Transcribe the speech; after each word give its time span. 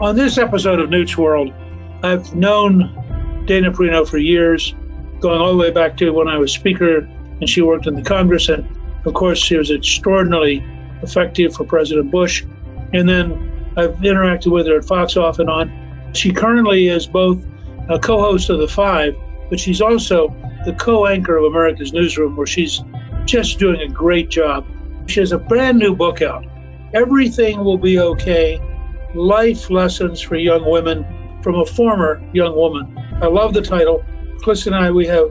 On 0.00 0.16
this 0.16 0.38
episode 0.38 0.80
of 0.80 0.88
Newt's 0.88 1.18
World, 1.18 1.52
I've 2.02 2.34
known 2.34 3.44
Dana 3.46 3.70
Perino 3.70 4.08
for 4.08 4.16
years, 4.16 4.74
going 5.20 5.42
all 5.42 5.52
the 5.52 5.58
way 5.58 5.70
back 5.70 5.98
to 5.98 6.08
when 6.10 6.26
I 6.26 6.38
was 6.38 6.52
Speaker 6.52 7.00
and 7.40 7.46
she 7.46 7.60
worked 7.60 7.86
in 7.86 7.96
the 7.96 8.02
Congress. 8.02 8.48
And 8.48 8.66
of 9.04 9.12
course, 9.12 9.38
she 9.38 9.58
was 9.58 9.70
extraordinarily 9.70 10.64
effective 11.02 11.54
for 11.54 11.64
President 11.64 12.10
Bush. 12.10 12.42
And 12.94 13.06
then 13.06 13.72
I've 13.76 13.96
interacted 13.96 14.50
with 14.50 14.66
her 14.68 14.78
at 14.78 14.86
Fox 14.86 15.18
off 15.18 15.38
and 15.38 15.50
on. 15.50 16.10
She 16.14 16.32
currently 16.32 16.88
is 16.88 17.06
both 17.06 17.44
a 17.90 17.98
co 17.98 18.20
host 18.20 18.48
of 18.48 18.58
The 18.58 18.68
Five, 18.68 19.14
but 19.50 19.60
she's 19.60 19.82
also 19.82 20.34
the 20.64 20.72
co 20.72 21.06
anchor 21.08 21.36
of 21.36 21.44
America's 21.44 21.92
Newsroom, 21.92 22.36
where 22.36 22.46
she's 22.46 22.80
just 23.26 23.58
doing 23.58 23.82
a 23.82 23.88
great 23.88 24.30
job. 24.30 24.66
She 25.08 25.20
has 25.20 25.32
a 25.32 25.38
brand 25.38 25.78
new 25.78 25.94
book 25.94 26.22
out. 26.22 26.46
Everything 26.94 27.62
will 27.62 27.78
be 27.78 27.98
okay 27.98 28.58
Life 29.14 29.70
Lessons 29.70 30.20
for 30.20 30.36
Young 30.36 30.70
Women 30.70 31.04
from 31.42 31.56
a 31.56 31.64
former 31.64 32.22
young 32.32 32.54
woman. 32.54 32.96
I 33.20 33.26
love 33.26 33.54
the 33.54 33.62
title. 33.62 34.04
Chris 34.42 34.66
and 34.66 34.74
I, 34.74 34.90
we 34.90 35.06
have 35.06 35.30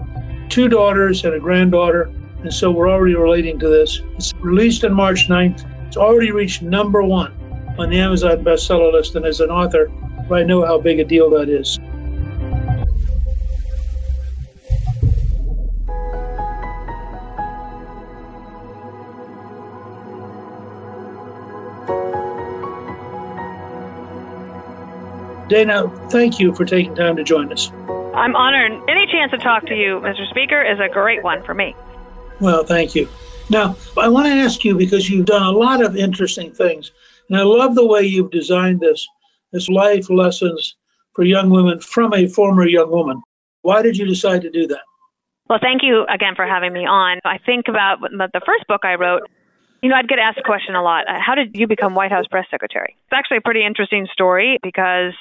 two 0.50 0.68
daughters 0.68 1.24
and 1.24 1.34
a 1.34 1.40
granddaughter, 1.40 2.12
and 2.42 2.54
so 2.54 2.72
we're 2.72 2.90
already 2.90 3.16
relating 3.16 3.58
to 3.60 3.70
this. 3.70 4.02
It's 4.16 4.34
released 4.36 4.84
on 4.84 4.94
March 4.94 5.30
9th. 5.30 5.66
It's 5.88 5.98
already 5.98 6.32
reached 6.32 6.62
number 6.62 7.02
one 7.02 7.32
on 7.80 7.90
the 7.90 8.00
Amazon 8.00 8.44
bestseller 8.44 8.92
list, 8.92 9.16
and 9.16 9.26
as 9.26 9.40
an 9.40 9.50
author, 9.50 9.90
I 10.32 10.44
know 10.44 10.66
how 10.66 10.80
big 10.80 11.00
a 11.00 11.06
deal 11.06 11.30
that 11.32 11.50
is. 11.50 11.80
Dana, 25.50 25.90
thank 26.10 26.40
you 26.40 26.54
for 26.54 26.64
taking 26.64 26.96
time 26.96 27.16
to 27.18 27.24
join 27.24 27.52
us. 27.52 27.72
I'm 28.14 28.36
honored. 28.36 28.72
Any 28.90 29.08
chance 29.12 29.32
to 29.32 29.38
talk 29.38 29.66
to 29.66 29.76
you, 29.76 30.00
Mr. 30.00 30.30
Speaker, 30.30 30.62
is 30.62 30.80
a 30.80 30.88
great 30.92 31.24
one 31.24 31.44
for 31.44 31.54
me. 31.54 31.76
Well, 32.40 32.64
thank 32.64 32.96
you. 32.96 33.10
Now, 33.50 33.76
I 33.98 34.10
want 34.10 34.28
to 34.28 34.34
ask 34.34 34.64
you 34.64 34.76
because 34.76 35.10
you've 35.10 35.26
done 35.26 35.42
a 35.42 35.52
lot 35.52 35.84
of 35.84 35.98
interesting 35.98 36.52
things, 36.54 36.92
and 37.28 37.38
I 37.38 37.44
love 37.44 37.76
the 37.76 37.86
way 37.86 38.04
you've 38.04 38.32
designed 38.32 38.80
this 38.80 39.08
this 39.52 39.68
life 39.68 40.10
lessons 40.12 40.76
for 41.14 41.24
young 41.24 41.50
women 41.50 41.80
from 41.80 42.14
a 42.14 42.28
former 42.28 42.68
young 42.68 42.92
woman. 42.92 43.22
Why 43.64 43.82
did 43.82 43.98
you 43.98 44.06
decide 44.06 44.44
to 44.44 44.52
do 44.52 44.68
that? 44.68 44.82
Well, 45.50 45.60
thank 45.60 45.82
you 45.82 46.06
again 46.08 46.36
for 46.36 46.46
having 46.46 46.72
me 46.72 46.86
on. 46.86 47.20
I 47.26 47.40
think 47.40 47.68
about 47.68 48.02
the 48.02 48.42
first 48.46 48.68
book 48.68 48.82
I 48.84 48.96
wrote. 48.96 49.24
You 49.82 49.90
know, 49.90 49.96
I'd 49.96 50.08
get 50.08 50.20
asked 50.20 50.38
a 50.38 50.44
question 50.44 50.76
a 50.76 50.84
lot. 50.84 51.06
How 51.08 51.34
did 51.34 51.56
you 51.56 51.66
become 51.66 51.96
White 51.96 52.12
House 52.12 52.28
press 52.28 52.46
secretary? 52.52 52.96
It's 53.06 53.14
actually 53.14 53.38
a 53.38 53.42
pretty 53.42 53.66
interesting 53.66 54.08
story 54.14 54.60
because 54.62 55.14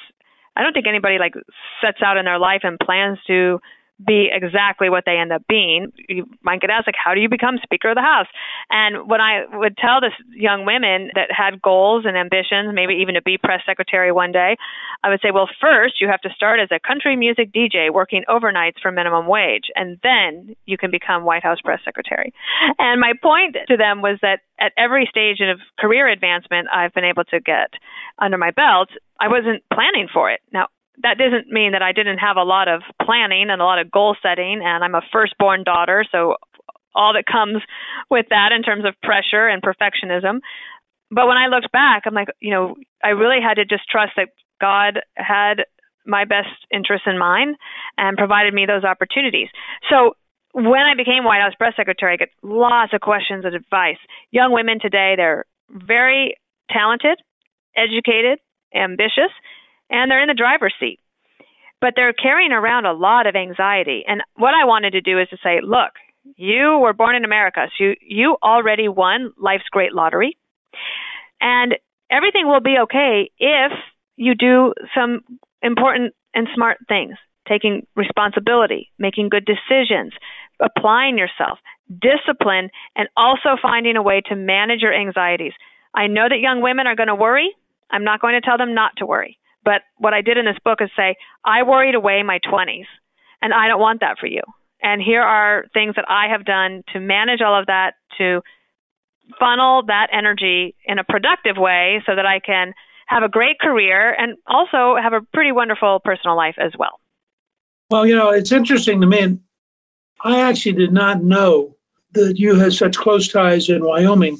I 0.59 0.63
don't 0.63 0.73
think 0.73 0.87
anybody 0.87 1.19
like 1.19 1.35
sets 1.81 1.99
out 2.03 2.17
in 2.17 2.25
their 2.25 2.37
life 2.37 2.61
and 2.63 2.77
plans 2.77 3.17
to 3.27 3.61
be 4.05 4.29
exactly 4.31 4.89
what 4.89 5.03
they 5.05 5.17
end 5.17 5.31
up 5.31 5.43
being. 5.47 5.91
You 6.07 6.25
might 6.41 6.61
get 6.61 6.69
asked, 6.69 6.87
like, 6.87 6.95
how 7.03 7.13
do 7.13 7.21
you 7.21 7.29
become 7.29 7.57
Speaker 7.61 7.89
of 7.89 7.95
the 7.95 8.01
House? 8.01 8.27
And 8.69 9.09
when 9.09 9.19
I 9.19 9.43
would 9.53 9.77
tell 9.77 9.99
this 9.99 10.13
young 10.31 10.65
women 10.65 11.11
that 11.15 11.31
had 11.31 11.61
goals 11.61 12.05
and 12.05 12.15
ambitions, 12.15 12.73
maybe 12.73 12.95
even 13.01 13.15
to 13.15 13.21
be 13.21 13.37
press 13.37 13.61
secretary 13.65 14.11
one 14.11 14.31
day, 14.31 14.55
I 15.03 15.09
would 15.09 15.19
say, 15.21 15.31
well, 15.31 15.49
first 15.59 15.99
you 15.99 16.07
have 16.07 16.21
to 16.21 16.29
start 16.29 16.59
as 16.59 16.69
a 16.71 16.79
country 16.79 17.15
music 17.15 17.51
DJ 17.51 17.91
working 17.91 18.23
overnights 18.29 18.79
for 18.81 18.91
minimum 18.91 19.27
wage, 19.27 19.67
and 19.75 19.97
then 20.03 20.55
you 20.65 20.77
can 20.77 20.91
become 20.91 21.25
White 21.25 21.43
House 21.43 21.59
press 21.61 21.79
secretary. 21.83 22.33
And 22.77 23.01
my 23.01 23.13
point 23.21 23.57
to 23.67 23.77
them 23.77 24.01
was 24.01 24.17
that 24.21 24.39
at 24.59 24.71
every 24.77 25.07
stage 25.09 25.39
of 25.41 25.59
career 25.77 26.07
advancement 26.07 26.67
I've 26.73 26.93
been 26.93 27.05
able 27.05 27.23
to 27.25 27.39
get 27.39 27.73
under 28.17 28.37
my 28.37 28.51
belt, 28.51 28.89
I 29.19 29.27
wasn't 29.27 29.63
planning 29.73 30.07
for 30.11 30.31
it. 30.31 30.39
Now, 30.51 30.67
that 31.03 31.17
doesn't 31.17 31.51
mean 31.51 31.71
that 31.71 31.81
I 31.81 31.91
didn't 31.91 32.17
have 32.17 32.37
a 32.37 32.43
lot 32.43 32.67
of 32.67 32.81
planning 33.01 33.49
and 33.49 33.61
a 33.61 33.65
lot 33.65 33.79
of 33.79 33.91
goal 33.91 34.15
setting. 34.21 34.61
And 34.63 34.83
I'm 34.83 34.95
a 34.95 35.01
firstborn 35.11 35.63
daughter, 35.63 36.05
so 36.11 36.35
all 36.95 37.13
that 37.13 37.25
comes 37.25 37.61
with 38.09 38.25
that 38.29 38.51
in 38.51 38.63
terms 38.63 38.83
of 38.85 38.99
pressure 39.01 39.47
and 39.47 39.61
perfectionism. 39.61 40.39
But 41.11 41.27
when 41.27 41.37
I 41.37 41.47
looked 41.47 41.71
back, 41.71 42.03
I'm 42.05 42.13
like, 42.13 42.27
you 42.39 42.51
know, 42.51 42.75
I 43.03 43.09
really 43.09 43.41
had 43.41 43.55
to 43.55 43.65
just 43.65 43.89
trust 43.89 44.13
that 44.17 44.29
God 44.59 44.99
had 45.15 45.65
my 46.05 46.25
best 46.25 46.49
interests 46.71 47.07
in 47.07 47.17
mind 47.17 47.55
and 47.97 48.17
provided 48.17 48.53
me 48.53 48.65
those 48.65 48.83
opportunities. 48.83 49.47
So 49.89 50.15
when 50.53 50.81
I 50.81 50.95
became 50.95 51.23
White 51.23 51.41
House 51.41 51.53
press 51.57 51.73
secretary, 51.77 52.13
I 52.13 52.17
get 52.17 52.29
lots 52.41 52.93
of 52.93 53.01
questions 53.01 53.45
and 53.45 53.55
advice. 53.55 53.97
Young 54.31 54.51
women 54.51 54.79
today, 54.79 55.13
they're 55.15 55.45
very 55.69 56.35
talented, 56.71 57.19
educated, 57.75 58.39
ambitious, 58.73 59.31
and 59.89 60.09
they're 60.09 60.21
in 60.21 60.27
the 60.27 60.33
driver's 60.33 60.73
seat. 60.79 60.99
But 61.81 61.93
they're 61.95 62.13
carrying 62.13 62.51
around 62.51 62.85
a 62.85 62.93
lot 62.93 63.25
of 63.25 63.35
anxiety. 63.35 64.03
And 64.07 64.21
what 64.35 64.53
I 64.53 64.65
wanted 64.65 64.91
to 64.91 65.01
do 65.01 65.19
is 65.19 65.29
to 65.29 65.37
say, 65.41 65.59
look, 65.63 65.93
you 66.35 66.77
were 66.81 66.93
born 66.93 67.15
in 67.15 67.23
America, 67.23 67.67
so 67.77 67.83
you, 67.83 67.95
you 68.01 68.37
already 68.43 68.87
won 68.87 69.33
life's 69.37 69.69
great 69.71 69.93
lottery. 69.93 70.37
And 71.39 71.75
everything 72.11 72.47
will 72.47 72.59
be 72.59 72.75
okay 72.83 73.31
if 73.39 73.71
you 74.17 74.35
do 74.35 74.73
some 74.93 75.21
important 75.61 76.13
and 76.33 76.47
smart 76.53 76.77
things 76.87 77.15
taking 77.49 77.85
responsibility, 77.95 78.91
making 78.99 79.27
good 79.29 79.45
decisions, 79.45 80.13
applying 80.59 81.17
yourself, 81.17 81.57
discipline, 81.89 82.69
and 82.95 83.09
also 83.17 83.57
finding 83.61 83.97
a 83.97 84.03
way 84.03 84.21
to 84.29 84.35
manage 84.35 84.81
your 84.81 84.93
anxieties. 84.93 85.53
I 85.93 86.07
know 86.07 86.29
that 86.29 86.39
young 86.39 86.61
women 86.61 86.85
are 86.85 86.95
going 86.95 87.07
to 87.07 87.15
worry. 87.15 87.49
I'm 87.89 88.03
not 88.03 88.21
going 88.21 88.35
to 88.35 88.41
tell 88.41 88.57
them 88.57 88.75
not 88.75 88.91
to 88.97 89.05
worry. 89.05 89.39
But 89.69 89.83
what 89.97 90.15
I 90.15 90.23
did 90.23 90.39
in 90.39 90.45
this 90.45 90.57
book 90.65 90.79
is 90.81 90.89
say, 90.97 91.15
I 91.45 91.61
worried 91.61 91.93
away 91.93 92.23
my 92.23 92.39
20s, 92.39 92.87
and 93.39 93.53
I 93.53 93.67
don't 93.67 93.79
want 93.79 93.99
that 93.99 94.17
for 94.17 94.25
you. 94.25 94.41
And 94.81 94.99
here 94.99 95.21
are 95.21 95.67
things 95.75 95.93
that 95.95 96.05
I 96.09 96.25
have 96.31 96.43
done 96.43 96.81
to 96.93 96.99
manage 96.99 97.41
all 97.41 97.59
of 97.59 97.67
that, 97.67 97.91
to 98.17 98.41
funnel 99.37 99.83
that 99.85 100.07
energy 100.11 100.73
in 100.85 100.97
a 100.97 101.03
productive 101.03 101.55
way 101.55 102.01
so 102.07 102.15
that 102.15 102.25
I 102.25 102.39
can 102.39 102.73
have 103.05 103.21
a 103.21 103.29
great 103.29 103.59
career 103.59 104.11
and 104.11 104.37
also 104.47 104.99
have 104.99 105.13
a 105.13 105.21
pretty 105.35 105.51
wonderful 105.51 105.99
personal 106.03 106.35
life 106.35 106.55
as 106.57 106.71
well. 106.75 106.99
Well, 107.91 108.07
you 108.07 108.15
know, 108.15 108.31
it's 108.31 108.51
interesting 108.51 109.01
to 109.01 109.07
me. 109.07 109.37
I 110.23 110.49
actually 110.49 110.73
did 110.73 110.93
not 110.93 111.23
know 111.23 111.75
that 112.13 112.39
you 112.39 112.55
had 112.55 112.73
such 112.73 112.97
close 112.97 113.27
ties 113.27 113.69
in 113.69 113.85
Wyoming. 113.85 114.39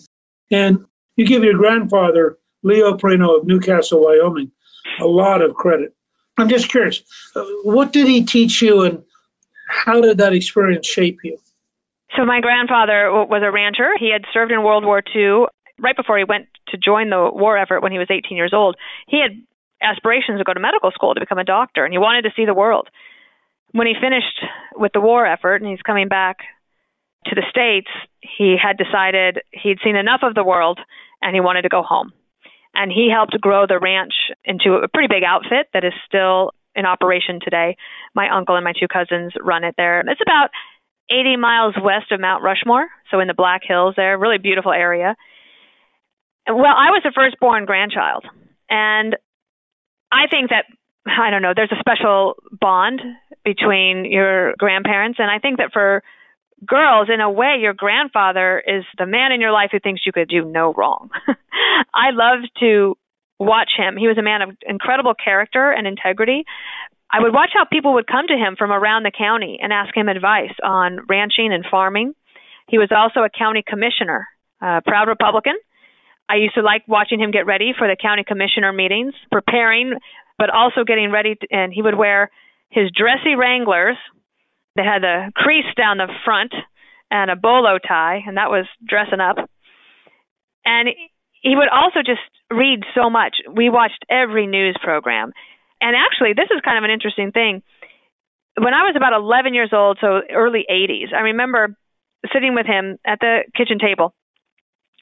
And 0.50 0.88
you 1.18 1.28
give 1.28 1.44
your 1.44 1.54
grandfather, 1.54 2.40
Leo 2.64 2.98
Perino 2.98 3.40
of 3.40 3.46
Newcastle, 3.46 4.04
Wyoming, 4.04 4.52
a 5.00 5.06
lot 5.06 5.42
of 5.42 5.56
credit. 5.56 5.94
I'm 6.38 6.50
just 6.50 6.70
curious, 6.70 7.04
uh, 7.36 7.44
what 7.64 7.92
did 7.92 8.08
he 8.08 8.24
teach 8.24 8.62
you 8.62 8.84
and 8.84 9.04
how 9.70 10.02
did 10.02 10.18
that 10.18 10.34
experience 10.34 10.88
shape 10.88 11.20
you? 11.24 11.38
So, 12.16 12.26
my 12.26 12.42
grandfather 12.42 13.12
was 13.12 13.44
a 13.46 13.52
rancher. 13.52 13.92
He 14.00 14.12
had 14.12 14.24
served 14.34 14.52
in 14.52 14.64
World 14.64 14.84
War 14.84 15.04
II. 15.16 15.46
Right 15.80 15.96
before 15.96 16.18
he 16.18 16.24
went 16.24 16.48
to 16.70 16.78
join 16.78 17.10
the 17.10 17.30
war 17.32 17.58
effort 17.58 17.82
when 17.82 17.92
he 17.92 18.00
was 18.00 18.08
18 18.10 18.36
years 18.36 18.52
old, 18.54 18.76
he 19.08 19.22
had 19.22 19.32
aspirations 19.82 20.40
to 20.40 20.44
go 20.44 20.54
to 20.54 20.60
medical 20.60 20.92
school 20.92 21.14
to 21.14 21.20
become 21.20 21.38
a 21.38 21.44
doctor, 21.44 21.86
and 21.86 21.94
he 21.94 21.98
wanted 21.98 22.24
to 22.24 22.32
see 22.36 22.46
the 22.46 22.54
world. 22.54 22.90
When 23.72 23.88
he 23.88 23.94
finished 23.94 24.44
with 24.76 24.92
the 24.94 25.00
war 25.00 25.26
effort 25.26 25.62
and 25.62 25.70
he's 25.70 25.82
coming 25.82 26.08
back 26.08 26.40
to 27.26 27.36
the 27.36 27.44
States, 27.50 27.88
he 28.22 28.58
had 28.62 28.78
decided 28.78 29.42
he'd 29.52 29.78
seen 29.84 29.96
enough 29.96 30.22
of 30.24 30.36
the 30.36 30.44
world 30.44 30.80
and 31.22 31.36
he 31.36 31.42
wanted 31.42 31.64
to 31.64 31.70
go 31.70 31.84
home. 31.84 32.12
And 32.80 32.94
he 32.94 33.12
helped 33.14 33.36
grow 33.42 33.68
the 33.68 33.78
ranch 33.78 34.14
into 34.46 34.76
a 34.76 34.88
pretty 34.88 35.10
big 35.12 35.24
outfit 35.28 35.68
that 35.74 35.84
is 35.84 35.92
still 36.08 36.52
in 36.76 36.86
operation 36.86 37.40
today. 37.44 37.76
My 38.16 38.34
uncle 38.34 38.56
and 38.56 38.64
my 38.64 38.72
two 38.72 38.88
cousins 38.88 39.34
run 39.42 39.66
it 39.66 39.76
there. 39.76 40.00
It's 40.00 40.22
about 40.22 40.50
80 41.12 41.36
miles 41.36 41.76
west 41.84 42.14
of 42.14 42.22
Mount 42.22 42.42
Rushmore, 42.42 42.88
so 43.12 43.20
in 43.20 43.28
the 43.28 43.34
Black 43.34 43.64
Hills 43.68 43.96
there, 43.98 44.18
really 44.18 44.38
beautiful 44.38 44.72
area. 44.72 45.18
Well, 46.48 46.72
I 46.72 46.92
was 46.92 47.02
the 47.04 47.12
firstborn 47.14 47.66
grandchild, 47.66 48.24
and 48.70 49.18
I 50.10 50.28
think 50.32 50.50
that 50.50 50.64
I 51.06 51.32
don't 51.32 51.42
know, 51.42 51.54
there's 51.54 51.72
a 51.72 51.80
special 51.80 52.36
bond 52.62 53.02
between 53.44 54.06
your 54.06 54.54
grandparents, 54.58 55.20
and 55.20 55.30
I 55.30 55.40
think 55.40 55.58
that 55.58 55.72
for 55.74 56.02
girls, 56.66 57.10
in 57.14 57.22
a 57.22 57.30
way, 57.30 57.58
your 57.60 57.74
grandfather 57.74 58.62
is 58.66 58.84
the 58.98 59.06
man 59.06 59.32
in 59.32 59.42
your 59.42 59.52
life 59.52 59.70
who 59.72 59.80
thinks 59.80 60.06
you 60.06 60.12
could 60.12 60.30
do 60.30 60.46
no 60.46 60.74
wrong. 60.74 61.10
I 61.94 62.12
loved 62.12 62.50
to 62.60 62.98
watch 63.40 63.72
him. 63.78 63.96
He 63.98 64.08
was 64.08 64.18
a 64.18 64.22
man 64.22 64.42
of 64.42 64.50
incredible 64.68 65.14
character 65.14 65.72
and 65.72 65.88
integrity. 65.88 66.44
I 67.12 67.22
would 67.22 67.34
watch 67.34 67.52
how 67.54 67.66
people 67.66 67.94
would 67.94 68.06
come 68.06 68.28
to 68.28 68.36
him 68.36 68.56
from 68.58 68.72
around 68.72 69.04
the 69.04 69.12
county 69.16 69.60
and 69.62 69.74
ask 69.74 69.96
him 69.96 70.10
advice 70.10 70.54
on 70.64 71.00
ranching 71.08 71.52
and 71.52 71.66
farming. 71.70 72.14
He 72.68 72.78
was 72.78 72.90
also 72.96 73.22
a 73.22 73.30
county 73.30 73.64
commissioner, 73.66 74.28
a 74.62 74.82
proud 74.86 75.08
Republican. 75.08 75.56
I 76.30 76.36
used 76.36 76.54
to 76.54 76.62
like 76.62 76.84
watching 76.88 77.20
him 77.20 77.32
get 77.32 77.48
ready 77.48 77.74
for 77.76 77.88
the 77.88 77.98
county 78.00 78.24
commissioner 78.24 78.72
meetings, 78.72 79.16
preparing, 79.32 79.94
but 80.38 80.52
also 80.52 80.84
getting 80.86 81.12
ready. 81.12 81.36
To, 81.36 81.48
and 81.50 81.74
he 81.74 81.82
would 81.82 81.98
wear 81.98 82.30
his 82.70 82.92
dressy 82.96 83.34
Wranglers, 83.36 83.98
they 84.80 84.88
had 84.88 85.04
a 85.04 85.30
crease 85.36 85.68
down 85.76 85.98
the 85.98 86.08
front 86.24 86.54
and 87.12 87.30
a 87.30 87.36
bolo 87.36 87.80
tie, 87.86 88.24
and 88.26 88.38
that 88.38 88.50
was 88.50 88.66
dressing 88.88 89.20
up. 89.20 89.36
And 90.64 90.88
he 91.42 91.56
would 91.56 91.68
also 91.68 92.00
just 92.00 92.24
read 92.50 92.84
so 92.96 93.10
much. 93.10 93.44
We 93.52 93.70
watched 93.70 94.06
every 94.10 94.48
news 94.48 94.78
program. 94.82 95.34
And 95.82 95.98
actually, 96.00 96.32
this 96.32 96.48
is 96.48 96.62
kind 96.64 96.78
of 96.78 96.86
an 96.86 96.92
interesting 96.92 97.32
thing. 97.32 97.62
When 98.56 98.74
I 98.74 98.88
was 98.88 98.96
about 98.96 99.12
11 99.12 99.54
years 99.54 99.72
old, 99.74 99.98
so 100.00 100.22
early 100.32 100.64
80s, 100.72 101.14
I 101.14 101.36
remember 101.36 101.76
sitting 102.32 102.56
with 102.56 102.66
him 102.66 103.00
at 103.06 103.20
the 103.20 103.44
kitchen 103.56 103.80
table, 103.80 104.14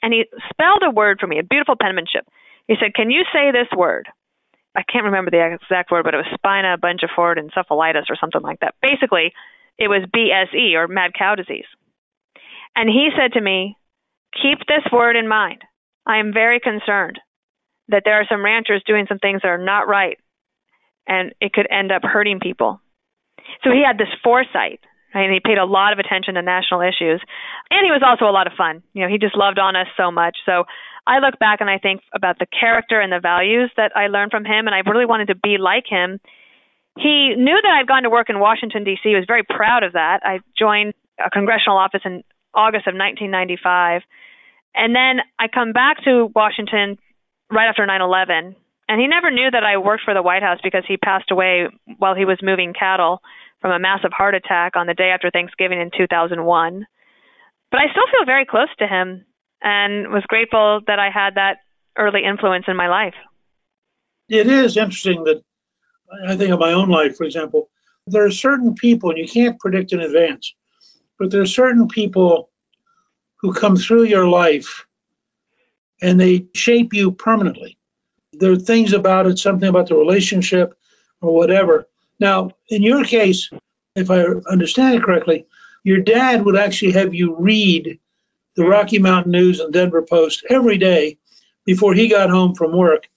and 0.01 0.13
he 0.13 0.25
spelled 0.49 0.81
a 0.81 0.89
word 0.89 1.17
for 1.19 1.27
me, 1.27 1.37
a 1.37 1.43
beautiful 1.43 1.75
penmanship. 1.79 2.25
He 2.67 2.75
said, 2.79 2.95
Can 2.95 3.11
you 3.11 3.25
say 3.33 3.51
this 3.51 3.69
word? 3.77 4.09
I 4.75 4.81
can't 4.83 5.05
remember 5.05 5.31
the 5.31 5.57
exact 5.61 5.91
word, 5.91 6.03
but 6.03 6.13
it 6.13 6.17
was 6.17 6.29
spina 6.33 6.77
bifida 6.77 7.41
encephalitis 7.41 8.09
or 8.09 8.17
something 8.19 8.41
like 8.41 8.59
that. 8.61 8.75
Basically, 8.81 9.33
it 9.77 9.87
was 9.87 10.07
BSE 10.15 10.73
or 10.73 10.87
mad 10.87 11.11
cow 11.17 11.35
disease. 11.35 11.65
And 12.75 12.89
he 12.89 13.09
said 13.17 13.33
to 13.33 13.41
me, 13.41 13.75
Keep 14.41 14.59
this 14.67 14.83
word 14.91 15.15
in 15.15 15.27
mind. 15.27 15.63
I 16.05 16.17
am 16.17 16.33
very 16.33 16.59
concerned 16.59 17.19
that 17.87 18.03
there 18.05 18.19
are 18.19 18.27
some 18.29 18.43
ranchers 18.43 18.83
doing 18.85 19.05
some 19.07 19.19
things 19.19 19.41
that 19.41 19.49
are 19.49 19.57
not 19.57 19.87
right 19.87 20.19
and 21.07 21.33
it 21.39 21.53
could 21.53 21.67
end 21.71 21.91
up 21.91 22.03
hurting 22.03 22.39
people. 22.39 22.81
So 23.63 23.71
he 23.71 23.83
had 23.85 23.97
this 23.97 24.13
foresight. 24.23 24.81
And 25.13 25.33
he 25.33 25.39
paid 25.39 25.57
a 25.57 25.65
lot 25.65 25.93
of 25.93 25.99
attention 25.99 26.35
to 26.35 26.41
national 26.41 26.81
issues. 26.81 27.23
And 27.71 27.85
he 27.85 27.91
was 27.91 28.03
also 28.05 28.29
a 28.29 28.35
lot 28.35 28.45
of 28.45 28.53
fun. 28.53 28.83
You 28.93 29.01
know, 29.01 29.09
he 29.09 29.17
just 29.17 29.37
loved 29.37 29.57
on 29.57 29.75
us 29.75 29.87
so 29.95 30.11
much. 30.11 30.37
So 30.45 30.65
I 31.07 31.19
look 31.19 31.39
back 31.39 31.61
and 31.61 31.69
I 31.69 31.79
think 31.79 32.01
about 32.13 32.37
the 32.37 32.45
character 32.45 32.99
and 32.99 33.11
the 33.11 33.21
values 33.21 33.71
that 33.77 33.95
I 33.95 34.07
learned 34.07 34.31
from 34.31 34.43
him, 34.43 34.67
and 34.67 34.75
I 34.75 34.83
really 34.85 35.05
wanted 35.05 35.29
to 35.29 35.35
be 35.35 35.57
like 35.57 35.85
him 35.87 36.19
he 36.99 37.33
knew 37.37 37.59
that 37.61 37.77
I'd 37.79 37.87
gone 37.87 38.03
to 38.03 38.09
work 38.09 38.29
in 38.29 38.39
Washington, 38.39 38.83
D.C. 38.83 39.01
He 39.03 39.15
was 39.15 39.25
very 39.27 39.43
proud 39.43 39.83
of 39.83 39.93
that. 39.93 40.21
I 40.23 40.39
joined 40.57 40.93
a 41.23 41.29
congressional 41.29 41.77
office 41.77 42.01
in 42.05 42.23
August 42.53 42.87
of 42.87 42.93
1995. 42.93 44.01
And 44.75 44.95
then 44.95 45.23
I 45.39 45.47
come 45.47 45.73
back 45.73 46.03
to 46.05 46.29
Washington 46.33 46.97
right 47.51 47.67
after 47.67 47.85
9 47.85 48.01
11. 48.01 48.55
And 48.89 49.01
he 49.01 49.07
never 49.07 49.31
knew 49.31 49.49
that 49.51 49.63
I 49.63 49.77
worked 49.77 50.03
for 50.05 50.13
the 50.13 50.21
White 50.21 50.43
House 50.43 50.59
because 50.63 50.83
he 50.87 50.97
passed 50.97 51.31
away 51.31 51.67
while 51.97 52.15
he 52.15 52.25
was 52.25 52.39
moving 52.41 52.73
cattle 52.73 53.21
from 53.59 53.71
a 53.71 53.79
massive 53.79 54.11
heart 54.13 54.35
attack 54.35 54.75
on 54.75 54.87
the 54.87 54.93
day 54.93 55.09
after 55.13 55.29
Thanksgiving 55.29 55.81
in 55.81 55.91
2001. 55.97 56.85
But 57.69 57.79
I 57.79 57.91
still 57.91 58.07
feel 58.11 58.25
very 58.25 58.45
close 58.45 58.69
to 58.79 58.87
him 58.87 59.25
and 59.61 60.09
was 60.09 60.23
grateful 60.27 60.81
that 60.87 60.99
I 60.99 61.09
had 61.09 61.35
that 61.35 61.57
early 61.97 62.21
influence 62.23 62.65
in 62.67 62.77
my 62.77 62.87
life. 62.87 63.15
It 64.29 64.47
is 64.47 64.77
interesting 64.77 65.23
that 65.25 65.41
I 66.25 66.35
think 66.35 66.51
of 66.51 66.59
my 66.59 66.73
own 66.73 66.89
life, 66.89 67.17
for 67.17 67.23
example, 67.23 67.69
there 68.07 68.25
are 68.25 68.31
certain 68.31 68.73
people, 68.73 69.09
and 69.09 69.19
you 69.19 69.27
can't 69.27 69.59
predict 69.59 69.91
in 69.91 69.99
advance, 69.99 70.53
but 71.19 71.29
there 71.31 71.41
are 71.41 71.45
certain 71.45 71.87
people 71.87 72.49
who 73.37 73.53
come 73.53 73.75
through 73.75 74.03
your 74.03 74.27
life 74.27 74.85
and 76.01 76.19
they 76.19 76.45
shape 76.53 76.93
you 76.93 77.11
permanently. 77.11 77.77
There 78.33 78.51
are 78.51 78.57
things 78.57 78.93
about 78.93 79.25
it, 79.27 79.39
something 79.39 79.67
about 79.67 79.87
the 79.87 79.95
relationship 79.95 80.77
or 81.21 81.33
whatever. 81.33 81.87
Now, 82.19 82.51
in 82.69 82.83
your 82.83 83.03
case, 83.03 83.49
if 83.95 84.11
I 84.11 84.23
understand 84.49 84.95
it 84.95 85.03
correctly, 85.03 85.45
your 85.83 85.99
dad 85.99 86.45
would 86.45 86.55
actually 86.55 86.91
have 86.91 87.13
you 87.13 87.35
read 87.35 87.99
the 88.55 88.65
Rocky 88.65 88.99
Mountain 88.99 89.31
News 89.31 89.59
and 89.59 89.73
Denver 89.73 90.01
Post 90.01 90.45
every 90.49 90.77
day 90.77 91.17
before 91.65 91.93
he 91.93 92.07
got 92.07 92.29
home 92.29 92.55
from 92.55 92.75
work 92.75 93.07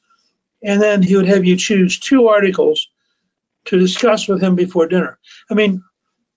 and 0.62 0.80
then 0.80 1.02
he 1.02 1.16
would 1.16 1.26
have 1.26 1.44
you 1.44 1.56
choose 1.56 1.98
two 1.98 2.28
articles 2.28 2.88
to 3.66 3.78
discuss 3.78 4.28
with 4.28 4.42
him 4.42 4.54
before 4.54 4.86
dinner. 4.86 5.18
I 5.50 5.54
mean, 5.54 5.82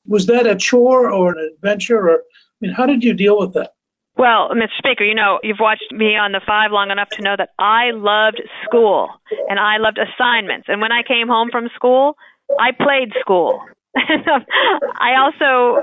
was 0.06 0.28
that 0.28 0.48
a 0.48 0.56
chore 0.56 1.12
or 1.12 1.32
an 1.32 1.52
adventure, 1.56 2.10
or 2.10 2.18
I 2.18 2.22
mean, 2.60 2.72
how 2.74 2.86
did 2.86 3.04
you 3.04 3.14
deal 3.14 3.38
with 3.40 3.54
that? 3.54 3.74
Well, 4.16 4.50
Mr. 4.50 4.78
Speaker, 4.78 5.04
you 5.04 5.16
know, 5.16 5.40
you've 5.42 5.60
watched 5.60 5.92
me 5.92 6.16
on 6.16 6.34
the 6.34 6.42
five 6.46 6.72
long 6.72 6.92
enough 6.92 7.10
to 7.14 7.24
know 7.24 7.36
that 7.36 7.50
I 7.58 7.92
loved 7.92 8.42
school 8.64 9.10
and 9.50 9.60
I 9.60 9.78
loved 9.78 9.98
assignments. 9.98 10.68
And 10.70 10.82
when 10.82 10.92
I 10.92 11.02
came 11.02 11.28
home 11.28 11.50
from 11.52 11.70
school, 11.74 12.16
I 12.60 12.72
played 12.72 13.12
school. 13.20 13.64
I 13.96 15.16
also 15.18 15.82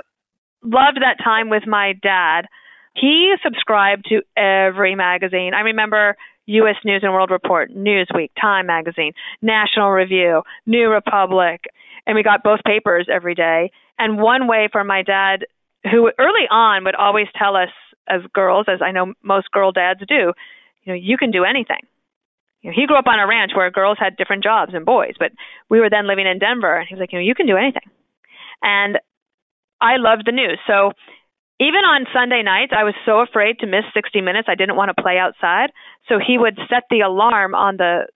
loved 0.62 0.98
that 1.00 1.16
time 1.22 1.48
with 1.50 1.66
my 1.66 1.94
dad. 2.00 2.42
He 2.94 3.34
subscribed 3.42 4.06
to 4.10 4.22
every 4.36 4.94
magazine. 4.94 5.52
I 5.54 5.60
remember 5.60 6.16
U.S. 6.50 6.76
News 6.84 7.02
and 7.02 7.12
World 7.12 7.30
Report, 7.30 7.70
Newsweek, 7.70 8.30
Time 8.40 8.66
Magazine, 8.66 9.12
National 9.40 9.90
Review, 9.90 10.42
New 10.66 10.88
Republic, 10.88 11.64
and 12.06 12.16
we 12.16 12.22
got 12.22 12.42
both 12.42 12.60
papers 12.66 13.08
every 13.12 13.34
day. 13.34 13.70
And 13.98 14.20
one 14.20 14.48
way 14.48 14.68
for 14.70 14.82
my 14.82 15.02
dad, 15.02 15.46
who 15.90 16.10
early 16.18 16.46
on 16.50 16.84
would 16.84 16.94
always 16.94 17.26
tell 17.38 17.56
us 17.56 17.68
as 18.08 18.20
girls, 18.32 18.66
as 18.68 18.80
I 18.82 18.90
know 18.90 19.14
most 19.22 19.50
girl 19.50 19.70
dads 19.72 20.00
do, 20.08 20.32
you 20.82 20.92
know, 20.92 20.94
you 20.94 21.16
can 21.16 21.30
do 21.30 21.44
anything. 21.44 21.86
You 22.62 22.70
know, 22.70 22.74
he 22.76 22.86
grew 22.86 22.98
up 22.98 23.06
on 23.06 23.20
a 23.20 23.26
ranch 23.26 23.52
where 23.54 23.70
girls 23.70 23.98
had 24.00 24.16
different 24.16 24.42
jobs 24.42 24.72
and 24.74 24.84
boys, 24.84 25.14
but 25.18 25.32
we 25.68 25.80
were 25.80 25.88
then 25.88 26.08
living 26.08 26.26
in 26.26 26.38
Denver, 26.38 26.76
and 26.76 26.86
he 26.88 26.94
was 26.94 27.00
like, 27.00 27.12
you 27.12 27.18
know, 27.18 27.24
you 27.24 27.34
can 27.34 27.46
do 27.46 27.56
anything. 27.56 27.88
And 28.62 28.98
I 29.80 29.96
loved 29.96 30.26
the 30.26 30.32
news. 30.32 30.58
So 30.66 30.92
even 31.60 31.84
on 31.84 32.08
Sunday 32.08 32.42
nights, 32.42 32.72
I 32.72 32.84
was 32.84 32.96
so 33.04 33.20
afraid 33.20 33.60
to 33.60 33.66
miss 33.68 33.84
60 33.92 34.22
minutes. 34.24 34.48
I 34.48 34.56
didn't 34.56 34.80
want 34.80 34.88
to 34.96 35.02
play 35.02 35.20
outside. 35.20 35.68
So 36.08 36.16
he 36.16 36.38
would 36.38 36.56
set 36.72 36.88
the 36.88 37.00
alarm 37.00 37.54
on 37.54 37.76
the 37.76 38.08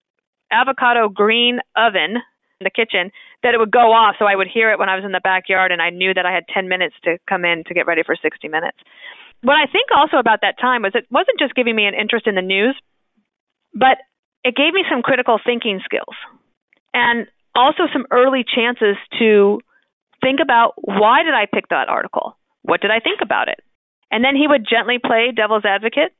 avocado 0.51 1.11
green 1.11 1.61
oven 1.77 2.17
in 2.17 2.65
the 2.65 2.71
kitchen 2.71 3.13
that 3.43 3.53
it 3.53 3.59
would 3.59 3.71
go 3.71 3.93
off 3.93 4.17
so 4.19 4.25
I 4.25 4.35
would 4.35 4.49
hear 4.49 4.73
it 4.73 4.79
when 4.79 4.89
I 4.89 4.97
was 4.97 5.05
in 5.05 5.13
the 5.13 5.21
backyard 5.21 5.73
and 5.73 5.83
I 5.83 5.91
knew 5.91 6.15
that 6.15 6.25
I 6.25 6.33
had 6.33 6.45
10 6.53 6.69
minutes 6.69 6.95
to 7.05 7.19
come 7.29 7.45
in 7.45 7.65
to 7.69 7.75
get 7.75 7.87
ready 7.87 8.03
for 8.05 8.17
60 8.17 8.49
minutes. 8.49 8.79
What 9.43 9.61
I 9.61 9.67
think 9.71 9.93
also 9.95 10.17
about 10.17 10.41
that 10.41 10.57
time 10.59 10.83
was 10.83 10.93
it 10.95 11.07
wasn't 11.11 11.39
just 11.39 11.55
giving 11.55 11.77
me 11.77 11.85
an 11.85 11.93
interest 11.93 12.27
in 12.27 12.37
the 12.37 12.43
news, 12.43 12.77
but 13.75 13.99
it 14.45 14.57
gave 14.57 14.73
me 14.73 14.85
some 14.89 15.03
critical 15.03 15.39
thinking 15.45 15.81
skills 15.85 16.17
and 16.95 17.27
also 17.55 17.85
some 17.93 18.07
early 18.11 18.45
chances 18.45 18.97
to 19.19 19.61
think 20.23 20.41
about 20.41 20.73
why 20.81 21.23
did 21.25 21.35
I 21.35 21.45
pick 21.53 21.69
that 21.69 21.89
article? 21.89 22.37
What 22.65 22.81
did 22.81 22.91
I 22.91 23.01
think 23.01 23.21
about 23.23 23.49
it? 23.49 23.61
And 24.11 24.25
then 24.25 24.37
he 24.37 24.49
would 24.49 24.67
gently 24.69 24.99
play 24.99 25.33
devil's 25.35 25.65
advocate. 25.65 26.13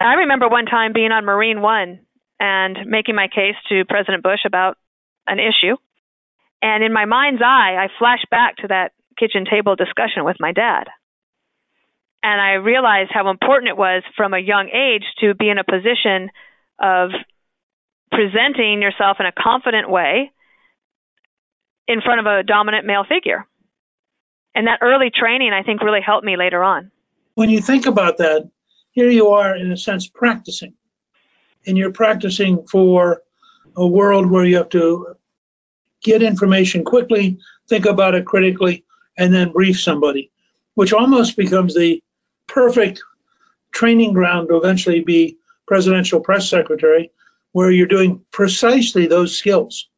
I 0.00 0.14
remember 0.24 0.48
one 0.48 0.64
time 0.64 0.92
being 0.94 1.12
on 1.12 1.24
Marine 1.24 1.60
One 1.60 2.00
and 2.38 2.78
making 2.86 3.14
my 3.14 3.28
case 3.28 3.56
to 3.68 3.84
President 3.84 4.22
Bush 4.22 4.40
about 4.46 4.78
an 5.26 5.38
issue. 5.38 5.76
And 6.62 6.84
in 6.84 6.92
my 6.92 7.04
mind's 7.04 7.42
eye, 7.42 7.76
I 7.78 7.88
flashed 7.98 8.28
back 8.30 8.56
to 8.58 8.68
that 8.68 8.92
kitchen 9.18 9.44
table 9.44 9.76
discussion 9.76 10.24
with 10.24 10.36
my 10.40 10.52
dad. 10.52 10.84
And 12.22 12.40
I 12.40 12.52
realized 12.54 13.10
how 13.12 13.30
important 13.30 13.70
it 13.70 13.76
was 13.76 14.02
from 14.16 14.34
a 14.34 14.38
young 14.38 14.68
age 14.68 15.04
to 15.20 15.34
be 15.34 15.48
in 15.48 15.58
a 15.58 15.64
position 15.64 16.30
of 16.78 17.10
presenting 18.12 18.82
yourself 18.82 19.16
in 19.20 19.26
a 19.26 19.32
confident 19.32 19.90
way 19.90 20.32
in 21.88 22.00
front 22.02 22.20
of 22.20 22.26
a 22.26 22.42
dominant 22.42 22.86
male 22.86 23.04
figure. 23.08 23.46
And 24.54 24.66
that 24.66 24.80
early 24.82 25.10
training, 25.10 25.52
I 25.52 25.62
think, 25.62 25.82
really 25.82 26.00
helped 26.00 26.24
me 26.24 26.36
later 26.36 26.62
on. 26.62 26.90
When 27.34 27.50
you 27.50 27.60
think 27.60 27.86
about 27.86 28.18
that, 28.18 28.50
here 28.92 29.08
you 29.08 29.28
are, 29.28 29.56
in 29.56 29.70
a 29.70 29.76
sense, 29.76 30.08
practicing. 30.08 30.74
And 31.66 31.78
you're 31.78 31.92
practicing 31.92 32.66
for 32.66 33.22
a 33.76 33.86
world 33.86 34.30
where 34.30 34.44
you 34.44 34.56
have 34.56 34.70
to 34.70 35.16
get 36.02 36.22
information 36.22 36.84
quickly, 36.84 37.38
think 37.68 37.86
about 37.86 38.14
it 38.14 38.26
critically, 38.26 38.84
and 39.16 39.32
then 39.32 39.52
brief 39.52 39.80
somebody, 39.80 40.30
which 40.74 40.92
almost 40.92 41.36
becomes 41.36 41.74
the 41.74 42.02
perfect 42.46 43.02
training 43.70 44.12
ground 44.12 44.48
to 44.48 44.56
eventually 44.56 45.00
be 45.00 45.36
presidential 45.66 46.20
press 46.20 46.48
secretary, 46.48 47.12
where 47.52 47.70
you're 47.70 47.86
doing 47.86 48.24
precisely 48.30 49.06
those 49.06 49.36
skills. 49.36 49.88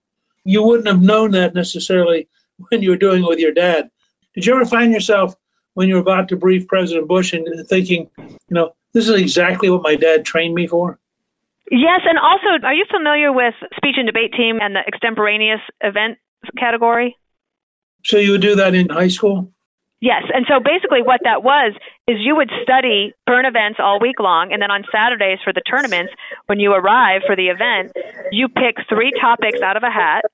You 0.44 0.62
wouldn't 0.62 0.88
have 0.88 1.00
known 1.00 1.30
that 1.32 1.54
necessarily 1.54 2.28
when 2.68 2.82
you 2.82 2.90
were 2.90 2.96
doing 2.96 3.22
it 3.22 3.28
with 3.28 3.38
your 3.38 3.52
dad. 3.52 3.90
Did 4.34 4.46
you 4.46 4.54
ever 4.54 4.64
find 4.64 4.92
yourself 4.92 5.34
when 5.74 5.88
you 5.88 5.96
were 5.96 6.00
about 6.00 6.28
to 6.28 6.36
brief 6.36 6.66
President 6.66 7.08
Bush 7.08 7.32
and 7.32 7.46
thinking, 7.68 8.10
you 8.18 8.38
know, 8.50 8.74
this 8.92 9.08
is 9.08 9.20
exactly 9.20 9.70
what 9.70 9.82
my 9.82 9.96
dad 9.96 10.24
trained 10.24 10.54
me 10.54 10.66
for? 10.66 10.98
Yes, 11.70 12.00
and 12.04 12.18
also, 12.18 12.64
are 12.66 12.74
you 12.74 12.84
familiar 12.90 13.32
with 13.32 13.54
speech 13.76 13.94
and 13.96 14.06
debate 14.06 14.32
team 14.34 14.58
and 14.60 14.74
the 14.74 14.80
extemporaneous 14.86 15.60
event 15.80 16.18
category? 16.58 17.16
So 18.04 18.18
you 18.18 18.32
would 18.32 18.42
do 18.42 18.56
that 18.56 18.74
in 18.74 18.88
high 18.88 19.08
school? 19.08 19.50
Yes, 20.00 20.24
and 20.34 20.44
so 20.48 20.58
basically 20.58 21.00
what 21.00 21.20
that 21.22 21.44
was 21.44 21.74
is 22.08 22.16
you 22.18 22.34
would 22.34 22.50
study 22.64 23.14
current 23.28 23.46
events 23.46 23.78
all 23.80 24.00
week 24.00 24.18
long, 24.18 24.52
and 24.52 24.60
then 24.60 24.70
on 24.70 24.82
Saturdays 24.90 25.38
for 25.44 25.52
the 25.52 25.62
tournaments, 25.62 26.12
when 26.46 26.58
you 26.58 26.72
arrive 26.72 27.22
for 27.24 27.36
the 27.36 27.46
event, 27.46 27.92
you 28.32 28.48
pick 28.48 28.76
three 28.88 29.12
topics 29.20 29.60
out 29.62 29.76
of 29.76 29.84
a 29.84 29.90
hat, 29.90 30.24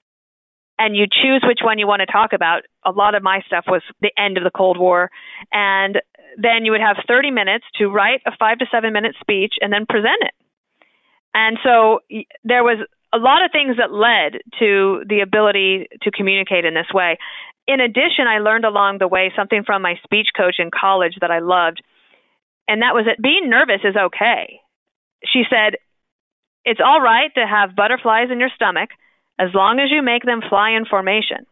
and 0.78 0.97
you 0.97 1.06
choose 1.06 1.42
which 1.44 1.61
one 1.62 1.78
you 1.78 1.87
want 1.87 2.00
to 2.00 2.06
talk 2.06 2.32
about. 2.32 2.62
A 2.85 2.92
lot 2.92 3.14
of 3.14 3.23
my 3.23 3.40
stuff 3.47 3.64
was 3.66 3.82
the 4.00 4.12
end 4.16 4.38
of 4.38 4.44
the 4.44 4.50
Cold 4.50 4.78
War, 4.78 5.11
and 5.52 6.00
then 6.37 6.64
you 6.64 6.73
would 6.73 6.80
have 6.80 6.97
30 7.06 7.30
minutes 7.30 7.64
to 7.78 7.88
write 7.88 8.20
a 8.26 8.32
five 8.38 8.58
to 8.58 8.66
seven 8.70 8.92
minute 8.92 9.16
speech 9.20 9.54
and 9.61 9.73
then 9.73 9.87
present 9.87 10.18
it. 10.20 10.35
And 11.35 11.58
so 11.64 12.00
there 12.44 12.62
was 12.62 12.78
a 13.12 13.18
lot 13.18 13.44
of 13.44 13.50
things 13.50 13.76
that 13.78 13.92
led 13.92 14.40
to 14.58 15.02
the 15.08 15.20
ability 15.20 15.88
to 16.02 16.11
communicate 16.11 16.64
in 16.64 16.75
this 16.75 16.92
way. 16.92 17.18
In 17.66 17.80
addition, 17.80 18.26
I 18.28 18.38
learned 18.38 18.64
along 18.64 18.99
the 18.99 19.08
way 19.08 19.32
something 19.37 19.62
from 19.64 19.82
my 19.82 19.94
speech 20.04 20.28
coach 20.37 20.56
in 20.58 20.70
college 20.70 21.16
that 21.20 21.30
I 21.30 21.40
loved, 21.40 21.82
and 22.66 22.82
that 22.82 22.94
was 22.94 23.04
that 23.06 23.20
being 23.20 23.50
nervous 23.50 23.80
is 23.85 23.97
okay. 23.97 24.61
She 25.25 25.42
said, 25.50 25.76
It's 26.64 26.80
all 26.85 27.00
right 27.00 27.32
to 27.35 27.47
have 27.47 27.76
butterflies 27.76 28.28
in 28.30 28.40
your 28.40 28.50
stomach 28.54 28.90
as 29.38 29.50
long 29.54 29.78
as 29.78 29.90
you 29.90 30.02
make 30.02 30.25
them 30.25 30.40
fly 30.49 30.71
in 30.71 30.85
formation. 30.85 31.47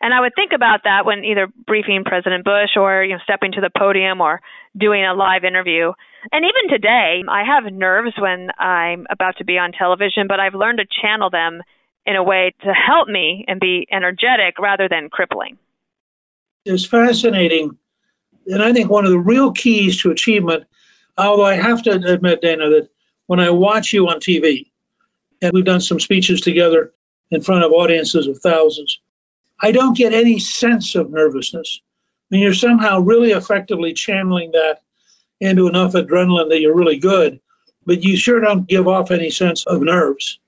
And 0.00 0.12
I 0.12 0.20
would 0.20 0.34
think 0.34 0.52
about 0.54 0.80
that 0.84 1.06
when 1.06 1.24
either 1.24 1.48
briefing 1.66 2.04
President 2.04 2.44
Bush 2.44 2.76
or 2.76 3.04
you 3.04 3.14
know 3.14 3.20
stepping 3.24 3.52
to 3.52 3.60
the 3.60 3.70
podium 3.76 4.20
or 4.20 4.40
doing 4.76 5.04
a 5.04 5.14
live 5.14 5.44
interview. 5.44 5.92
And 6.30 6.44
even 6.44 6.70
today, 6.70 7.22
I 7.28 7.44
have 7.44 7.72
nerves 7.72 8.12
when 8.18 8.50
I'm 8.58 9.06
about 9.10 9.38
to 9.38 9.44
be 9.44 9.58
on 9.58 9.72
television, 9.72 10.26
but 10.26 10.40
I've 10.40 10.54
learned 10.54 10.78
to 10.78 10.86
channel 11.00 11.30
them 11.30 11.62
in 12.06 12.16
a 12.16 12.22
way 12.22 12.54
to 12.64 12.72
help 12.72 13.08
me 13.08 13.44
and 13.48 13.58
be 13.58 13.86
energetic 13.90 14.58
rather 14.58 14.88
than 14.88 15.08
crippling. 15.08 15.56
It's 16.64 16.84
fascinating. 16.84 17.78
And 18.46 18.62
I 18.62 18.72
think 18.72 18.90
one 18.90 19.04
of 19.04 19.10
the 19.10 19.18
real 19.18 19.52
keys 19.52 20.02
to 20.02 20.10
achievement, 20.10 20.64
although 21.16 21.46
I 21.46 21.54
have 21.54 21.82
to 21.84 21.92
admit, 21.92 22.42
Dana, 22.42 22.68
that 22.70 22.88
when 23.26 23.40
I 23.40 23.50
watch 23.50 23.92
you 23.92 24.08
on 24.08 24.20
TV, 24.20 24.70
and 25.44 25.52
we've 25.52 25.64
done 25.64 25.80
some 25.80 26.00
speeches 26.00 26.40
together 26.40 26.92
in 27.30 27.42
front 27.42 27.64
of 27.64 27.72
audiences 27.72 28.26
of 28.26 28.38
thousands, 28.38 28.98
I 29.60 29.72
don't 29.72 29.96
get 29.96 30.14
any 30.14 30.38
sense 30.38 30.94
of 30.94 31.10
nervousness. 31.10 31.80
I 31.82 32.34
mean, 32.34 32.42
you're 32.42 32.54
somehow 32.54 33.00
really 33.00 33.32
effectively 33.32 33.92
channeling 33.92 34.52
that 34.52 34.80
into 35.40 35.68
enough 35.68 35.92
adrenaline 35.92 36.48
that 36.48 36.60
you're 36.60 36.74
really 36.74 36.98
good, 36.98 37.40
but 37.84 38.02
you 38.02 38.16
sure 38.16 38.40
don't 38.40 38.66
give 38.66 38.88
off 38.88 39.10
any 39.10 39.30
sense 39.30 39.64
of 39.66 39.82
nerves. 39.82 40.38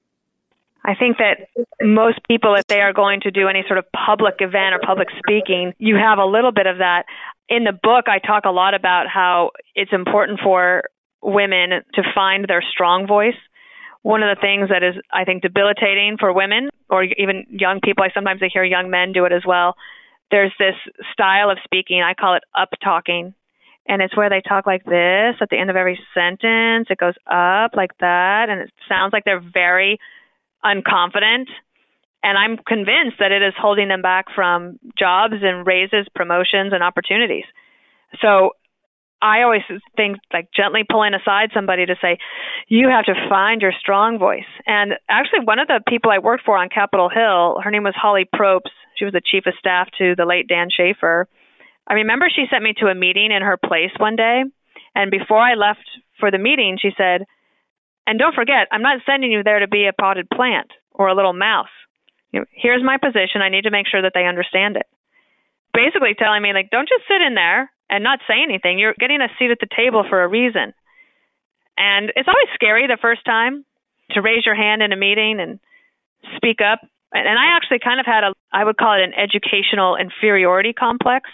I 0.82 0.94
think 0.94 1.18
that 1.18 1.48
most 1.82 2.20
people, 2.28 2.54
if 2.54 2.66
they 2.68 2.80
are 2.80 2.92
going 2.92 3.20
to 3.22 3.30
do 3.30 3.48
any 3.48 3.64
sort 3.66 3.78
of 3.78 3.84
public 3.92 4.36
event 4.38 4.74
or 4.74 4.78
public 4.78 5.08
speaking, 5.18 5.74
you 5.78 5.96
have 5.96 6.18
a 6.18 6.24
little 6.24 6.52
bit 6.52 6.66
of 6.66 6.78
that. 6.78 7.04
In 7.48 7.64
the 7.64 7.72
book, 7.72 8.06
I 8.08 8.18
talk 8.18 8.44
a 8.46 8.50
lot 8.50 8.72
about 8.72 9.08
how 9.08 9.50
it's 9.74 9.92
important 9.92 10.40
for 10.42 10.84
women 11.20 11.82
to 11.94 12.02
find 12.14 12.46
their 12.46 12.62
strong 12.62 13.06
voice. 13.06 13.34
One 14.06 14.22
of 14.22 14.30
the 14.30 14.40
things 14.40 14.68
that 14.68 14.84
is, 14.84 14.94
I 15.12 15.24
think, 15.24 15.42
debilitating 15.42 16.16
for 16.20 16.32
women 16.32 16.70
or 16.88 17.02
even 17.02 17.44
young 17.50 17.80
people, 17.82 18.04
I 18.04 18.10
sometimes 18.14 18.40
I 18.40 18.46
hear 18.52 18.62
young 18.62 18.88
men 18.88 19.10
do 19.10 19.24
it 19.24 19.32
as 19.32 19.42
well. 19.44 19.74
There's 20.30 20.52
this 20.60 20.76
style 21.12 21.50
of 21.50 21.58
speaking, 21.64 22.02
I 22.02 22.14
call 22.14 22.36
it 22.36 22.44
up 22.54 22.68
talking. 22.84 23.34
And 23.88 24.00
it's 24.00 24.16
where 24.16 24.30
they 24.30 24.42
talk 24.46 24.64
like 24.64 24.84
this 24.84 25.34
at 25.40 25.50
the 25.50 25.58
end 25.58 25.70
of 25.70 25.76
every 25.76 25.98
sentence. 26.14 26.86
It 26.88 26.98
goes 26.98 27.18
up 27.26 27.72
like 27.74 27.98
that, 27.98 28.46
and 28.48 28.60
it 28.60 28.70
sounds 28.88 29.12
like 29.12 29.24
they're 29.24 29.42
very 29.42 29.98
unconfident. 30.64 31.46
And 32.22 32.38
I'm 32.38 32.58
convinced 32.58 33.18
that 33.18 33.32
it 33.32 33.42
is 33.42 33.54
holding 33.58 33.88
them 33.88 34.02
back 34.02 34.26
from 34.32 34.78
jobs 34.96 35.34
and 35.42 35.66
raises, 35.66 36.06
promotions, 36.14 36.72
and 36.72 36.80
opportunities. 36.80 37.44
So 38.22 38.52
I 39.22 39.42
always 39.42 39.62
think 39.96 40.18
like 40.32 40.48
gently 40.54 40.82
pulling 40.88 41.14
aside 41.14 41.50
somebody 41.54 41.86
to 41.86 41.96
say, 42.02 42.18
you 42.68 42.88
have 42.88 43.06
to 43.06 43.28
find 43.28 43.62
your 43.62 43.72
strong 43.78 44.18
voice. 44.18 44.48
And 44.66 44.94
actually, 45.08 45.40
one 45.44 45.58
of 45.58 45.68
the 45.68 45.80
people 45.88 46.10
I 46.10 46.18
worked 46.18 46.44
for 46.44 46.56
on 46.56 46.68
Capitol 46.68 47.08
Hill, 47.08 47.60
her 47.62 47.70
name 47.70 47.84
was 47.84 47.94
Holly 47.96 48.28
Propes. 48.30 48.70
She 48.96 49.04
was 49.04 49.14
the 49.14 49.22
chief 49.24 49.46
of 49.46 49.54
staff 49.58 49.88
to 49.98 50.14
the 50.16 50.26
late 50.26 50.48
Dan 50.48 50.68
Schaefer. 50.70 51.28
I 51.86 51.94
remember 51.94 52.28
she 52.28 52.44
sent 52.50 52.62
me 52.62 52.74
to 52.78 52.86
a 52.86 52.94
meeting 52.94 53.32
in 53.32 53.42
her 53.42 53.56
place 53.56 53.92
one 53.98 54.16
day. 54.16 54.42
And 54.94 55.10
before 55.10 55.40
I 55.40 55.54
left 55.54 55.86
for 56.18 56.30
the 56.30 56.38
meeting, 56.38 56.78
she 56.80 56.90
said, 56.96 57.24
and 58.06 58.18
don't 58.18 58.34
forget, 58.34 58.68
I'm 58.70 58.82
not 58.82 59.00
sending 59.04 59.32
you 59.32 59.42
there 59.42 59.60
to 59.60 59.68
be 59.68 59.86
a 59.86 59.92
potted 59.92 60.28
plant 60.30 60.70
or 60.92 61.08
a 61.08 61.14
little 61.14 61.32
mouse. 61.32 61.72
Here's 62.52 62.82
my 62.82 62.98
position. 62.98 63.40
I 63.40 63.48
need 63.48 63.64
to 63.64 63.70
make 63.70 63.86
sure 63.88 64.02
that 64.02 64.12
they 64.14 64.26
understand 64.26 64.76
it. 64.76 64.86
Basically 65.72 66.14
telling 66.18 66.42
me, 66.42 66.52
like, 66.52 66.70
don't 66.70 66.88
just 66.88 67.04
sit 67.08 67.20
in 67.20 67.34
there 67.34 67.70
and 67.88 68.02
not 68.02 68.20
say 68.26 68.42
anything. 68.42 68.78
You're 68.78 68.94
getting 68.98 69.20
a 69.20 69.28
seat 69.38 69.50
at 69.50 69.58
the 69.60 69.68
table 69.74 70.04
for 70.08 70.22
a 70.22 70.28
reason. 70.28 70.74
And 71.76 72.12
it's 72.16 72.28
always 72.28 72.48
scary 72.54 72.86
the 72.86 72.98
first 73.00 73.24
time 73.24 73.64
to 74.10 74.22
raise 74.22 74.46
your 74.46 74.54
hand 74.54 74.82
in 74.82 74.92
a 74.92 74.96
meeting 74.96 75.40
and 75.40 75.58
speak 76.36 76.60
up. 76.60 76.80
And 77.12 77.38
I 77.38 77.56
actually 77.56 77.78
kind 77.78 78.00
of 78.00 78.06
had 78.06 78.24
a, 78.24 78.32
I 78.52 78.64
would 78.64 78.76
call 78.76 78.94
it 78.94 79.02
an 79.02 79.14
educational 79.14 79.96
inferiority 79.96 80.72
complex 80.72 81.30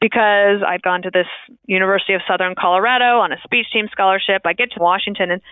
because 0.00 0.62
I'd 0.66 0.82
gone 0.82 1.02
to 1.02 1.10
this 1.10 1.26
University 1.66 2.14
of 2.14 2.22
Southern 2.28 2.54
Colorado 2.58 3.20
on 3.20 3.32
a 3.32 3.36
speech 3.44 3.66
team 3.72 3.88
scholarship. 3.92 4.42
I 4.44 4.52
get 4.52 4.72
to 4.72 4.80
Washington 4.80 5.30
and 5.30 5.42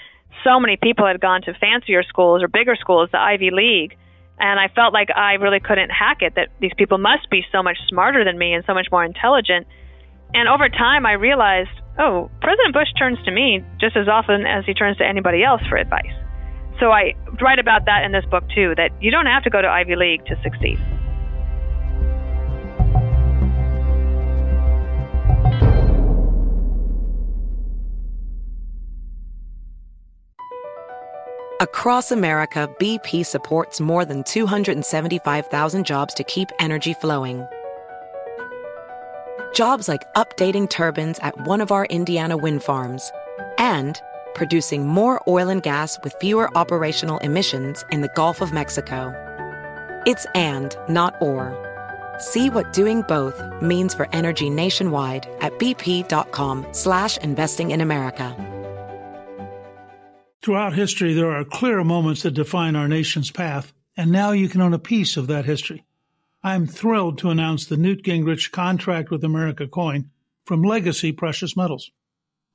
so 0.45 0.61
many 0.61 0.77
people 0.77 1.07
had 1.07 1.21
gone 1.21 1.43
to 1.43 1.55
fancier 1.55 2.03
schools 2.03 2.43
or 2.43 2.49
bigger 2.49 2.77
schools, 2.77 3.09
the 3.13 3.21
Ivy 3.21 3.51
League. 3.51 3.97
And 4.39 4.61
I 4.61 4.69
felt 4.69 4.93
like 4.93 5.09
I 5.15 5.35
really 5.35 5.61
couldn't 5.61 5.91
hack 5.91 6.19
it, 6.21 6.35
that 6.37 6.49
these 6.61 6.71
people 6.77 6.99
must 6.99 7.29
be 7.31 7.45
so 7.51 7.63
much 7.63 7.77
smarter 7.89 8.25
than 8.25 8.39
me 8.39 8.53
and 8.53 8.65
so 8.67 8.75
much 8.75 8.87
more 8.93 9.05
intelligent. 9.05 9.67
And 10.35 10.49
over 10.49 10.69
time, 10.69 11.07
I 11.07 11.13
realized, 11.13 11.71
oh, 11.99 12.31
President 12.41 12.75
Bush 12.75 12.89
turns 12.99 13.19
to 13.25 13.31
me 13.31 13.65
just 13.81 13.97
as 13.97 14.09
often 14.09 14.47
as 14.47 14.65
he 14.67 14.75
turns 14.75 14.97
to 14.99 15.07
anybody 15.07 15.43
else 15.43 15.63
for 15.69 15.77
advice. 15.77 16.13
So 16.81 16.93
I 16.93 17.15
write 17.41 17.59
about 17.59 17.87
that 17.87 18.05
in 18.05 18.13
this 18.13 18.25
book 18.27 18.45
too, 18.55 18.75
that 18.77 18.91
you 19.01 19.11
don't 19.11 19.27
have 19.27 19.43
to 19.45 19.51
go 19.51 19.61
to 19.61 19.69
Ivy 19.69 19.97
League 19.97 20.25
to 20.27 20.37
succeed. 20.43 20.79
Across 31.61 32.13
America, 32.13 32.73
BP 32.79 33.27
supports 33.27 33.81
more 33.81 34.05
than 34.05 34.23
275,000 34.23 35.85
jobs 35.85 36.15
to 36.15 36.23
keep 36.23 36.51
energy 36.61 36.95
flowing. 36.95 37.45
Jobs 39.53 39.89
like 39.89 40.13
updating 40.15 40.71
turbines 40.71 41.19
at 41.21 41.47
one 41.47 41.61
of 41.61 41.73
our 41.73 41.85
Indiana 41.87 42.37
wind 42.37 42.63
farms 42.63 43.11
and 43.59 44.01
producing 44.35 44.87
more 44.87 45.21
oil 45.27 45.49
and 45.49 45.63
gas 45.63 45.99
with 46.05 46.15
fewer 46.21 46.57
operational 46.57 47.19
emissions 47.19 47.85
in 47.91 48.01
the 48.01 48.11
Gulf 48.15 48.41
of 48.41 48.53
Mexico. 48.53 49.13
It's 50.07 50.27
and, 50.35 50.77
not 50.89 51.21
or. 51.21 51.57
See 52.19 52.51
what 52.51 52.73
doing 52.73 53.03
both 53.03 53.43
means 53.61 53.95
for 53.95 54.09
energy 54.13 54.49
nationwide 54.49 55.29
at 55.41 55.59
bp.com 55.59 56.67
slash 56.73 57.17
investing 57.19 57.73
in 57.73 57.81
America. 57.81 58.37
Throughout 60.43 60.73
history, 60.73 61.15
there 61.15 61.33
are 61.33 61.45
clear 61.45 61.83
moments 61.83 62.23
that 62.23 62.31
define 62.31 62.77
our 62.77 62.87
nation's 62.87 63.31
path, 63.31 63.73
and 63.97 64.13
now 64.13 64.31
you 64.31 64.49
can 64.49 64.61
own 64.61 64.73
a 64.73 64.79
piece 64.79 65.17
of 65.17 65.27
that 65.27 65.45
history. 65.45 65.85
I'm 66.49 66.67
thrilled 66.67 67.19
to 67.19 67.29
announce 67.29 67.67
the 67.67 67.77
Newt 67.77 68.03
Gingrich 68.05 68.51
Contract 68.53 69.11
with 69.11 69.23
America 69.23 69.69
coin 69.69 70.09
from 70.47 70.63
Legacy 70.63 71.13
Precious 71.13 71.59
Metals. 71.59 71.91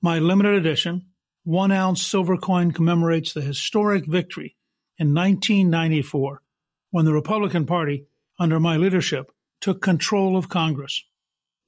My 0.01 0.17
limited 0.17 0.55
edition, 0.55 1.05
one 1.43 1.71
ounce 1.71 2.01
silver 2.01 2.35
coin 2.35 2.71
commemorates 2.71 3.33
the 3.33 3.41
historic 3.41 4.07
victory 4.07 4.55
in 4.97 5.13
1994 5.13 6.41
when 6.89 7.05
the 7.05 7.13
Republican 7.13 7.67
Party, 7.67 8.07
under 8.39 8.59
my 8.59 8.77
leadership, 8.77 9.31
took 9.61 9.79
control 9.79 10.37
of 10.37 10.49
Congress. 10.49 11.03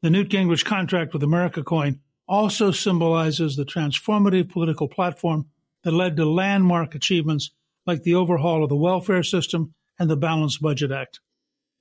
The 0.01 0.09
Newt 0.09 0.29
Gingrich 0.29 0.65
Contract 0.65 1.13
with 1.13 1.21
America 1.21 1.63
coin 1.63 1.99
also 2.27 2.71
symbolizes 2.71 3.55
the 3.55 3.65
transformative 3.65 4.49
political 4.49 4.87
platform 4.87 5.45
that 5.83 5.91
led 5.91 6.17
to 6.17 6.25
landmark 6.25 6.95
achievements 6.95 7.51
like 7.85 8.01
the 8.01 8.15
overhaul 8.15 8.63
of 8.63 8.69
the 8.69 8.75
welfare 8.75 9.21
system 9.21 9.75
and 9.99 10.09
the 10.09 10.17
Balanced 10.17 10.59
Budget 10.59 10.91
Act. 10.91 11.19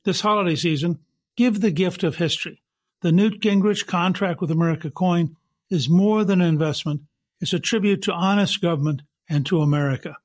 This 0.04 0.20
holiday 0.20 0.54
season, 0.54 1.00
give 1.36 1.60
the 1.60 1.70
gift 1.70 2.04
of 2.04 2.16
history. 2.16 2.62
The 3.00 3.12
Newt 3.12 3.40
Gingrich 3.40 3.86
Contract 3.86 4.40
with 4.40 4.50
America 4.50 4.90
coin 4.90 5.36
is 5.70 5.88
more 5.88 6.24
than 6.24 6.40
an 6.40 6.48
investment, 6.48 7.02
it's 7.40 7.52
a 7.52 7.58
tribute 7.58 8.02
to 8.02 8.12
honest 8.12 8.60
government 8.60 9.02
and 9.28 9.44
to 9.46 9.60
America. 9.60 10.16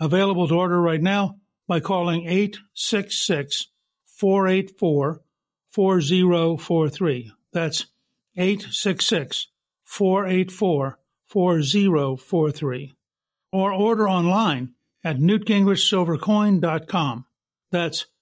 Available 0.00 0.48
to 0.48 0.54
order 0.54 0.80
right 0.80 1.02
now 1.02 1.36
by 1.68 1.80
calling 1.80 2.26
866 2.26 3.68
484 4.06 5.20
4043. 5.70 7.32
That's 7.52 7.86
866 8.36 9.48
484 9.84 10.98
4043. 11.26 12.94
Or 13.52 13.72
order 13.72 14.08
online 14.08 14.74
at 15.04 15.18
newtgingrichsilvercoin.com. 15.18 17.24
That's 17.70 18.06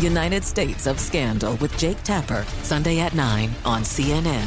United 0.00 0.44
States 0.44 0.86
of 0.86 1.00
Scandal 1.00 1.56
with 1.56 1.76
Jake 1.76 2.02
Tapper, 2.04 2.44
Sunday 2.62 3.00
at 3.00 3.14
9 3.14 3.50
on 3.64 3.82
CNN. 3.82 4.46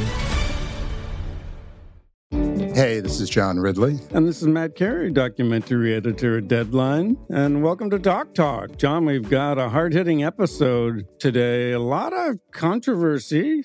Hey, 2.74 3.00
this 3.00 3.20
is 3.20 3.28
John 3.28 3.58
Ridley. 3.58 3.98
And 4.12 4.26
this 4.26 4.40
is 4.40 4.48
Matt 4.48 4.76
Carey, 4.76 5.10
documentary 5.10 5.94
editor 5.94 6.38
at 6.38 6.48
Deadline. 6.48 7.18
And 7.28 7.62
welcome 7.62 7.90
to 7.90 7.98
Doc 7.98 8.32
Talk. 8.32 8.78
John, 8.78 9.04
we've 9.04 9.28
got 9.28 9.58
a 9.58 9.68
hard 9.68 9.92
hitting 9.92 10.24
episode 10.24 11.06
today. 11.18 11.72
A 11.72 11.80
lot 11.80 12.14
of 12.14 12.38
controversy. 12.50 13.64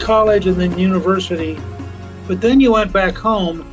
college 0.00 0.46
and 0.46 0.56
then 0.56 0.78
university, 0.78 1.58
but 2.26 2.40
then 2.40 2.60
you 2.60 2.72
went 2.72 2.92
back 2.92 3.16
home 3.16 3.66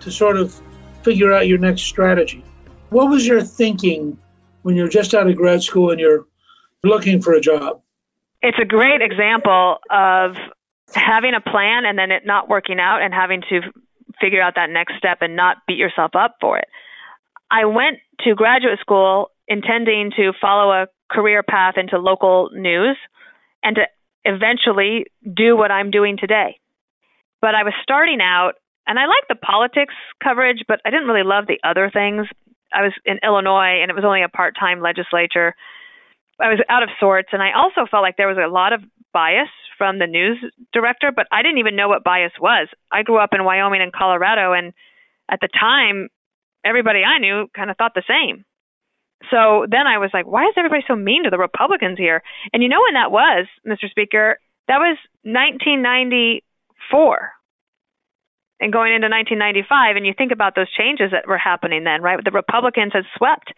to 0.00 0.10
sort 0.10 0.36
of 0.36 0.60
figure 1.02 1.32
out 1.32 1.46
your 1.46 1.58
next 1.58 1.82
strategy. 1.82 2.44
What 2.90 3.08
was 3.10 3.26
your 3.26 3.42
thinking 3.42 4.18
when 4.62 4.76
you're 4.76 4.88
just 4.88 5.14
out 5.14 5.28
of 5.28 5.36
grad 5.36 5.62
school 5.62 5.90
and 5.90 6.00
you're 6.00 6.26
looking 6.82 7.20
for 7.20 7.32
a 7.32 7.40
job? 7.40 7.80
It's 8.42 8.58
a 8.60 8.64
great 8.64 9.00
example 9.00 9.78
of 9.90 10.36
having 10.94 11.34
a 11.34 11.40
plan 11.40 11.84
and 11.86 11.98
then 11.98 12.10
it 12.10 12.26
not 12.26 12.48
working 12.48 12.78
out 12.78 13.02
and 13.02 13.12
having 13.12 13.42
to 13.48 13.60
figure 14.20 14.40
out 14.40 14.54
that 14.56 14.70
next 14.70 14.96
step 14.96 15.18
and 15.20 15.34
not 15.34 15.58
beat 15.66 15.78
yourself 15.78 16.12
up 16.14 16.36
for 16.40 16.58
it. 16.58 16.68
I 17.50 17.64
went 17.64 17.98
to 18.20 18.34
graduate 18.34 18.78
school 18.80 19.30
intending 19.48 20.12
to 20.16 20.32
follow 20.40 20.72
a 20.72 20.86
career 21.10 21.42
path 21.42 21.74
into 21.76 21.98
local 21.98 22.50
news 22.52 22.96
and 23.62 23.76
to 23.76 23.82
eventually 24.24 25.06
do 25.22 25.56
what 25.56 25.70
I'm 25.70 25.90
doing 25.90 26.16
today. 26.18 26.58
But 27.40 27.54
I 27.54 27.62
was 27.62 27.74
starting 27.82 28.20
out 28.20 28.52
and 28.86 28.98
I 28.98 29.06
liked 29.06 29.28
the 29.28 29.34
politics 29.34 29.94
coverage, 30.22 30.64
but 30.66 30.80
I 30.84 30.90
didn't 30.90 31.06
really 31.06 31.26
love 31.26 31.46
the 31.46 31.60
other 31.62 31.90
things. 31.92 32.26
I 32.72 32.82
was 32.82 32.92
in 33.04 33.18
Illinois 33.22 33.80
and 33.82 33.90
it 33.90 33.94
was 33.94 34.04
only 34.04 34.22
a 34.22 34.28
part 34.28 34.54
time 34.58 34.80
legislature. 34.80 35.54
I 36.40 36.48
was 36.48 36.58
out 36.68 36.82
of 36.82 36.88
sorts 36.98 37.28
and 37.32 37.42
I 37.42 37.52
also 37.52 37.88
felt 37.88 38.02
like 38.02 38.16
there 38.16 38.28
was 38.28 38.38
a 38.38 38.50
lot 38.50 38.72
of 38.72 38.82
bias 39.12 39.48
from 39.78 39.98
the 39.98 40.06
news 40.06 40.38
director, 40.72 41.12
but 41.14 41.26
I 41.30 41.42
didn't 41.42 41.58
even 41.58 41.76
know 41.76 41.88
what 41.88 42.04
bias 42.04 42.32
was. 42.40 42.68
I 42.90 43.02
grew 43.02 43.18
up 43.18 43.30
in 43.32 43.44
Wyoming 43.44 43.82
and 43.82 43.92
Colorado 43.92 44.52
and 44.52 44.72
at 45.30 45.40
the 45.40 45.48
time 45.48 46.08
everybody 46.64 47.02
I 47.04 47.18
knew 47.18 47.46
kind 47.54 47.70
of 47.70 47.76
thought 47.76 47.94
the 47.94 48.02
same. 48.08 48.44
So 49.30 49.66
then 49.70 49.86
I 49.86 49.98
was 49.98 50.10
like, 50.12 50.26
why 50.26 50.44
is 50.44 50.54
everybody 50.56 50.82
so 50.86 50.96
mean 50.96 51.24
to 51.24 51.30
the 51.30 51.38
Republicans 51.38 51.98
here? 51.98 52.22
And 52.52 52.62
you 52.62 52.68
know 52.68 52.82
when 52.84 52.94
that 52.94 53.10
was, 53.10 53.46
Mr. 53.66 53.90
Speaker? 53.90 54.38
That 54.68 54.78
was 54.78 54.96
1994 55.22 57.32
and 58.60 58.72
going 58.72 58.94
into 58.94 59.08
1995. 59.08 59.96
And 59.96 60.06
you 60.06 60.14
think 60.16 60.32
about 60.32 60.54
those 60.54 60.72
changes 60.72 61.10
that 61.12 61.26
were 61.26 61.38
happening 61.38 61.84
then, 61.84 62.02
right? 62.02 62.22
The 62.22 62.30
Republicans 62.30 62.92
had 62.92 63.04
swept 63.16 63.52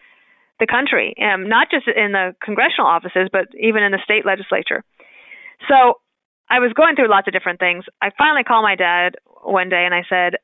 the 0.59 0.67
country, 0.67 1.13
um, 1.21 1.47
not 1.47 1.69
just 1.69 1.87
in 1.87 2.13
the 2.13 2.35
congressional 2.43 2.87
offices, 2.87 3.29
but 3.31 3.47
even 3.59 3.83
in 3.83 3.91
the 3.91 4.01
state 4.03 4.25
legislature. 4.25 4.83
So 5.67 5.99
I 6.49 6.59
was 6.59 6.73
going 6.73 6.95
through 6.95 7.09
lots 7.09 7.27
of 7.27 7.33
different 7.33 7.59
things. 7.59 7.85
I 8.01 8.09
finally 8.17 8.43
called 8.43 8.63
my 8.63 8.75
dad 8.75 9.17
one 9.43 9.69
day 9.69 9.85
and 9.85 9.93
I 9.93 10.03
said, 10.09 10.35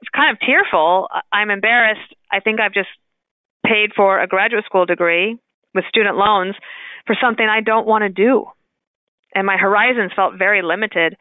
it's 0.00 0.10
kind 0.14 0.30
of 0.30 0.40
tearful. 0.40 1.08
I'm 1.32 1.50
embarrassed. 1.50 2.14
I 2.30 2.40
think 2.40 2.60
I've 2.60 2.74
just 2.74 2.88
paid 3.66 3.90
for 3.94 4.20
a 4.20 4.26
graduate 4.26 4.64
school 4.64 4.86
degree 4.86 5.38
with 5.74 5.84
student 5.88 6.16
loans 6.16 6.54
for 7.06 7.16
something 7.20 7.46
I 7.46 7.60
don't 7.60 7.86
want 7.86 8.02
to 8.02 8.08
do. 8.08 8.46
And 9.34 9.46
my 9.46 9.56
horizons 9.56 10.12
felt 10.14 10.34
very 10.38 10.62
limited. 10.62 11.16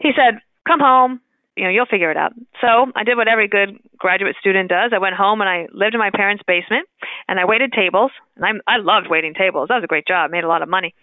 He 0.00 0.10
said, 0.16 0.40
Come 0.66 0.80
home, 0.80 1.20
you 1.56 1.64
know, 1.64 1.70
you'll 1.70 1.86
figure 1.86 2.10
it 2.10 2.16
out. 2.16 2.32
So 2.60 2.90
I 2.94 3.04
did 3.04 3.16
what 3.16 3.28
every 3.28 3.48
good 3.48 3.78
graduate 3.96 4.36
student 4.40 4.68
does. 4.68 4.92
I 4.94 4.98
went 4.98 5.14
home 5.14 5.40
and 5.40 5.48
I 5.48 5.68
lived 5.72 5.94
in 5.94 6.00
my 6.00 6.10
parents' 6.12 6.42
basement 6.46 6.88
and 7.28 7.38
I 7.40 7.44
waited 7.44 7.72
tables. 7.72 8.10
And 8.36 8.44
I 8.44 8.74
I 8.74 8.76
loved 8.78 9.06
waiting 9.08 9.34
tables. 9.34 9.68
That 9.68 9.76
was 9.76 9.84
a 9.84 9.88
great 9.88 10.06
job, 10.06 10.30
made 10.30 10.44
a 10.44 10.48
lot 10.48 10.62
of 10.62 10.68
money. 10.68 10.94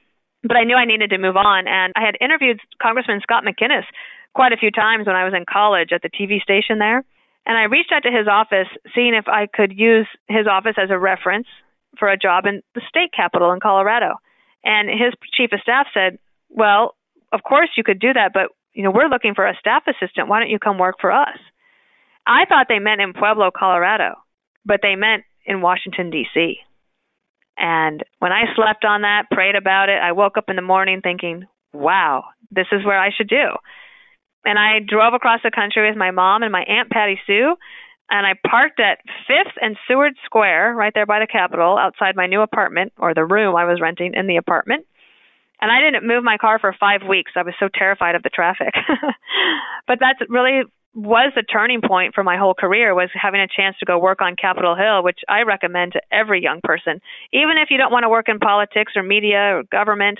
But 0.43 0.57
I 0.57 0.63
knew 0.63 0.75
I 0.75 0.85
needed 0.85 1.09
to 1.11 1.17
move 1.17 1.37
on 1.37 1.67
and 1.67 1.93
I 1.95 2.05
had 2.05 2.17
interviewed 2.19 2.59
Congressman 2.81 3.21
Scott 3.23 3.43
McInnis 3.43 3.85
quite 4.35 4.51
a 4.51 4.57
few 4.57 4.71
times 4.71 5.07
when 5.07 5.15
I 5.15 5.23
was 5.25 5.33
in 5.33 5.45
college 5.49 5.89
at 5.93 6.01
the 6.01 6.09
TV 6.09 6.41
station 6.41 6.79
there. 6.79 7.03
And 7.45 7.57
I 7.57 7.63
reached 7.63 7.91
out 7.91 8.03
to 8.03 8.11
his 8.11 8.27
office, 8.27 8.67
seeing 8.95 9.13
if 9.13 9.27
I 9.27 9.47
could 9.47 9.73
use 9.77 10.07
his 10.27 10.47
office 10.47 10.75
as 10.77 10.89
a 10.89 10.97
reference 10.97 11.47
for 11.99 12.07
a 12.07 12.17
job 12.17 12.45
in 12.45 12.61
the 12.73 12.81
state 12.87 13.11
capital 13.15 13.51
in 13.51 13.59
Colorado. 13.59 14.15
And 14.63 14.89
his 14.89 15.13
chief 15.33 15.51
of 15.51 15.59
staff 15.59 15.87
said, 15.93 16.17
"Well, 16.49 16.95
of 17.31 17.43
course 17.43 17.69
you 17.75 17.83
could 17.83 17.99
do 17.99 18.13
that, 18.13 18.31
but 18.33 18.49
you 18.73 18.83
know 18.83 18.91
we're 18.91 19.09
looking 19.09 19.35
for 19.35 19.45
a 19.45 19.57
staff 19.57 19.83
assistant. 19.87 20.27
Why 20.27 20.39
don't 20.39 20.49
you 20.49 20.59
come 20.59 20.77
work 20.77 20.95
for 21.01 21.11
us?" 21.11 21.37
I 22.25 22.45
thought 22.45 22.67
they 22.69 22.79
meant 22.79 23.01
in 23.01 23.11
Pueblo, 23.13 23.51
Colorado, 23.51 24.15
but 24.65 24.79
they 24.81 24.95
meant 24.95 25.25
in 25.45 25.61
Washington 25.61 26.09
D.C. 26.09 26.59
And 27.57 28.03
when 28.19 28.31
I 28.31 28.55
slept 28.55 28.85
on 28.85 29.01
that, 29.01 29.29
prayed 29.29 29.55
about 29.55 29.89
it, 29.89 30.01
I 30.01 30.13
woke 30.13 30.37
up 30.37 30.49
in 30.49 30.55
the 30.55 30.61
morning 30.61 31.01
thinking, 31.01 31.45
"Wow, 31.73 32.25
this 32.49 32.67
is 32.71 32.85
where 32.85 32.97
I 32.99 33.11
should 33.11 33.27
do." 33.27 33.57
And 34.45 34.59
I 34.59 34.79
drove 34.79 35.13
across 35.13 35.41
the 35.43 35.51
country 35.51 35.87
with 35.87 35.97
my 35.97 36.11
mom 36.11 36.43
and 36.43 36.51
my 36.51 36.63
aunt 36.63 36.89
Patty 36.89 37.19
Sue, 37.25 37.55
and 38.09 38.27
I 38.27 38.33
parked 38.47 38.79
at 38.79 38.99
Fifth 39.27 39.55
and 39.61 39.77
Seward 39.87 40.13
Square, 40.25 40.75
right 40.75 40.93
there 40.93 41.05
by 41.05 41.19
the 41.19 41.27
Capitol, 41.27 41.77
outside 41.77 42.15
my 42.15 42.27
new 42.27 42.41
apartment 42.41 42.93
or 42.97 43.13
the 43.13 43.25
room 43.25 43.55
I 43.55 43.65
was 43.65 43.81
renting 43.81 44.13
in 44.13 44.27
the 44.27 44.37
apartment. 44.37 44.85
And 45.61 45.71
I 45.71 45.79
didn't 45.79 46.05
move 46.05 46.23
my 46.23 46.37
car 46.37 46.59
for 46.59 46.75
five 46.77 47.01
weeks. 47.07 47.31
I 47.35 47.43
was 47.43 47.53
so 47.59 47.69
terrified 47.73 48.15
of 48.15 48.23
the 48.23 48.29
traffic. 48.29 48.73
but 49.87 49.97
that's 49.99 50.19
really 50.29 50.63
was 50.95 51.31
the 51.35 51.41
turning 51.41 51.81
point 51.81 52.13
for 52.13 52.23
my 52.23 52.37
whole 52.37 52.53
career 52.53 52.93
was 52.93 53.09
having 53.19 53.41
a 53.41 53.47
chance 53.47 53.75
to 53.79 53.85
go 53.85 53.97
work 53.97 54.21
on 54.21 54.35
Capitol 54.35 54.75
Hill, 54.75 55.03
which 55.03 55.19
I 55.27 55.41
recommend 55.41 55.93
to 55.93 56.01
every 56.11 56.43
young 56.43 56.59
person. 56.63 57.01
Even 57.31 57.57
if 57.57 57.69
you 57.71 57.77
don't 57.77 57.91
want 57.91 58.03
to 58.03 58.09
work 58.09 58.29
in 58.29 58.37
politics 58.37 58.93
or 58.95 59.01
media 59.01 59.57
or 59.57 59.63
government, 59.71 60.19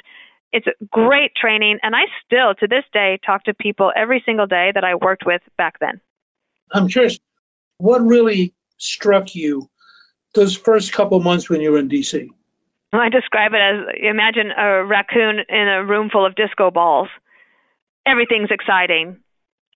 it's 0.54 0.68
great 0.92 1.36
training. 1.36 1.80
And 1.82 1.96
I 1.96 2.04
still, 2.26 2.54
to 2.56 2.68
this 2.68 2.86
day, 2.94 3.20
talk 3.26 3.44
to 3.46 3.54
people 3.54 3.92
every 3.96 4.22
single 4.26 4.48
day 4.48 4.72
that 4.74 4.84
I 4.84 4.96
worked 4.96 5.26
with 5.26 5.42
back 5.58 5.80
then. 5.80 6.00
I'm 6.72 6.88
curious, 6.88 7.20
what 7.78 8.00
really 8.00 8.54
struck 8.78 9.36
you 9.36 9.70
those 10.36 10.56
first 10.56 10.94
couple 10.94 11.20
months 11.20 11.50
when 11.50 11.60
you 11.60 11.72
were 11.72 11.80
in 11.80 11.88
D.C.? 11.88 12.30
I 12.94 13.10
describe 13.10 13.54
it 13.54 13.58
as 13.58 13.96
imagine 14.02 14.52
a 14.52 14.86
raccoon 14.86 15.40
in 15.50 15.68
a 15.68 15.84
room 15.84 16.10
full 16.12 16.26
of 16.26 16.36
disco 16.36 16.70
balls. 16.70 17.10
Everything's 18.06 18.52
exciting 18.52 19.23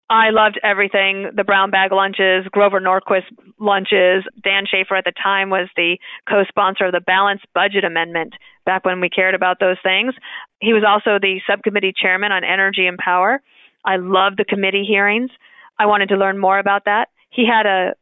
I 0.09 0.31
loved 0.31 0.61
everything 0.63 1.31
the 1.35 1.43
brown 1.43 1.71
bag 1.71 1.91
lunches, 1.91 2.47
Grover 2.53 2.81
Norquist 2.81 3.27
lunches. 3.59 4.25
Dan 4.43 4.65
Schaefer 4.71 4.95
at 4.95 5.05
the 5.05 5.13
time 5.13 5.51
was 5.51 5.69
the 5.75 5.99
co 6.29 6.45
sponsor 6.49 6.87
of 6.87 6.93
the 6.93 7.01
Balanced 7.01 7.47
Budget 7.55 7.85
Amendment 7.85 8.35
back 8.65 8.85
when 8.85 9.01
we 9.01 9.09
cared 9.09 9.35
about 9.35 9.59
those 9.59 9.79
things. 9.83 10.15
He 10.61 10.73
was 10.73 10.85
also 10.87 11.19
the 11.21 11.41
subcommittee 11.49 11.93
chairman 12.01 12.31
on 12.31 12.45
energy 12.45 12.87
and 12.87 12.99
power. 12.99 13.43
I 13.85 13.97
loved 13.97 14.37
the 14.39 14.45
committee 14.45 14.85
hearings. 14.87 15.31
I 15.79 15.87
wanted 15.87 16.09
to 16.11 16.17
learn 16.17 16.39
more 16.39 16.59
about 16.59 16.85
that. 16.85 17.09
He 17.31 17.45
had 17.47 17.67
a 17.67 17.95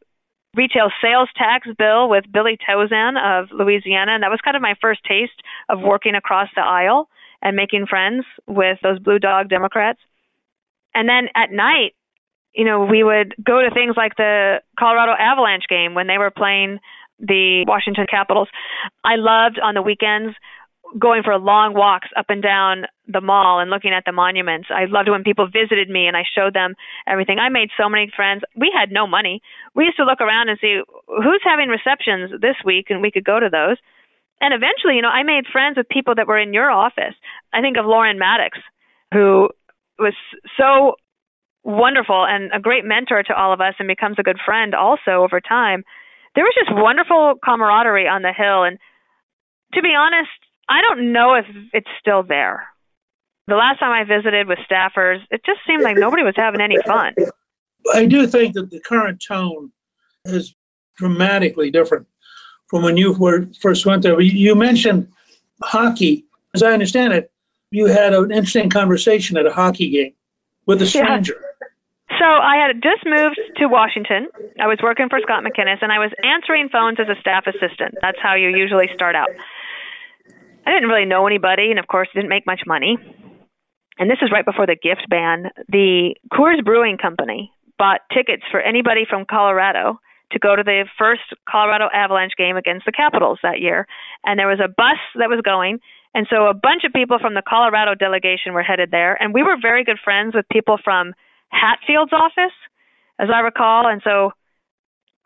retail 0.55 0.89
sales 1.01 1.29
tax 1.35 1.67
bill 1.77 2.07
with 2.07 2.31
Billy 2.31 2.57
Tauzin 2.57 3.17
of 3.17 3.49
Louisiana, 3.51 4.13
and 4.13 4.23
that 4.23 4.29
was 4.29 4.39
kind 4.43 4.55
of 4.55 4.61
my 4.61 4.75
first 4.79 5.01
taste 5.07 5.41
of 5.69 5.81
working 5.81 6.15
across 6.15 6.49
the 6.55 6.61
aisle 6.61 7.09
and 7.41 7.55
making 7.55 7.87
friends 7.87 8.25
with 8.47 8.77
those 8.83 8.99
blue 8.99 9.19
dog 9.19 9.49
Democrats. 9.49 9.99
And 10.95 11.07
then 11.07 11.27
at 11.35 11.51
night, 11.51 11.93
you 12.55 12.63
know, 12.65 12.85
we 12.85 13.03
would 13.03 13.35
go 13.43 13.61
to 13.61 13.69
things 13.69 13.95
like 13.97 14.15
the 14.15 14.61
Colorado 14.79 15.11
Avalanche 15.11 15.65
game 15.69 15.93
when 15.93 16.07
they 16.07 16.17
were 16.17 16.31
playing 16.31 16.79
the 17.19 17.65
Washington 17.67 18.07
Capitals. 18.09 18.47
I 19.03 19.15
loved 19.17 19.59
on 19.59 19.75
the 19.75 19.81
weekends 19.81 20.35
going 20.97 21.23
for 21.23 21.37
long 21.37 21.73
walks 21.73 22.07
up 22.15 22.27
and 22.29 22.41
down 22.41 22.85
the 23.07 23.19
mall 23.19 23.59
and 23.59 23.69
looking 23.69 23.91
at 23.91 24.03
the 24.05 24.11
monuments. 24.11 24.69
I 24.69 24.85
loved 24.85 25.09
when 25.09 25.23
people 25.23 25.47
visited 25.47 25.89
me 25.89 26.07
and 26.07 26.15
I 26.15 26.23
showed 26.23 26.53
them 26.53 26.75
everything. 27.07 27.39
I 27.39 27.49
made 27.49 27.69
so 27.77 27.89
many 27.89 28.11
friends. 28.15 28.43
We 28.55 28.71
had 28.73 28.91
no 28.91 29.07
money. 29.07 29.41
We 29.73 29.85
used 29.85 29.97
to 29.97 30.05
look 30.05 30.21
around 30.21 30.49
and 30.49 30.59
see 30.61 30.79
who's 31.07 31.41
having 31.43 31.69
receptions 31.69 32.39
this 32.39 32.55
week 32.63 32.87
and 32.89 33.01
we 33.01 33.11
could 33.11 33.25
go 33.25 33.39
to 33.39 33.49
those. 33.51 33.77
And 34.39 34.53
eventually, 34.53 34.95
you 34.95 35.01
know, 35.01 35.09
I 35.09 35.23
made 35.23 35.45
friends 35.51 35.77
with 35.77 35.89
people 35.89 36.15
that 36.15 36.27
were 36.27 36.39
in 36.39 36.53
your 36.53 36.69
office. 36.69 37.15
I 37.51 37.61
think 37.61 37.77
of 37.77 37.85
Lauren 37.85 38.19
Maddox, 38.19 38.57
who 39.11 39.49
was 39.99 40.13
so 40.57 40.95
wonderful 41.63 42.25
and 42.25 42.51
a 42.53 42.59
great 42.59 42.85
mentor 42.85 43.23
to 43.23 43.33
all 43.33 43.53
of 43.53 43.61
us 43.61 43.73
and 43.79 43.87
becomes 43.87 44.17
a 44.19 44.23
good 44.23 44.39
friend 44.45 44.75
also 44.75 45.23
over 45.23 45.41
time. 45.41 45.83
There 46.35 46.43
was 46.43 46.53
just 46.57 46.75
wonderful 46.75 47.35
camaraderie 47.43 48.07
on 48.07 48.21
the 48.21 48.33
Hill. 48.33 48.63
And 48.63 48.77
to 49.73 49.81
be 49.81 49.93
honest, 49.97 50.29
I 50.69 50.81
don't 50.81 51.11
know 51.11 51.35
if 51.35 51.45
it's 51.73 51.89
still 51.99 52.23
there. 52.23 52.67
The 53.47 53.55
last 53.55 53.79
time 53.79 53.91
I 53.91 54.03
visited 54.03 54.47
with 54.47 54.59
staffers, 54.69 55.19
it 55.31 55.41
just 55.45 55.59
seemed 55.67 55.83
like 55.83 55.97
nobody 55.97 56.23
was 56.23 56.33
having 56.35 56.61
any 56.61 56.77
fun. 56.85 57.13
I 57.93 58.05
do 58.05 58.25
think 58.25 58.55
that 58.55 58.71
the 58.71 58.79
current 58.79 59.23
tone 59.25 59.71
is 60.25 60.55
dramatically 60.97 61.69
different 61.69 62.07
from 62.67 62.83
when 62.83 62.97
you 62.97 63.13
were, 63.13 63.47
first 63.61 63.85
went 63.85 64.01
there. 64.01 64.19
You 64.19 64.55
mentioned 64.55 65.07
hockey. 65.61 66.25
As 66.55 66.63
I 66.63 66.71
understand 66.71 67.13
it, 67.13 67.31
you 67.71 67.87
had 67.87 68.13
an 68.13 68.31
interesting 68.31 68.69
conversation 68.69 69.37
at 69.37 69.45
a 69.45 69.51
hockey 69.51 69.89
game 69.89 70.13
with 70.65 70.81
a 70.81 70.85
stranger. 70.85 71.35
Yeah. 71.39 71.67
So 72.19 72.25
I 72.25 72.55
had 72.57 72.81
just 72.81 73.03
moved 73.05 73.39
to 73.57 73.67
Washington. 73.67 74.27
I 74.59 74.67
was 74.67 74.77
working 74.81 75.09
for 75.09 75.19
Scott 75.21 75.43
McInnis, 75.43 75.81
and 75.81 75.91
I 75.91 75.99
was 75.99 76.11
answering 76.23 76.69
phones 76.69 76.99
as 76.99 77.07
a 77.09 77.19
staff 77.19 77.45
assistant. 77.47 77.95
That's 78.01 78.19
how 78.21 78.35
you 78.35 78.49
usually 78.49 78.87
start 78.93 79.15
out. 79.15 79.29
I 80.65 80.71
didn't 80.71 80.87
really 80.87 81.05
know 81.05 81.27
anybody, 81.27 81.71
and 81.71 81.79
of 81.79 81.87
course, 81.87 82.07
didn't 82.13 82.29
make 82.29 82.45
much 82.45 82.61
money. 82.65 82.97
And 83.97 84.09
this 84.09 84.19
is 84.21 84.31
right 84.31 84.45
before 84.45 84.65
the 84.65 84.75
gift 84.75 85.09
ban. 85.09 85.51
The 85.67 86.15
Coors 86.31 86.63
Brewing 86.63 86.97
Company 86.97 87.51
bought 87.77 88.01
tickets 88.13 88.43
for 88.51 88.59
anybody 88.61 89.05
from 89.09 89.25
Colorado 89.25 89.99
to 90.31 90.39
go 90.39 90.55
to 90.55 90.63
the 90.63 90.85
first 90.97 91.21
Colorado 91.47 91.87
Avalanche 91.93 92.33
game 92.37 92.57
against 92.57 92.85
the 92.85 92.91
Capitals 92.91 93.39
that 93.43 93.59
year. 93.59 93.87
And 94.25 94.39
there 94.39 94.47
was 94.47 94.59
a 94.63 94.67
bus 94.67 94.97
that 95.15 95.29
was 95.29 95.41
going, 95.43 95.79
and 96.15 96.25
so 96.29 96.47
a 96.47 96.53
bunch 96.53 96.83
of 96.85 96.93
people 96.93 97.19
from 97.19 97.33
the 97.33 97.43
Colorado 97.45 97.93
delegation 97.93 98.53
were 98.53 98.63
headed 98.63 98.89
there, 98.89 99.21
and 99.21 99.33
we 99.33 99.43
were 99.43 99.57
very 99.61 99.83
good 99.83 99.99
friends 100.01 100.33
with 100.33 100.47
people 100.49 100.79
from 100.81 101.13
Hatfield's 101.51 102.13
office, 102.13 102.55
as 103.19 103.27
I 103.27 103.39
recall. 103.39 103.87
And 103.87 104.01
so 104.01 104.31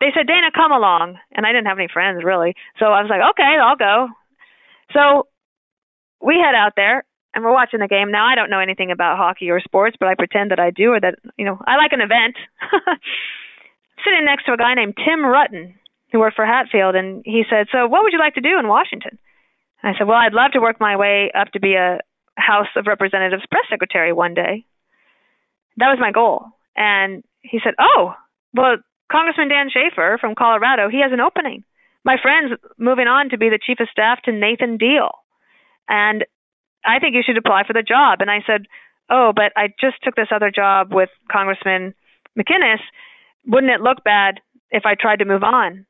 they 0.00 0.10
said, 0.12 0.26
Dana, 0.26 0.50
come 0.52 0.72
along. 0.72 1.18
And 1.30 1.46
I 1.46 1.52
didn't 1.52 1.66
have 1.66 1.78
any 1.78 1.88
friends 1.92 2.24
really. 2.24 2.54
So 2.78 2.86
I 2.86 3.02
was 3.02 3.10
like, 3.10 3.22
okay, 3.32 3.54
I'll 3.62 3.76
go. 3.76 4.08
So 4.92 5.28
we 6.20 6.42
head 6.42 6.54
out 6.54 6.72
there 6.74 7.04
and 7.34 7.44
we're 7.44 7.52
watching 7.52 7.78
the 7.78 7.88
game. 7.88 8.10
Now 8.10 8.26
I 8.26 8.34
don't 8.34 8.50
know 8.50 8.58
anything 8.58 8.90
about 8.90 9.16
hockey 9.16 9.50
or 9.50 9.60
sports, 9.60 9.96
but 9.98 10.08
I 10.08 10.14
pretend 10.14 10.50
that 10.50 10.58
I 10.58 10.70
do 10.70 10.90
or 10.90 11.00
that, 11.00 11.14
you 11.38 11.44
know, 11.44 11.58
I 11.66 11.76
like 11.76 11.92
an 11.92 12.00
event. 12.00 12.34
Sitting 14.04 14.24
next 14.24 14.46
to 14.46 14.52
a 14.52 14.56
guy 14.56 14.74
named 14.74 14.96
Tim 14.96 15.20
Rutten, 15.20 15.74
who 16.10 16.18
worked 16.18 16.34
for 16.34 16.46
Hatfield, 16.46 16.96
and 16.96 17.22
he 17.24 17.44
said, 17.48 17.66
So 17.70 17.86
what 17.86 18.02
would 18.02 18.14
you 18.14 18.18
like 18.18 18.34
to 18.34 18.40
do 18.40 18.58
in 18.58 18.66
Washington? 18.66 19.18
I 19.82 19.92
said, 19.96 20.06
Well, 20.06 20.16
I'd 20.16 20.34
love 20.34 20.52
to 20.52 20.60
work 20.60 20.80
my 20.80 20.96
way 20.96 21.30
up 21.34 21.48
to 21.52 21.60
be 21.60 21.74
a 21.74 22.00
House 22.36 22.68
of 22.76 22.86
Representatives 22.86 23.44
press 23.50 23.64
secretary 23.68 24.12
one 24.12 24.34
day. 24.34 24.64
That 25.76 25.88
was 25.88 25.98
my 26.00 26.12
goal. 26.12 26.46
And 26.76 27.24
he 27.42 27.58
said, 27.62 27.74
Oh, 27.78 28.14
well, 28.54 28.76
Congressman 29.10 29.48
Dan 29.48 29.68
Schaefer 29.70 30.18
from 30.20 30.34
Colorado, 30.34 30.88
he 30.88 31.00
has 31.02 31.12
an 31.12 31.20
opening. 31.20 31.64
My 32.04 32.16
friend's 32.20 32.52
moving 32.78 33.06
on 33.06 33.30
to 33.30 33.38
be 33.38 33.48
the 33.48 33.58
chief 33.64 33.78
of 33.80 33.88
staff 33.90 34.22
to 34.24 34.32
Nathan 34.32 34.76
Deal. 34.76 35.10
And 35.88 36.24
I 36.84 36.98
think 36.98 37.14
you 37.14 37.22
should 37.24 37.36
apply 37.36 37.64
for 37.66 37.72
the 37.72 37.82
job. 37.82 38.20
And 38.20 38.30
I 38.30 38.40
said, 38.46 38.66
Oh, 39.10 39.32
but 39.34 39.52
I 39.56 39.68
just 39.80 39.96
took 40.02 40.14
this 40.14 40.28
other 40.34 40.50
job 40.50 40.92
with 40.92 41.08
Congressman 41.30 41.94
McInnis. 42.38 42.80
Wouldn't 43.46 43.72
it 43.72 43.80
look 43.80 44.04
bad 44.04 44.40
if 44.70 44.84
I 44.86 44.94
tried 44.94 45.18
to 45.18 45.24
move 45.24 45.42
on? 45.42 45.86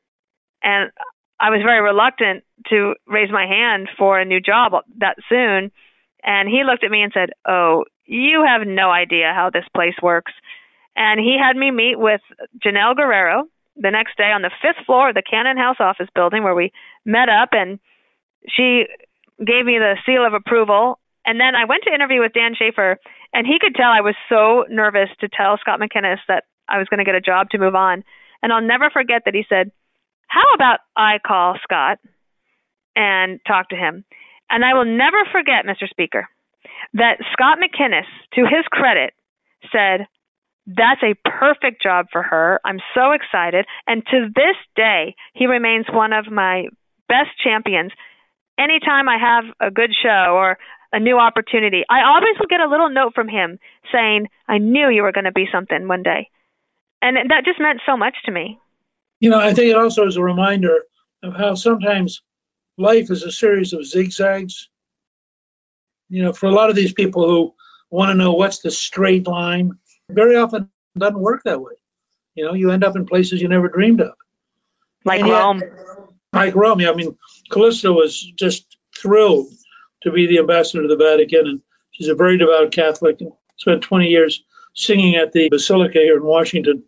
And 0.63 0.91
I 1.39 1.51
was 1.51 1.61
very 1.63 1.81
reluctant 1.81 2.45
to 2.69 2.95
raise 3.07 3.31
my 3.31 3.47
hand 3.47 3.89
for 3.97 4.19
a 4.19 4.25
new 4.25 4.41
job 4.41 4.73
that 4.99 5.17
soon. 5.29 5.71
And 6.23 6.49
he 6.49 6.63
looked 6.65 6.85
at 6.85 6.91
me 6.91 7.03
and 7.03 7.13
said, 7.13 7.31
Oh, 7.49 7.85
you 8.05 8.45
have 8.47 8.67
no 8.67 8.91
idea 8.91 9.33
how 9.35 9.51
this 9.51 9.65
place 9.75 9.95
works. 10.03 10.33
And 10.97 11.21
he 11.21 11.37
had 11.41 11.57
me 11.57 11.71
meet 11.71 11.99
with 11.99 12.21
Janelle 12.65 12.97
Guerrero 12.97 13.45
the 13.77 13.91
next 13.91 14.17
day 14.17 14.33
on 14.33 14.43
the 14.43 14.51
fifth 14.61 14.85
floor 14.85 15.11
of 15.11 15.15
the 15.15 15.23
Cannon 15.23 15.57
House 15.57 15.77
office 15.81 16.09
building 16.15 16.43
where 16.43 16.55
we 16.55 16.73
met 17.05 17.29
up 17.29 17.51
and 17.53 17.79
she 18.49 18.85
gave 19.39 19.65
me 19.65 19.79
the 19.79 19.97
seal 20.05 20.27
of 20.27 20.35
approval. 20.35 20.99
And 21.25 21.41
then 21.41 21.55
I 21.55 21.65
went 21.65 21.85
to 21.85 21.95
interview 21.95 22.21
with 22.21 22.33
Dan 22.33 22.55
Schaefer 22.59 22.99
and 23.33 23.47
he 23.47 23.59
could 23.61 23.75
tell 23.75 23.89
I 23.89 24.01
was 24.01 24.17
so 24.29 24.65
nervous 24.69 25.09
to 25.21 25.29
tell 25.29 25.57
Scott 25.59 25.81
McInnis 25.81 26.19
that 26.29 26.45
I 26.69 26.79
was 26.79 26.89
going 26.89 26.99
to 26.99 27.05
get 27.05 27.15
a 27.15 27.21
job 27.21 27.51
to 27.51 27.59
move 27.59 27.75
on. 27.75 28.05
And 28.43 28.53
I'll 28.53 28.63
never 28.63 28.91
forget 28.91 29.23
that 29.25 29.35
he 29.35 29.45
said, 29.49 29.71
how 30.27 30.55
about 30.55 30.81
I 30.97 31.19
call 31.25 31.57
Scott 31.63 31.99
and 33.01 33.41
talk 33.47 33.71
to 33.71 33.77
him? 33.77 34.05
And 34.51 34.65
I 34.65 34.75
will 34.75 34.85
never 34.85 35.25
forget, 35.33 35.65
Mr. 35.65 35.89
Speaker, 35.89 36.29
that 36.93 37.19
Scott 37.33 37.59
McInnis, 37.59 38.07
to 38.35 38.43
his 38.43 38.67
credit, 38.71 39.15
said, 39.73 40.07
that's 40.67 41.03
a 41.03 41.15
perfect 41.29 41.83
job 41.83 42.07
for 42.13 42.23
her. 42.23 42.61
I'm 42.65 42.81
so 42.95 43.13
excited. 43.13 43.65
And 43.87 44.05
to 44.11 44.29
this 44.35 44.57
day, 44.77 45.15
he 45.35 45.47
remains 45.47 45.87
one 45.91 46.13
of 46.13 46.31
my 46.31 46.67
best 47.09 47.31
champions. 47.43 47.93
Anytime 48.59 49.09
I 49.09 49.17
have 49.19 49.45
a 49.61 49.71
good 49.71 49.91
show 50.01 50.35
or 50.35 50.59
a 50.93 51.01
new 51.01 51.19
opportunity, 51.19 51.85
I 51.89 52.03
always 52.03 52.37
will 52.39 52.47
get 52.49 52.61
a 52.61 52.69
little 52.69 52.91
note 52.91 53.15
from 53.15 53.29
him 53.29 53.59
saying, 53.91 54.27
I 54.49 54.59
knew 54.59 54.91
you 54.91 55.03
were 55.03 55.13
going 55.13 55.25
to 55.25 55.33
be 55.33 55.49
something 55.51 55.89
one 55.89 56.03
day. 56.03 56.29
And 57.01 57.17
that 57.17 57.45
just 57.45 57.61
meant 57.61 57.81
so 57.87 57.97
much 57.97 58.17
to 58.27 58.33
me. 58.33 58.59
You 59.21 59.31
know, 59.31 59.39
I 59.39 59.55
think 59.55 59.71
it 59.71 59.77
also 59.77 60.07
is 60.07 60.17
a 60.17 60.23
reminder 60.23 60.85
of 61.23 61.35
how 61.35 61.55
sometimes 61.55 62.23
life 62.79 63.11
is 63.11 63.23
a 63.23 63.33
series 63.33 63.73
of 63.73 63.87
zigzags. 63.87 64.69
You 66.09 66.25
know, 66.25 66.33
for 66.33 66.47
a 66.47 66.53
lot 66.53 66.71
of 66.71 66.77
these 66.77 66.93
people 66.93 67.29
who 67.29 67.55
want 67.91 68.11
to 68.11 68.15
know 68.15 68.33
what's 68.33 68.61
the 68.61 68.71
straight 68.71 69.27
line, 69.27 69.73
very 70.09 70.37
often 70.37 70.69
it 70.95 70.99
doesn't 70.99 71.21
work 71.21 71.43
that 71.45 71.61
way. 71.61 71.75
You 72.35 72.45
know, 72.45 72.55
you 72.55 72.71
end 72.71 72.85
up 72.85 72.97
in 72.97 73.07
places 73.07 73.41
you 73.41 73.49
never 73.49 73.69
dreamed 73.69 74.01
of. 74.01 74.15
Like 75.05 75.21
yet, 75.21 75.31
Rome. 75.31 75.63
Like 76.33 76.55
Rome. 76.55 76.81
Yeah, 76.81 76.91
I 76.91 76.95
mean, 76.95 77.17
Callista 77.51 77.93
was 77.93 78.21
just 78.21 78.77
thrilled 78.97 79.53
to 80.03 80.11
be 80.11 80.27
the 80.27 80.39
ambassador 80.39 80.83
to 80.83 80.89
the 80.89 80.97
Vatican, 80.97 81.47
and 81.47 81.61
she's 81.91 82.09
a 82.09 82.15
very 82.15 82.39
devout 82.39 82.73
Catholic 82.73 83.21
and 83.21 83.33
spent 83.57 83.83
20 83.83 84.07
years 84.07 84.43
singing 84.75 85.17
at 85.17 85.33
the 85.33 85.49
Basilica 85.49 85.99
here 85.99 86.17
in 86.17 86.25
Washington. 86.25 86.85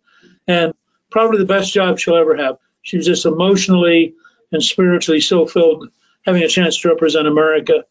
And 0.47 0.73
probably 1.11 1.37
the 1.37 1.45
best 1.45 1.71
job 1.73 1.99
she'll 1.99 2.15
ever 2.15 2.35
have. 2.35 2.57
She 2.81 2.97
was 2.97 3.05
just 3.05 3.25
emotionally 3.25 4.15
and 4.53 4.63
spiritually 4.63 5.19
so 5.19 5.45
filled 5.45 5.89
having 6.25 6.43
a 6.43 6.47
chance 6.47 6.79
to 6.79 6.89
represent 6.89 7.27
America 7.27 7.83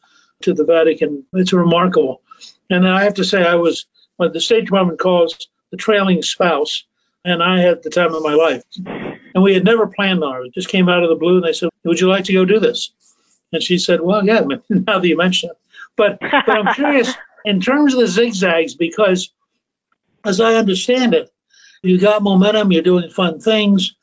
to 0.43 0.55
the 0.55 0.65
Vatican. 0.65 1.25
It's 1.35 1.53
remarkable. 1.53 2.23
And 2.71 2.89
I 2.89 3.05
have 3.05 3.15
to 3.15 3.25
say, 3.25 3.45
I 3.45 3.57
was 3.57 3.87
what 4.17 4.33
the 4.33 4.41
State 4.41 4.65
Department 4.65 4.99
calls 4.99 5.49
the 5.71 5.77
trailing 5.77 6.23
spouse, 6.23 6.85
and 7.25 7.43
I 7.43 7.61
had 7.61 7.83
the 7.83 7.91
time 7.91 8.15
of 8.15 8.23
my 8.23 8.35
life. 8.35 8.63
And 9.35 9.43
we 9.43 9.55
had 9.55 9.65
never 9.65 9.87
planned 9.87 10.23
on 10.23 10.43
it. 10.43 10.47
It 10.49 10.55
just 10.55 10.69
came 10.69 10.89
out 10.89 11.03
of 11.03 11.09
the 11.09 11.17
blue, 11.17 11.37
and 11.37 11.45
they 11.45 11.53
said, 11.53 11.71
Would 11.85 12.01
you 12.01 12.09
like 12.09 12.25
to 12.25 12.33
go 12.33 12.45
do 12.45 12.61
this? 12.61 12.91
And 13.53 13.63
she 13.63 13.79
said, 13.79 14.01
Well, 14.01 14.25
yeah, 14.25 14.41
now 14.69 14.99
that 14.99 15.09
you 15.09 15.17
mention 15.17 15.51
it. 15.51 15.59
But, 15.97 16.21
but 16.21 16.51
I'm 16.51 16.75
curious 16.75 17.13
in 17.45 17.61
terms 17.61 17.95
of 17.95 18.01
the 18.01 18.07
zigzags, 18.07 18.75
because 18.75 19.31
as 20.25 20.41
I 20.41 20.55
understand 20.55 21.15
it, 21.15 21.31
you 21.83 21.99
got 21.99 22.23
momentum, 22.23 22.73
you're 22.73 22.83
doing 22.83 23.11
fun 23.11 23.41
things, 23.41 23.95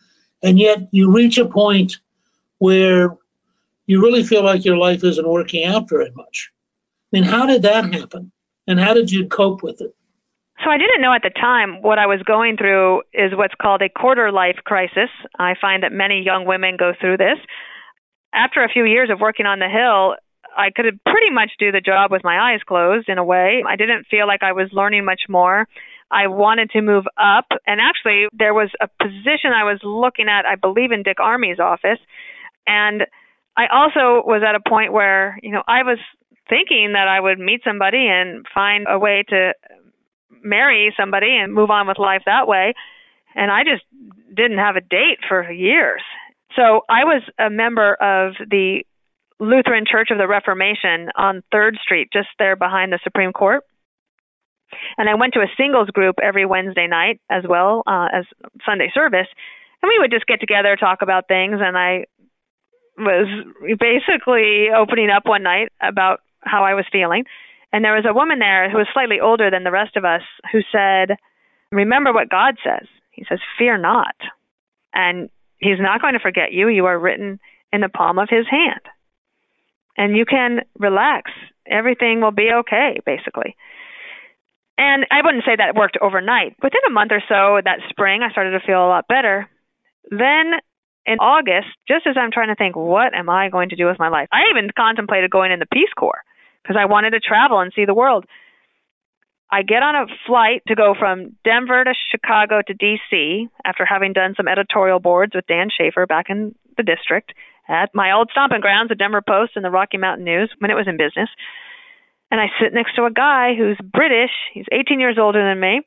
and 0.43 0.59
yet 0.59 0.89
you 0.91 1.11
reach 1.11 1.37
a 1.37 1.45
point 1.45 1.97
where 2.59 3.17
you 3.87 4.01
really 4.01 4.23
feel 4.23 4.43
like 4.43 4.63
your 4.63 4.77
life 4.77 5.03
isn't 5.03 5.27
working 5.27 5.65
out 5.65 5.89
very 5.89 6.11
much. 6.11 6.51
I 7.11 7.17
mean, 7.17 7.23
how 7.23 7.45
did 7.47 7.63
that 7.63 7.91
happen? 7.93 8.31
And 8.67 8.79
how 8.79 8.93
did 8.93 9.11
you 9.11 9.27
cope 9.27 9.63
with 9.63 9.81
it? 9.81 9.95
So 10.63 10.69
I 10.69 10.77
didn't 10.77 11.01
know 11.01 11.13
at 11.13 11.23
the 11.23 11.31
time 11.31 11.81
what 11.81 11.97
I 11.97 12.05
was 12.05 12.21
going 12.23 12.57
through 12.57 13.01
is 13.13 13.31
what's 13.33 13.55
called 13.59 13.81
a 13.81 13.89
quarter 13.89 14.31
life 14.31 14.57
crisis. 14.63 15.09
I 15.37 15.55
find 15.59 15.83
that 15.83 15.91
many 15.91 16.21
young 16.21 16.45
women 16.45 16.75
go 16.77 16.93
through 16.99 17.17
this. 17.17 17.39
After 18.33 18.63
a 18.63 18.69
few 18.69 18.83
years 18.83 19.09
of 19.09 19.19
working 19.19 19.45
on 19.45 19.59
the 19.59 19.69
Hill, 19.69 20.15
I 20.55 20.69
could 20.75 20.85
pretty 21.05 21.31
much 21.31 21.51
do 21.57 21.71
the 21.71 21.81
job 21.81 22.11
with 22.11 22.23
my 22.23 22.53
eyes 22.53 22.59
closed 22.67 23.07
in 23.07 23.17
a 23.17 23.23
way. 23.23 23.63
I 23.67 23.75
didn't 23.75 24.05
feel 24.11 24.27
like 24.27 24.43
I 24.43 24.51
was 24.51 24.69
learning 24.73 25.05
much 25.05 25.21
more. 25.29 25.67
I 26.11 26.27
wanted 26.27 26.71
to 26.71 26.81
move 26.81 27.05
up, 27.17 27.45
and 27.67 27.79
actually, 27.79 28.27
there 28.33 28.53
was 28.53 28.69
a 28.81 28.87
position 29.01 29.53
I 29.53 29.63
was 29.63 29.79
looking 29.83 30.27
at, 30.27 30.45
I 30.45 30.55
believe, 30.55 30.91
in 30.91 31.03
Dick 31.03 31.19
Armey's 31.19 31.59
office. 31.59 31.99
And 32.69 33.07
I 33.57 33.65
also 33.73 34.21
was 34.25 34.43
at 34.47 34.53
a 34.53 34.69
point 34.69 34.93
where, 34.93 35.39
you 35.41 35.51
know, 35.51 35.63
I 35.67 35.81
was 35.81 35.97
thinking 36.47 36.93
that 36.93 37.07
I 37.07 37.19
would 37.19 37.39
meet 37.39 37.61
somebody 37.65 38.07
and 38.07 38.45
find 38.53 38.85
a 38.87 38.99
way 38.99 39.23
to 39.29 39.53
marry 40.43 40.93
somebody 40.95 41.35
and 41.35 41.51
move 41.51 41.71
on 41.71 41.87
with 41.87 41.97
life 41.97 42.21
that 42.27 42.47
way. 42.47 42.75
And 43.35 43.51
I 43.51 43.63
just 43.63 43.83
didn't 44.35 44.59
have 44.59 44.75
a 44.75 44.81
date 44.81 45.17
for 45.27 45.51
years. 45.51 46.01
So 46.55 46.81
I 46.87 47.05
was 47.05 47.23
a 47.39 47.49
member 47.49 47.95
of 47.95 48.33
the 48.49 48.83
Lutheran 49.39 49.85
Church 49.89 50.09
of 50.11 50.19
the 50.19 50.27
Reformation 50.27 51.09
on 51.15 51.43
3rd 51.53 51.79
Street, 51.83 52.09
just 52.13 52.29
there 52.37 52.55
behind 52.55 52.91
the 52.91 52.99
Supreme 53.03 53.33
Court. 53.33 53.63
And 54.97 55.09
I 55.09 55.15
went 55.15 55.33
to 55.33 55.39
a 55.39 55.49
singles 55.57 55.89
group 55.89 56.17
every 56.21 56.45
Wednesday 56.45 56.85
night 56.87 57.19
as 57.31 57.43
well 57.49 57.81
uh, 57.87 58.09
as 58.13 58.25
Sunday 58.63 58.91
service. 58.93 59.27
And 59.81 59.89
we 59.89 59.97
would 59.99 60.11
just 60.11 60.27
get 60.27 60.39
together, 60.39 60.75
talk 60.75 61.01
about 61.01 61.27
things. 61.27 61.57
And 61.61 61.77
I 61.77 62.05
was 62.99 63.27
basically 63.79 64.67
opening 64.75 65.09
up 65.09 65.25
one 65.25 65.43
night 65.43 65.71
about 65.81 66.21
how 66.41 66.63
I 66.63 66.73
was 66.73 66.85
feeling. 66.91 67.25
And 67.71 67.83
there 67.83 67.95
was 67.95 68.05
a 68.09 68.13
woman 68.13 68.39
there 68.39 68.69
who 68.69 68.77
was 68.77 68.87
slightly 68.93 69.19
older 69.19 69.51
than 69.51 69.63
the 69.63 69.71
rest 69.71 69.95
of 69.95 70.05
us 70.05 70.21
who 70.51 70.59
said, 70.71 71.17
Remember 71.71 72.11
what 72.11 72.29
God 72.29 72.55
says. 72.63 72.87
He 73.11 73.25
says, 73.29 73.39
Fear 73.57 73.77
not. 73.79 74.15
And 74.93 75.29
He's 75.59 75.79
not 75.79 76.01
going 76.01 76.13
to 76.13 76.19
forget 76.19 76.51
you. 76.51 76.67
You 76.69 76.85
are 76.85 76.97
written 76.97 77.39
in 77.71 77.81
the 77.81 77.89
palm 77.89 78.17
of 78.17 78.29
His 78.29 78.45
hand. 78.49 78.81
And 79.97 80.15
you 80.15 80.25
can 80.25 80.61
relax. 80.79 81.31
Everything 81.67 82.21
will 82.21 82.31
be 82.31 82.49
okay, 82.61 82.97
basically. 83.05 83.55
And 84.77 85.05
I 85.11 85.21
wouldn't 85.23 85.43
say 85.43 85.57
that 85.57 85.75
worked 85.75 85.97
overnight. 86.01 86.55
Within 86.63 86.79
a 86.87 86.91
month 86.91 87.11
or 87.11 87.21
so 87.27 87.59
that 87.63 87.79
spring, 87.89 88.21
I 88.23 88.31
started 88.31 88.51
to 88.51 88.65
feel 88.65 88.83
a 88.83 88.87
lot 88.87 89.09
better. 89.09 89.49
Then 90.09 90.53
in 91.09 91.17
August, 91.17 91.73
just 91.87 92.05
as 92.05 92.15
I'm 92.15 92.31
trying 92.31 92.49
to 92.49 92.55
think, 92.55 92.75
what 92.75 93.15
am 93.15 93.29
I 93.29 93.49
going 93.49 93.69
to 93.69 93.75
do 93.75 93.87
with 93.87 93.97
my 93.97 94.09
life? 94.09 94.29
I 94.31 94.41
even 94.51 94.69
contemplated 94.77 95.31
going 95.31 95.51
in 95.51 95.59
the 95.59 95.65
Peace 95.65 95.89
Corps 95.97 96.21
because 96.61 96.77
I 96.79 96.85
wanted 96.85 97.11
to 97.11 97.19
travel 97.19 97.59
and 97.59 97.73
see 97.75 97.85
the 97.85 97.95
world. 97.95 98.25
I 99.51 99.63
get 99.63 99.81
on 99.81 99.95
a 99.95 100.05
flight 100.27 100.61
to 100.67 100.75
go 100.75 100.93
from 100.97 101.35
Denver 101.43 101.83
to 101.83 101.93
Chicago 102.11 102.61
to 102.61 102.73
DC 102.75 103.49
after 103.65 103.83
having 103.83 104.13
done 104.13 104.35
some 104.37 104.47
editorial 104.47 104.99
boards 104.99 105.33
with 105.33 105.47
Dan 105.47 105.69
Schaefer 105.75 106.05
back 106.05 106.27
in 106.29 106.53
the 106.77 106.83
district 106.83 107.33
at 107.67 107.89
my 107.95 108.11
old 108.11 108.29
stomping 108.31 108.61
grounds, 108.61 108.89
the 108.89 108.95
Denver 108.95 109.23
Post 109.25 109.53
and 109.55 109.65
the 109.65 109.71
Rocky 109.71 109.97
Mountain 109.97 110.25
News 110.25 110.53
when 110.59 110.69
it 110.69 110.75
was 110.75 110.87
in 110.87 110.97
business. 110.97 111.29
And 112.29 112.39
I 112.39 112.45
sit 112.61 112.73
next 112.73 112.95
to 112.95 113.05
a 113.05 113.11
guy 113.11 113.55
who's 113.57 113.77
British. 113.81 114.31
He's 114.53 114.69
18 114.71 114.99
years 114.99 115.17
older 115.19 115.41
than 115.41 115.59
me. 115.59 115.81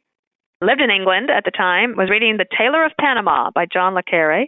Lived 0.60 0.80
in 0.80 0.90
England 0.90 1.30
at 1.30 1.44
the 1.44 1.52
time. 1.52 1.94
Was 1.96 2.10
reading 2.10 2.36
The 2.36 2.46
Tailor 2.58 2.84
of 2.84 2.92
Panama 2.98 3.50
by 3.54 3.66
John 3.66 3.94
le 3.94 4.02
Carre. 4.02 4.46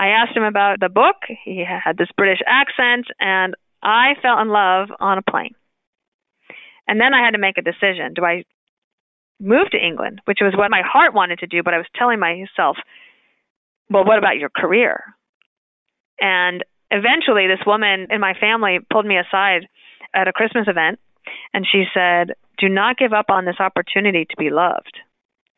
I 0.00 0.08
asked 0.08 0.34
him 0.34 0.44
about 0.44 0.80
the 0.80 0.88
book. 0.88 1.16
He 1.44 1.62
had 1.62 1.98
this 1.98 2.08
British 2.16 2.40
accent, 2.46 3.06
and 3.20 3.54
I 3.82 4.14
fell 4.22 4.40
in 4.40 4.48
love 4.48 4.88
on 4.98 5.18
a 5.18 5.22
plane. 5.22 5.54
And 6.88 6.98
then 6.98 7.12
I 7.12 7.22
had 7.22 7.32
to 7.32 7.38
make 7.38 7.58
a 7.58 7.62
decision. 7.62 8.14
Do 8.14 8.24
I 8.24 8.44
move 9.38 9.68
to 9.72 9.78
England, 9.78 10.22
which 10.24 10.38
was 10.40 10.54
what 10.56 10.70
my 10.70 10.80
heart 10.82 11.12
wanted 11.12 11.40
to 11.40 11.46
do, 11.46 11.62
but 11.62 11.74
I 11.74 11.76
was 11.76 11.86
telling 11.94 12.18
myself, 12.18 12.78
well, 13.90 14.06
what 14.06 14.16
about 14.16 14.38
your 14.38 14.48
career? 14.48 15.04
And 16.18 16.64
eventually, 16.90 17.46
this 17.46 17.66
woman 17.66 18.06
in 18.08 18.22
my 18.22 18.32
family 18.32 18.78
pulled 18.90 19.04
me 19.04 19.18
aside 19.18 19.68
at 20.14 20.28
a 20.28 20.32
Christmas 20.32 20.66
event 20.66 20.98
and 21.52 21.66
she 21.70 21.84
said, 21.92 22.32
Do 22.58 22.70
not 22.70 22.96
give 22.96 23.12
up 23.12 23.26
on 23.28 23.44
this 23.44 23.60
opportunity 23.60 24.24
to 24.24 24.36
be 24.38 24.48
loved. 24.48 24.98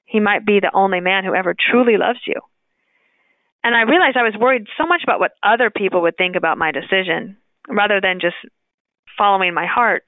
He 0.04 0.18
might 0.18 0.44
be 0.44 0.58
the 0.58 0.74
only 0.74 0.98
man 0.98 1.24
who 1.24 1.34
ever 1.34 1.54
truly 1.54 1.96
loves 1.96 2.20
you. 2.26 2.40
And 3.64 3.74
I 3.76 3.82
realized 3.82 4.16
I 4.16 4.22
was 4.22 4.38
worried 4.38 4.66
so 4.76 4.86
much 4.86 5.02
about 5.04 5.20
what 5.20 5.32
other 5.42 5.70
people 5.70 6.02
would 6.02 6.16
think 6.16 6.36
about 6.36 6.58
my 6.58 6.72
decision 6.72 7.36
rather 7.68 8.00
than 8.00 8.20
just 8.20 8.36
following 9.16 9.54
my 9.54 9.66
heart. 9.66 10.04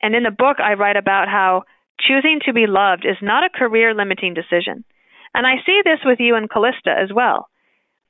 And 0.00 0.14
in 0.14 0.22
the 0.22 0.30
book, 0.30 0.58
I 0.60 0.74
write 0.74 0.96
about 0.96 1.28
how 1.28 1.64
choosing 1.98 2.40
to 2.46 2.52
be 2.52 2.66
loved 2.68 3.04
is 3.04 3.16
not 3.20 3.44
a 3.44 3.50
career 3.50 3.94
limiting 3.94 4.34
decision. 4.34 4.84
And 5.34 5.46
I 5.46 5.56
see 5.66 5.80
this 5.84 5.98
with 6.04 6.20
you 6.20 6.36
and 6.36 6.48
Callista 6.48 6.94
as 6.96 7.10
well. 7.12 7.48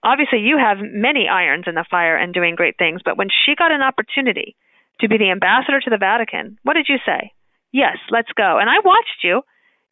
Obviously, 0.04 0.40
you 0.40 0.58
have 0.58 0.78
many 0.80 1.26
irons 1.28 1.64
in 1.66 1.74
the 1.74 1.84
fire 1.90 2.16
and 2.16 2.34
doing 2.34 2.54
great 2.54 2.76
things, 2.78 3.00
but 3.04 3.18
when 3.18 3.28
she 3.28 3.56
got 3.56 3.72
an 3.72 3.82
opportunity 3.82 4.54
to 5.00 5.08
be 5.08 5.18
the 5.18 5.30
ambassador 5.30 5.80
to 5.80 5.90
the 5.90 5.98
Vatican. 5.98 6.58
What 6.62 6.74
did 6.74 6.86
you 6.88 6.98
say? 7.06 7.32
Yes, 7.72 7.98
let's 8.10 8.32
go. 8.36 8.58
And 8.58 8.68
I 8.68 8.80
watched 8.84 9.22
you, 9.22 9.42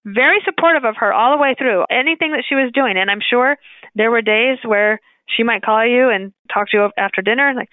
very 0.05 0.39
supportive 0.45 0.85
of 0.85 0.97
her 0.99 1.13
all 1.13 1.37
the 1.37 1.43
way 1.43 1.55
through 1.57 1.85
anything 1.91 2.33
that 2.33 2.45
she 2.49 2.55
was 2.55 2.73
doing. 2.73 2.97
And 2.97 3.11
I'm 3.11 3.23
sure 3.23 3.57
there 3.97 4.11
were 4.11 4.23
days 4.23 4.59
where 4.65 5.01
she 5.27 5.43
might 5.43 5.63
call 5.63 5.85
you 5.85 6.11
and 6.11 6.33
talk 6.53 6.69
to 6.71 6.77
you 6.77 6.91
after 6.97 7.23
dinner, 7.23 7.49
and 7.49 7.57
like, 7.57 7.71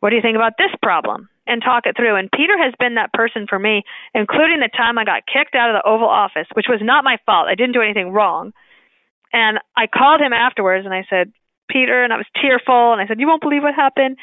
what 0.00 0.10
do 0.10 0.16
you 0.16 0.22
think 0.22 0.36
about 0.36 0.58
this 0.58 0.74
problem? 0.82 1.28
And 1.46 1.62
talk 1.62 1.86
it 1.86 1.96
through. 1.96 2.16
And 2.16 2.30
Peter 2.30 2.56
has 2.58 2.74
been 2.78 2.94
that 2.94 3.12
person 3.12 3.46
for 3.48 3.58
me, 3.58 3.82
including 4.14 4.60
the 4.60 4.70
time 4.76 4.98
I 4.98 5.04
got 5.04 5.22
kicked 5.26 5.54
out 5.54 5.70
of 5.70 5.80
the 5.80 5.88
Oval 5.88 6.08
Office, 6.08 6.46
which 6.52 6.66
was 6.68 6.80
not 6.82 7.02
my 7.02 7.16
fault. 7.26 7.48
I 7.48 7.54
didn't 7.54 7.72
do 7.72 7.82
anything 7.82 8.12
wrong. 8.12 8.52
And 9.32 9.58
I 9.76 9.86
called 9.86 10.20
him 10.20 10.32
afterwards 10.32 10.84
and 10.84 10.94
I 10.94 11.06
said, 11.08 11.32
Peter, 11.68 12.02
and 12.02 12.12
I 12.12 12.16
was 12.16 12.26
tearful, 12.40 12.92
and 12.92 13.00
I 13.00 13.06
said, 13.06 13.20
You 13.20 13.28
won't 13.28 13.42
believe 13.42 13.62
what 13.62 13.74
happened. 13.74 14.16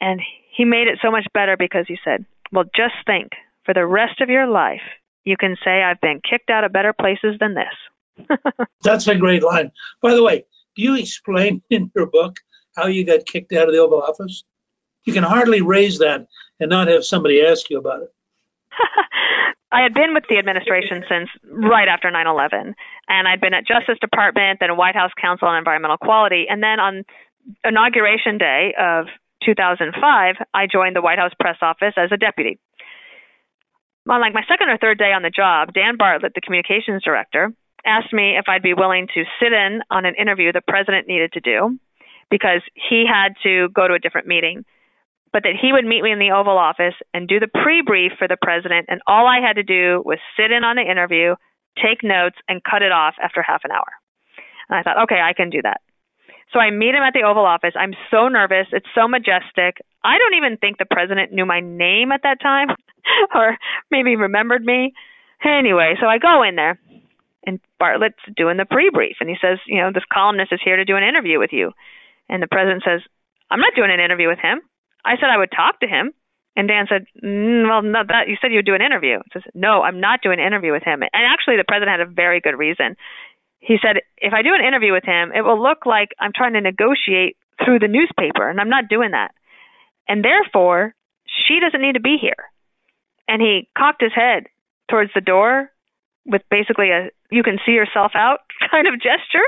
And 0.00 0.20
he 0.56 0.64
made 0.64 0.88
it 0.88 0.98
so 1.00 1.10
much 1.10 1.26
better 1.32 1.56
because 1.56 1.86
he 1.86 1.96
said, 2.04 2.26
Well, 2.52 2.64
just 2.74 2.94
think 3.06 3.30
for 3.64 3.74
the 3.74 3.86
rest 3.86 4.20
of 4.20 4.28
your 4.28 4.46
life, 4.46 4.82
you 5.24 5.36
can 5.36 5.56
say, 5.64 5.82
I've 5.82 6.00
been 6.00 6.20
kicked 6.28 6.50
out 6.50 6.64
of 6.64 6.72
better 6.72 6.92
places 6.92 7.36
than 7.40 7.54
this. 7.54 8.28
That's 8.82 9.06
a 9.08 9.14
great 9.14 9.42
line. 9.42 9.72
By 10.02 10.14
the 10.14 10.22
way, 10.22 10.44
do 10.76 10.82
you 10.82 10.96
explain 10.96 11.62
in 11.70 11.90
your 11.94 12.06
book 12.06 12.36
how 12.76 12.86
you 12.86 13.04
got 13.04 13.26
kicked 13.26 13.52
out 13.52 13.68
of 13.68 13.74
the 13.74 13.80
Oval 13.80 14.02
Office? 14.02 14.44
You 15.04 15.12
can 15.12 15.24
hardly 15.24 15.60
raise 15.60 15.98
that 15.98 16.26
and 16.60 16.70
not 16.70 16.88
have 16.88 17.04
somebody 17.04 17.44
ask 17.44 17.68
you 17.68 17.78
about 17.78 18.02
it. 18.02 18.12
I 19.72 19.82
had 19.82 19.92
been 19.92 20.14
with 20.14 20.24
the 20.28 20.38
administration 20.38 21.04
since 21.08 21.28
right 21.50 21.88
after 21.88 22.10
9 22.10 22.26
11, 22.26 22.74
and 23.08 23.28
I'd 23.28 23.40
been 23.40 23.54
at 23.54 23.66
Justice 23.66 23.98
Department, 24.00 24.60
then 24.60 24.76
White 24.76 24.94
House 24.94 25.10
Council 25.20 25.48
on 25.48 25.58
Environmental 25.58 25.96
Quality, 25.96 26.46
and 26.48 26.62
then 26.62 26.78
on 26.78 27.04
inauguration 27.64 28.38
day 28.38 28.72
of 28.78 29.06
2005, 29.44 30.36
I 30.54 30.66
joined 30.66 30.96
the 30.96 31.02
White 31.02 31.18
House 31.18 31.32
press 31.38 31.56
office 31.60 31.94
as 31.96 32.10
a 32.12 32.16
deputy. 32.16 32.58
On 34.08 34.20
like 34.20 34.32
my 34.32 34.44
second 34.48 34.68
or 34.68 34.78
third 34.78 34.98
day 34.98 35.12
on 35.12 35.22
the 35.22 35.30
job, 35.30 35.72
Dan 35.72 35.96
Bartlett, 35.96 36.34
the 36.34 36.40
communications 36.40 37.02
director, 37.02 37.52
asked 37.86 38.12
me 38.12 38.36
if 38.36 38.46
I'd 38.48 38.62
be 38.62 38.74
willing 38.74 39.08
to 39.14 39.24
sit 39.40 39.52
in 39.52 39.80
on 39.90 40.04
an 40.04 40.14
interview 40.14 40.52
the 40.52 40.60
president 40.60 41.06
needed 41.06 41.32
to 41.32 41.40
do 41.40 41.78
because 42.30 42.62
he 42.74 43.04
had 43.06 43.34
to 43.42 43.68
go 43.70 43.86
to 43.86 43.94
a 43.94 43.98
different 43.98 44.26
meeting, 44.26 44.64
but 45.32 45.42
that 45.42 45.54
he 45.60 45.72
would 45.72 45.84
meet 45.84 46.02
me 46.02 46.12
in 46.12 46.18
the 46.18 46.30
Oval 46.30 46.58
Office 46.58 46.94
and 47.12 47.28
do 47.28 47.40
the 47.40 47.48
pre 47.48 47.82
brief 47.82 48.12
for 48.18 48.28
the 48.28 48.38
president, 48.40 48.86
and 48.88 49.00
all 49.06 49.26
I 49.26 49.40
had 49.40 49.56
to 49.56 49.62
do 49.62 50.02
was 50.04 50.18
sit 50.36 50.50
in 50.50 50.64
on 50.64 50.76
the 50.76 50.88
interview, 50.88 51.34
take 51.76 52.02
notes, 52.02 52.36
and 52.48 52.62
cut 52.62 52.82
it 52.82 52.92
off 52.92 53.14
after 53.22 53.42
half 53.42 53.62
an 53.64 53.70
hour. 53.70 53.90
And 54.68 54.78
I 54.78 54.82
thought, 54.82 55.02
okay, 55.04 55.20
I 55.20 55.32
can 55.32 55.50
do 55.50 55.60
that. 55.62 55.80
So 56.52 56.60
I 56.60 56.70
meet 56.70 56.94
him 56.94 57.02
at 57.02 57.12
the 57.14 57.26
Oval 57.26 57.44
Office. 57.44 57.74
I'm 57.76 57.94
so 58.10 58.28
nervous. 58.28 58.68
It's 58.72 58.86
so 58.94 59.08
majestic. 59.08 59.82
I 60.04 60.18
don't 60.18 60.36
even 60.36 60.56
think 60.56 60.78
the 60.78 60.86
president 60.88 61.32
knew 61.32 61.44
my 61.44 61.60
name 61.60 62.12
at 62.12 62.22
that 62.22 62.40
time 62.40 62.68
or 63.34 63.56
maybe 63.90 64.16
remembered 64.16 64.64
me. 64.64 64.94
Anyway, 65.44 65.94
so 66.00 66.06
I 66.06 66.18
go 66.18 66.42
in 66.42 66.56
there. 66.56 66.78
And 67.46 67.60
Bartlett's 67.78 68.22
doing 68.36 68.56
the 68.56 68.64
pre-brief, 68.64 69.16
and 69.20 69.28
he 69.28 69.36
says, 69.40 69.58
you 69.66 69.80
know, 69.80 69.90
this 69.92 70.04
columnist 70.12 70.52
is 70.52 70.60
here 70.64 70.76
to 70.76 70.84
do 70.84 70.96
an 70.96 71.04
interview 71.04 71.38
with 71.38 71.52
you, 71.52 71.72
and 72.28 72.42
the 72.42 72.48
president 72.48 72.82
says, 72.84 73.00
I'm 73.50 73.60
not 73.60 73.74
doing 73.76 73.90
an 73.90 74.00
interview 74.00 74.28
with 74.28 74.38
him. 74.38 74.60
I 75.04 75.16
said 75.16 75.28
I 75.30 75.38
would 75.38 75.52
talk 75.54 75.80
to 75.80 75.86
him. 75.86 76.12
And 76.56 76.68
Dan 76.68 76.86
said, 76.88 77.06
mm, 77.22 77.68
"Well, 77.68 77.82
no, 77.82 78.02
that 78.06 78.28
you 78.28 78.36
said 78.40 78.52
you 78.52 78.58
would 78.58 78.66
do 78.66 78.76
an 78.76 78.82
interview." 78.82 79.18
He 79.24 79.30
says, 79.32 79.42
"No, 79.54 79.82
I'm 79.82 80.00
not 80.00 80.22
doing 80.22 80.38
an 80.38 80.46
interview 80.46 80.72
with 80.72 80.84
him." 80.84 81.02
And 81.02 81.10
actually, 81.26 81.56
the 81.56 81.64
president 81.66 81.90
had 81.90 82.00
a 82.00 82.10
very 82.10 82.40
good 82.40 82.56
reason. 82.56 82.96
He 83.58 83.76
said, 83.82 84.02
"If 84.18 84.32
I 84.32 84.42
do 84.42 84.54
an 84.54 84.64
interview 84.64 84.92
with 84.92 85.04
him, 85.04 85.32
it 85.34 85.42
will 85.42 85.60
look 85.60 85.84
like 85.84 86.14
I'm 86.20 86.32
trying 86.32 86.52
to 86.52 86.60
negotiate 86.60 87.36
through 87.64 87.80
the 87.80 87.88
newspaper, 87.88 88.48
and 88.48 88.60
I'm 88.60 88.68
not 88.68 88.88
doing 88.88 89.10
that. 89.10 89.32
And 90.06 90.24
therefore, 90.24 90.94
she 91.26 91.58
doesn't 91.58 91.82
need 91.82 91.94
to 91.94 92.00
be 92.00 92.18
here." 92.18 92.50
And 93.26 93.42
he 93.42 93.68
cocked 93.76 94.02
his 94.02 94.12
head 94.14 94.46
towards 94.88 95.12
the 95.12 95.20
door 95.20 95.72
with 96.26 96.42
basically 96.50 96.90
a 96.90 97.10
"you 97.30 97.42
can 97.42 97.58
see 97.64 97.72
yourself 97.72 98.12
out" 98.14 98.40
kind 98.70 98.86
of 98.86 98.94
gesture. 98.94 99.46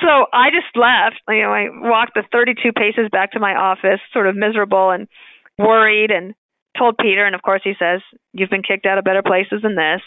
So 0.00 0.26
I 0.32 0.48
just 0.50 0.72
left. 0.76 1.20
You 1.28 1.42
know, 1.42 1.52
I 1.52 1.68
walked 1.70 2.14
the 2.14 2.24
32 2.32 2.72
paces 2.72 3.08
back 3.12 3.32
to 3.32 3.40
my 3.40 3.54
office, 3.54 4.00
sort 4.12 4.26
of 4.26 4.36
miserable 4.36 4.90
and 4.90 5.08
worried 5.58 6.10
and 6.10 6.34
told 6.78 6.96
Peter, 6.98 7.26
and 7.26 7.34
of 7.34 7.42
course 7.42 7.60
he 7.64 7.74
says, 7.78 8.00
You've 8.32 8.50
been 8.50 8.62
kicked 8.62 8.86
out 8.86 8.98
of 8.98 9.04
better 9.04 9.22
places 9.22 9.60
than 9.62 9.76
this. 9.76 10.00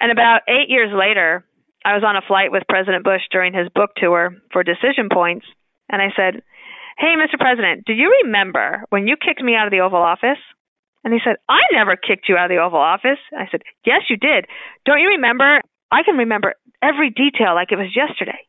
And 0.00 0.10
about 0.10 0.42
eight 0.48 0.68
years 0.68 0.90
later, 0.94 1.44
I 1.84 1.94
was 1.94 2.04
on 2.04 2.16
a 2.16 2.26
flight 2.26 2.52
with 2.52 2.68
President 2.68 3.04
Bush 3.04 3.22
during 3.30 3.52
his 3.52 3.68
book 3.74 3.90
tour 3.96 4.34
for 4.52 4.62
Decision 4.62 5.08
Points, 5.12 5.46
and 5.88 6.02
I 6.02 6.08
said, 6.16 6.42
Hey, 6.98 7.14
Mr. 7.14 7.38
President, 7.38 7.84
do 7.86 7.92
you 7.92 8.12
remember 8.24 8.84
when 8.90 9.06
you 9.06 9.16
kicked 9.16 9.42
me 9.42 9.54
out 9.54 9.66
of 9.66 9.70
the 9.70 9.80
Oval 9.80 10.02
Office? 10.02 10.42
And 11.08 11.16
he 11.16 11.24
said, 11.24 11.36
I 11.48 11.64
never 11.72 11.96
kicked 11.96 12.28
you 12.28 12.36
out 12.36 12.50
of 12.50 12.54
the 12.54 12.60
Oval 12.60 12.78
Office. 12.78 13.16
I 13.32 13.48
said, 13.50 13.62
Yes, 13.84 14.02
you 14.10 14.16
did. 14.20 14.44
Don't 14.84 15.00
you 15.00 15.16
remember? 15.16 15.60
I 15.90 16.02
can 16.04 16.20
remember 16.20 16.52
every 16.82 17.08
detail 17.08 17.54
like 17.54 17.72
it 17.72 17.80
was 17.80 17.96
yesterday. 17.96 18.44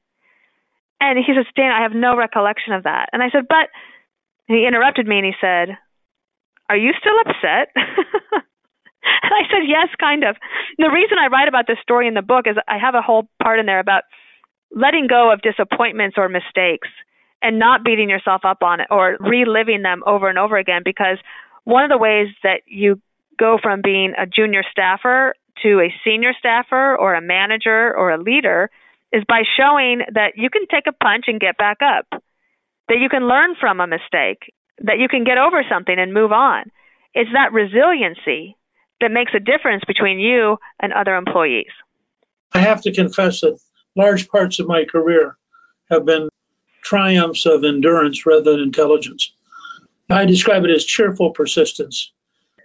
And 1.00 1.18
he 1.18 1.32
says, 1.32 1.48
Dan, 1.56 1.72
I 1.72 1.84
have 1.84 1.96
no 1.96 2.18
recollection 2.18 2.74
of 2.74 2.84
that. 2.84 3.08
And 3.14 3.24
I 3.24 3.30
said, 3.32 3.48
But 3.48 3.72
he 4.48 4.68
interrupted 4.68 5.08
me 5.08 5.24
and 5.24 5.26
he 5.26 5.40
said, 5.40 5.78
are 6.70 6.78
you 6.78 6.94
still 7.00 7.18
upset? 7.26 7.72
and 7.76 9.34
I 9.34 9.44
said, 9.50 9.66
Yes, 9.68 9.90
kind 10.00 10.24
of. 10.24 10.38
And 10.78 10.86
the 10.86 10.94
reason 10.94 11.18
I 11.18 11.28
write 11.28 11.48
about 11.48 11.66
this 11.68 11.82
story 11.82 12.08
in 12.08 12.14
the 12.14 12.22
book 12.22 12.46
is 12.46 12.56
I 12.68 12.78
have 12.78 12.96
a 12.96 13.02
whole 13.02 13.28
part 13.42 13.60
in 13.60 13.66
there 13.66 13.80
about 13.80 14.04
letting 14.72 15.08
go 15.08 15.34
of 15.34 15.42
disappointments 15.42 16.16
or 16.18 16.30
mistakes 16.30 16.88
and 17.42 17.58
not 17.58 17.84
beating 17.84 18.10
yourself 18.10 18.42
up 18.46 18.62
on 18.62 18.82
it 18.82 18.88
or 18.92 19.18
reliving 19.20 19.82
them 19.82 20.04
over 20.06 20.30
and 20.30 20.38
over 20.38 20.58
again 20.58 20.82
because 20.86 21.18
one 21.64 21.84
of 21.84 21.90
the 21.90 21.98
ways 21.98 22.28
that 22.44 22.62
you 22.68 23.02
go 23.38 23.58
from 23.62 23.82
being 23.82 24.14
a 24.18 24.26
junior 24.26 24.64
staffer 24.72 25.34
to 25.64 25.80
a 25.80 25.94
senior 26.04 26.34
staffer 26.38 26.96
or 26.96 27.14
a 27.16 27.22
manager 27.22 27.96
or 27.96 28.12
a 28.12 28.22
leader 28.22 28.70
is 29.12 29.24
by 29.28 29.42
showing 29.58 30.02
that 30.14 30.34
you 30.36 30.50
can 30.50 30.68
take 30.68 30.86
a 30.88 30.92
punch 30.92 31.26
and 31.28 31.40
get 31.40 31.58
back 31.58 31.78
up, 31.82 32.22
that 32.88 33.00
you 33.00 33.10
can 33.10 33.28
learn 33.28 33.56
from 33.60 33.80
a 33.80 33.88
mistake, 33.88 34.54
that 34.84 35.00
you 35.00 35.08
can 35.08 35.24
get 35.24 35.38
over 35.38 35.64
something 35.70 35.98
and 35.98 36.14
move 36.14 36.32
on. 36.32 36.66
It's 37.14 37.32
that 37.34 37.54
resiliency 37.54 38.56
that 39.02 39.12
makes 39.12 39.32
a 39.34 39.40
difference 39.40 39.84
between 39.88 40.20
you 40.20 40.58
and 40.80 40.94
other 40.94 41.16
employees. 41.16 41.72
I 42.54 42.60
have 42.60 42.82
to 42.84 42.92
confess 42.92 43.42
that 43.42 43.60
large 43.96 44.28
parts 44.30 44.60
of 44.60 44.68
my 44.68 44.86
career 44.86 45.38
have 45.90 46.06
been 46.06 46.30
triumphs 46.82 47.46
of 47.46 47.64
endurance 47.64 48.26
rather 48.26 48.52
than 48.52 48.62
intelligence. 48.62 49.32
I 50.10 50.26
describe 50.26 50.66
it 50.66 50.72
as 50.72 50.86
cheerful 50.86 51.32
persistence. 51.32 52.12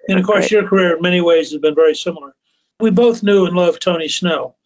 And 0.08 0.18
of 0.18 0.26
course, 0.26 0.50
your 0.50 0.66
career 0.66 0.96
in 0.96 1.02
many 1.02 1.20
ways 1.20 1.52
has 1.52 1.60
been 1.60 1.74
very 1.74 1.94
similar. 1.94 2.34
We 2.80 2.90
both 2.90 3.22
knew 3.22 3.46
and 3.46 3.56
loved 3.56 3.82
Tony 3.82 4.08
Snow, 4.08 4.56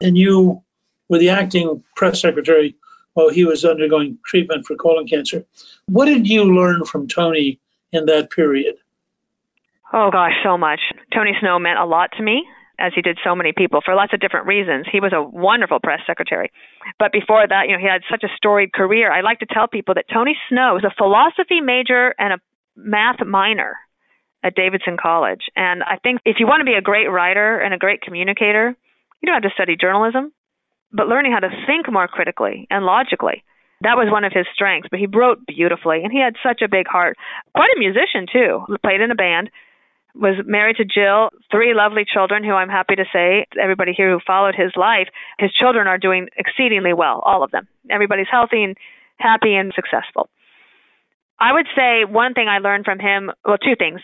and 0.00 0.16
you 0.16 0.62
were 1.08 1.18
the 1.18 1.30
acting 1.30 1.82
press 1.96 2.20
secretary 2.20 2.76
while 3.14 3.30
he 3.30 3.44
was 3.44 3.64
undergoing 3.64 4.18
treatment 4.24 4.66
for 4.66 4.76
colon 4.76 5.06
cancer. 5.06 5.44
What 5.86 6.06
did 6.06 6.26
you 6.26 6.44
learn 6.44 6.84
from 6.84 7.08
Tony 7.08 7.60
in 7.92 8.06
that 8.06 8.30
period? 8.30 8.76
Oh, 9.92 10.10
gosh, 10.10 10.34
so 10.44 10.56
much. 10.56 10.80
Tony 11.12 11.32
Snow 11.40 11.58
meant 11.58 11.78
a 11.78 11.84
lot 11.84 12.12
to 12.16 12.22
me, 12.22 12.46
as 12.78 12.92
he 12.94 13.02
did 13.02 13.18
so 13.24 13.34
many 13.34 13.52
people 13.52 13.80
for 13.84 13.94
lots 13.94 14.12
of 14.12 14.20
different 14.20 14.46
reasons. 14.46 14.86
He 14.90 15.00
was 15.00 15.12
a 15.12 15.22
wonderful 15.22 15.80
press 15.80 16.00
secretary. 16.06 16.50
But 16.98 17.12
before 17.12 17.46
that, 17.46 17.66
you 17.66 17.72
know, 17.72 17.80
he 17.80 17.88
had 17.88 18.02
such 18.10 18.22
a 18.22 18.34
storied 18.36 18.72
career. 18.72 19.10
I 19.12 19.20
like 19.20 19.40
to 19.40 19.46
tell 19.46 19.66
people 19.66 19.94
that 19.94 20.06
Tony 20.12 20.36
Snow 20.48 20.74
was 20.74 20.84
a 20.84 20.94
philosophy 20.96 21.60
major 21.60 22.14
and 22.18 22.34
a 22.34 22.38
math 22.76 23.24
minor 23.26 23.76
at 24.44 24.54
Davidson 24.54 24.96
College. 25.00 25.50
And 25.56 25.82
I 25.82 25.98
think 26.02 26.20
if 26.24 26.36
you 26.38 26.46
want 26.46 26.60
to 26.60 26.64
be 26.64 26.78
a 26.78 26.82
great 26.82 27.08
writer 27.08 27.58
and 27.58 27.74
a 27.74 27.78
great 27.78 28.00
communicator, 28.02 28.76
you 29.20 29.26
don't 29.26 29.42
have 29.42 29.50
to 29.50 29.54
study 29.54 29.76
journalism 29.76 30.32
but 30.92 31.08
learning 31.08 31.32
how 31.32 31.40
to 31.40 31.66
think 31.66 31.90
more 31.90 32.08
critically 32.08 32.66
and 32.70 32.84
logically. 32.84 33.44
That 33.82 33.96
was 33.96 34.10
one 34.10 34.24
of 34.24 34.32
his 34.32 34.46
strengths, 34.52 34.88
but 34.90 34.98
he 34.98 35.06
wrote 35.06 35.46
beautifully 35.46 36.02
and 36.02 36.10
he 36.10 36.20
had 36.20 36.34
such 36.42 36.62
a 36.62 36.68
big 36.68 36.88
heart. 36.88 37.16
Quite 37.54 37.70
a 37.76 37.78
musician 37.78 38.26
too. 38.30 38.64
Played 38.82 39.00
in 39.00 39.10
a 39.10 39.14
band, 39.14 39.50
was 40.18 40.34
married 40.44 40.76
to 40.76 40.84
Jill, 40.84 41.30
three 41.50 41.74
lovely 41.74 42.04
children 42.04 42.42
who 42.42 42.52
I'm 42.52 42.68
happy 42.68 42.96
to 42.96 43.04
say 43.12 43.46
everybody 43.60 43.92
here 43.96 44.10
who 44.10 44.18
followed 44.26 44.54
his 44.56 44.72
life, 44.76 45.08
his 45.38 45.52
children 45.52 45.86
are 45.86 45.98
doing 45.98 46.28
exceedingly 46.36 46.92
well, 46.92 47.22
all 47.24 47.44
of 47.44 47.52
them. 47.52 47.68
Everybody's 47.88 48.26
healthy 48.30 48.64
and 48.64 48.76
happy 49.18 49.54
and 49.54 49.72
successful. 49.74 50.28
I 51.38 51.52
would 51.52 51.66
say 51.76 52.04
one 52.04 52.34
thing 52.34 52.48
I 52.48 52.58
learned 52.58 52.84
from 52.84 52.98
him, 52.98 53.30
well 53.44 53.58
two 53.58 53.76
things. 53.78 54.00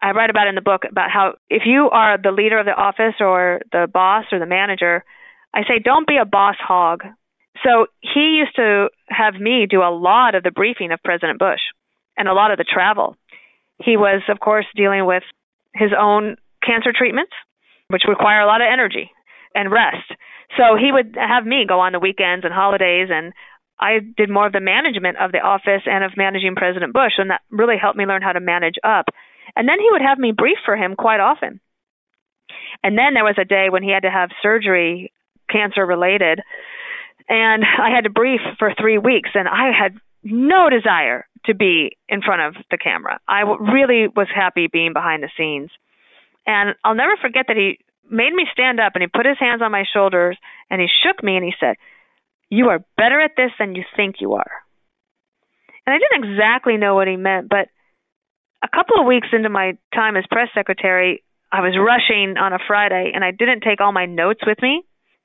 I 0.00 0.12
write 0.12 0.30
about 0.30 0.46
in 0.46 0.54
the 0.54 0.60
book 0.60 0.82
about 0.88 1.10
how 1.10 1.34
if 1.50 1.62
you 1.66 1.90
are 1.90 2.16
the 2.16 2.30
leader 2.30 2.58
of 2.58 2.66
the 2.66 2.72
office 2.72 3.14
or 3.18 3.60
the 3.72 3.88
boss 3.92 4.26
or 4.30 4.38
the 4.38 4.46
manager, 4.46 5.04
I 5.52 5.62
say, 5.62 5.80
don't 5.82 6.06
be 6.06 6.18
a 6.18 6.24
boss 6.24 6.56
hog. 6.60 7.02
So 7.64 7.86
he 8.00 8.38
used 8.38 8.54
to 8.56 8.88
have 9.08 9.34
me 9.34 9.66
do 9.68 9.82
a 9.82 9.90
lot 9.90 10.34
of 10.34 10.42
the 10.42 10.50
briefing 10.50 10.92
of 10.92 11.00
President 11.02 11.38
Bush 11.38 11.60
and 12.16 12.28
a 12.28 12.34
lot 12.34 12.52
of 12.52 12.58
the 12.58 12.64
travel. 12.64 13.16
He 13.82 13.96
was, 13.96 14.22
of 14.28 14.38
course, 14.38 14.66
dealing 14.76 15.06
with 15.06 15.22
his 15.78 15.90
own 15.96 16.36
cancer 16.64 16.92
treatments, 16.96 17.32
which 17.88 18.08
require 18.08 18.40
a 18.40 18.46
lot 18.46 18.60
of 18.60 18.68
energy 18.72 19.10
and 19.54 19.70
rest. 19.70 20.10
So 20.56 20.76
he 20.76 20.92
would 20.92 21.16
have 21.16 21.44
me 21.44 21.64
go 21.68 21.80
on 21.80 21.92
the 21.92 22.00
weekends 22.00 22.44
and 22.44 22.54
holidays, 22.54 23.08
and 23.10 23.32
I 23.78 23.98
did 24.16 24.30
more 24.30 24.46
of 24.46 24.52
the 24.52 24.60
management 24.60 25.18
of 25.18 25.32
the 25.32 25.40
office 25.40 25.82
and 25.86 26.04
of 26.04 26.16
managing 26.16 26.54
President 26.56 26.92
Bush, 26.92 27.18
and 27.18 27.30
that 27.30 27.42
really 27.50 27.76
helped 27.80 27.98
me 27.98 28.06
learn 28.06 28.22
how 28.22 28.32
to 28.32 28.40
manage 28.40 28.76
up. 28.84 29.06
And 29.54 29.68
then 29.68 29.78
he 29.80 29.88
would 29.90 30.02
have 30.02 30.18
me 30.18 30.32
brief 30.32 30.58
for 30.64 30.76
him 30.76 30.94
quite 30.96 31.20
often. 31.20 31.60
And 32.82 32.96
then 32.96 33.14
there 33.14 33.24
was 33.24 33.36
a 33.40 33.44
day 33.44 33.66
when 33.70 33.82
he 33.82 33.90
had 33.90 34.02
to 34.02 34.10
have 34.10 34.30
surgery 34.42 35.12
cancer 35.50 35.84
related. 35.84 36.40
And 37.28 37.64
I 37.64 37.90
had 37.94 38.04
to 38.04 38.10
brief 38.10 38.40
for 38.58 38.72
three 38.78 38.98
weeks, 38.98 39.30
and 39.34 39.48
I 39.48 39.70
had 39.76 39.98
no 40.22 40.68
desire 40.70 41.26
to 41.46 41.54
be 41.54 41.96
in 42.08 42.22
front 42.22 42.42
of 42.42 42.62
the 42.70 42.78
camera. 42.78 43.20
I 43.28 43.42
really 43.42 44.08
was 44.08 44.28
happy 44.34 44.68
being 44.70 44.92
behind 44.92 45.22
the 45.22 45.30
scenes. 45.36 45.70
And 46.46 46.74
I'll 46.84 46.94
never 46.94 47.16
forget 47.20 47.46
that 47.48 47.56
he 47.56 47.78
made 48.08 48.32
me 48.32 48.46
stand 48.52 48.78
up 48.80 48.92
and 48.94 49.02
he 49.02 49.08
put 49.08 49.26
his 49.26 49.38
hands 49.38 49.62
on 49.62 49.72
my 49.72 49.84
shoulders 49.92 50.36
and 50.70 50.80
he 50.80 50.86
shook 51.02 51.22
me 51.22 51.36
and 51.36 51.44
he 51.44 51.52
said, 51.58 51.76
You 52.50 52.68
are 52.68 52.84
better 52.96 53.20
at 53.20 53.32
this 53.36 53.50
than 53.58 53.74
you 53.74 53.84
think 53.96 54.16
you 54.20 54.34
are. 54.34 54.50
And 55.86 55.94
I 55.94 55.98
didn't 55.98 56.32
exactly 56.32 56.76
know 56.76 56.94
what 56.94 57.08
he 57.08 57.16
meant, 57.16 57.48
but 57.48 57.68
a 58.62 58.68
couple 58.68 59.00
of 59.00 59.06
weeks 59.06 59.28
into 59.32 59.48
my 59.48 59.78
time 59.94 60.16
as 60.16 60.24
press 60.30 60.48
secretary, 60.54 61.22
I 61.52 61.60
was 61.60 61.78
rushing 61.78 62.36
on 62.36 62.52
a 62.52 62.58
Friday 62.66 63.12
and 63.14 63.24
I 63.24 63.30
didn't 63.30 63.60
take 63.62 63.80
all 63.80 63.92
my 63.92 64.06
notes 64.06 64.40
with 64.44 64.58
me 64.60 64.82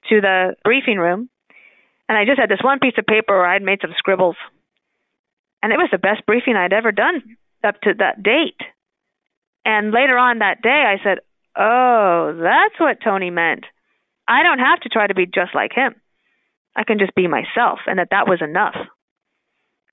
to 0.09 0.21
the 0.21 0.55
briefing 0.63 0.97
room, 0.97 1.29
and 2.09 2.17
I 2.17 2.25
just 2.25 2.39
had 2.39 2.49
this 2.49 2.63
one 2.63 2.79
piece 2.79 2.93
of 2.97 3.05
paper 3.05 3.37
where 3.37 3.45
I'd 3.45 3.61
made 3.61 3.79
some 3.81 3.93
scribbles. 3.97 4.35
And 5.63 5.71
it 5.71 5.77
was 5.77 5.89
the 5.91 5.97
best 5.97 6.25
briefing 6.25 6.55
I'd 6.55 6.73
ever 6.73 6.91
done 6.91 7.37
up 7.63 7.79
to 7.81 7.93
that 7.99 8.23
date. 8.23 8.59
And 9.63 9.91
later 9.91 10.17
on 10.17 10.39
that 10.39 10.61
day, 10.61 10.69
I 10.69 11.03
said, 11.03 11.19
Oh, 11.55 12.39
that's 12.41 12.79
what 12.79 13.01
Tony 13.03 13.29
meant. 13.29 13.65
I 14.27 14.43
don't 14.43 14.59
have 14.59 14.79
to 14.81 14.89
try 14.89 15.07
to 15.07 15.13
be 15.13 15.25
just 15.25 15.53
like 15.53 15.73
him. 15.73 15.95
I 16.75 16.83
can 16.85 16.97
just 16.99 17.13
be 17.13 17.27
myself, 17.27 17.79
and 17.85 17.99
that 17.99 18.09
that 18.11 18.29
was 18.29 18.41
enough. 18.41 18.75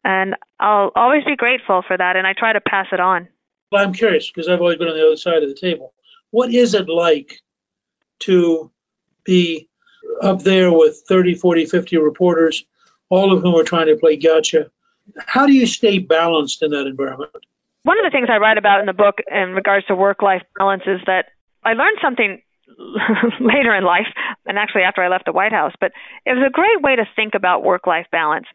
And 0.05 0.37
I'll 0.61 0.93
always 0.95 1.25
be 1.25 1.35
grateful 1.35 1.83
for 1.87 1.97
that, 1.97 2.17
and 2.17 2.27
I 2.27 2.33
try 2.33 2.53
to 2.53 2.61
pass 2.61 2.87
it 2.93 3.01
on. 3.01 3.27
Well, 3.73 3.85
I'm 3.85 3.93
curious 3.93 4.31
because 4.31 4.49
I've 4.49 4.61
always 4.61 4.79
been 4.79 4.89
on 4.89 4.97
the 4.97 5.05
other 5.05 5.17
side 5.17 5.43
of 5.43 5.49
the 5.49 5.57
table. 5.57 5.93
What 6.31 6.55
is 6.55 6.75
it 6.75 6.89
like 6.89 7.41
to 8.21 8.71
be 9.25 9.69
up 10.23 10.43
there 10.43 10.73
with 10.73 11.03
30, 11.09 11.35
40, 11.35 11.67
50 11.67 11.97
reporters, 11.99 12.65
all 13.09 13.33
of 13.33 13.43
whom 13.43 13.55
are 13.55 13.65
trying 13.65 13.87
to 13.87 13.97
play 13.97 14.17
gotcha. 14.17 14.71
How 15.27 15.47
do 15.47 15.53
you 15.53 15.67
stay 15.67 15.99
balanced 15.99 16.63
in 16.63 16.71
that 16.71 16.87
environment? 16.87 17.33
One 17.85 17.99
of 17.99 18.05
the 18.05 18.11
things 18.11 18.29
I 18.31 18.39
write 18.39 18.59
about 18.59 18.81
in 18.81 18.87
the 18.87 18.93
book 18.93 19.19
in 19.31 19.55
regards 19.55 19.87
to 19.87 19.95
work 19.95 20.23
life 20.23 20.43
balance 20.59 20.83
is 20.87 21.01
that 21.07 21.27
I 21.65 21.73
learned 21.73 21.99
something 22.03 22.43
later 23.41 23.75
in 23.75 23.85
life, 23.85 24.07
and 24.47 24.59
actually 24.59 24.83
after 24.83 25.03
I 25.03 25.09
left 25.09 25.25
the 25.25 25.33
White 25.33 25.53
House, 25.53 25.73
but 25.81 25.93
it 26.27 26.33
was 26.33 26.45
a 26.47 26.51
great 26.51 26.83
way 26.83 26.97
to 26.97 27.05
think 27.17 27.35
about 27.35 27.65
work 27.65 27.87
life 27.87 28.07
balance. 28.13 28.47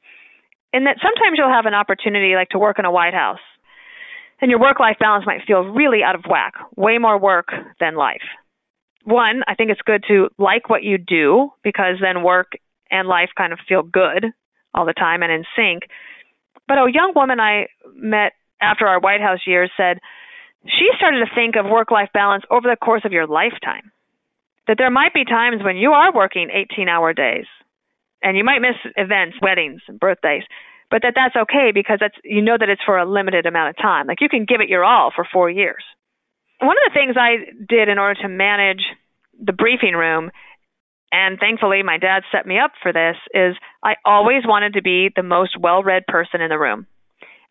In 0.72 0.86
that 0.86 0.98
sometimes 1.02 1.38
you'll 1.38 1.50
have 1.50 1.66
an 1.66 1.74
opportunity 1.74 2.36
like 2.36 2.50
to 2.50 2.60
work 2.60 2.80
in 2.80 2.86
a 2.86 2.92
White 2.92 3.14
House, 3.14 3.42
and 4.42 4.50
your 4.52 4.60
work 4.60 4.80
life 4.80 4.98
balance 5.00 5.26
might 5.26 5.42
feel 5.46 5.62
really 5.62 6.04
out 6.04 6.16
of 6.16 6.26
whack, 6.30 6.54
way 6.76 6.98
more 6.98 7.18
work 7.18 7.48
than 7.80 7.96
life. 7.96 8.24
one, 9.04 9.44
I 9.48 9.56
think 9.56 9.70
it's 9.72 9.82
good 9.82 10.04
to 10.08 10.30
like 10.38 10.70
what 10.70 10.84
you 10.84 10.98
do 10.98 11.52
because 11.64 11.96
then 12.02 12.24
work 12.24 12.54
and 12.90 13.08
life 13.08 13.30
kind 13.38 13.52
of 13.52 13.60
feel 13.68 13.84
good 13.84 14.28
all 14.74 14.86
the 14.86 14.94
time 14.94 15.24
and 15.24 15.32
in 15.32 15.44
sync. 15.56 15.84
But 16.68 16.78
a 16.78 16.92
young 16.92 17.14
woman 17.16 17.40
I 17.40 17.68
met 17.96 18.34
after 18.62 18.88
our 18.88 19.00
White 19.00 19.22
House 19.22 19.42
years 19.46 19.72
said 19.76 20.00
she 20.66 20.88
started 20.98 21.20
to 21.20 21.36
think 21.36 21.56
of 21.56 21.70
work 21.70 21.92
life 21.92 22.10
balance 22.14 22.44
over 22.50 22.70
the 22.70 22.78
course 22.78 23.02
of 23.06 23.12
your 23.12 23.28
lifetime. 23.28 23.92
That 24.68 24.78
there 24.78 24.90
might 24.90 25.14
be 25.14 25.26
times 25.26 25.62
when 25.62 25.76
you 25.76 25.92
are 25.92 26.16
working 26.16 26.50
18 26.50 26.88
hour 26.88 27.14
days 27.14 27.46
and 28.22 28.38
you 28.38 28.46
might 28.46 28.60
miss 28.60 28.80
events, 28.96 29.36
weddings, 29.42 29.82
and 29.90 30.00
birthdays, 30.00 30.44
but 30.90 31.02
that 31.02 31.16
that's 31.16 31.36
okay 31.36 31.72
because 31.74 31.98
that's 32.00 32.16
you 32.24 32.42
know 32.42 32.56
that 32.58 32.70
it's 32.70 32.82
for 32.86 32.98
a 32.98 33.10
limited 33.10 33.46
amount 33.46 33.72
of 33.72 33.78
time. 33.78 34.08
Like 34.08 34.22
you 34.22 34.30
can 34.30 34.46
give 34.46 34.62
it 34.62 34.70
your 34.70 34.86
all 34.86 35.12
for 35.14 35.28
4 35.34 35.50
years. 35.50 35.84
One 36.62 36.78
of 36.78 36.94
the 36.94 36.98
things 36.98 37.18
I 37.20 37.44
did 37.68 37.90
in 37.90 37.98
order 37.98 38.22
to 38.22 38.30
manage 38.30 38.84
the 39.38 39.52
briefing 39.52 39.96
room 39.96 40.32
and 41.14 41.40
thankfully 41.40 41.84
my 41.84 41.98
dad 41.98 42.24
set 42.32 42.46
me 42.46 42.60
up 42.60 42.72
for 42.82 42.92
this 42.92 43.16
is 43.34 43.56
I 43.82 43.96
always 44.04 44.44
wanted 44.46 44.74
to 44.74 44.82
be 44.82 45.10
the 45.16 45.24
most 45.24 45.58
well-read 45.58 46.08
person 46.08 46.42
in 46.42 46.50
the 46.50 46.60
room 46.60 46.88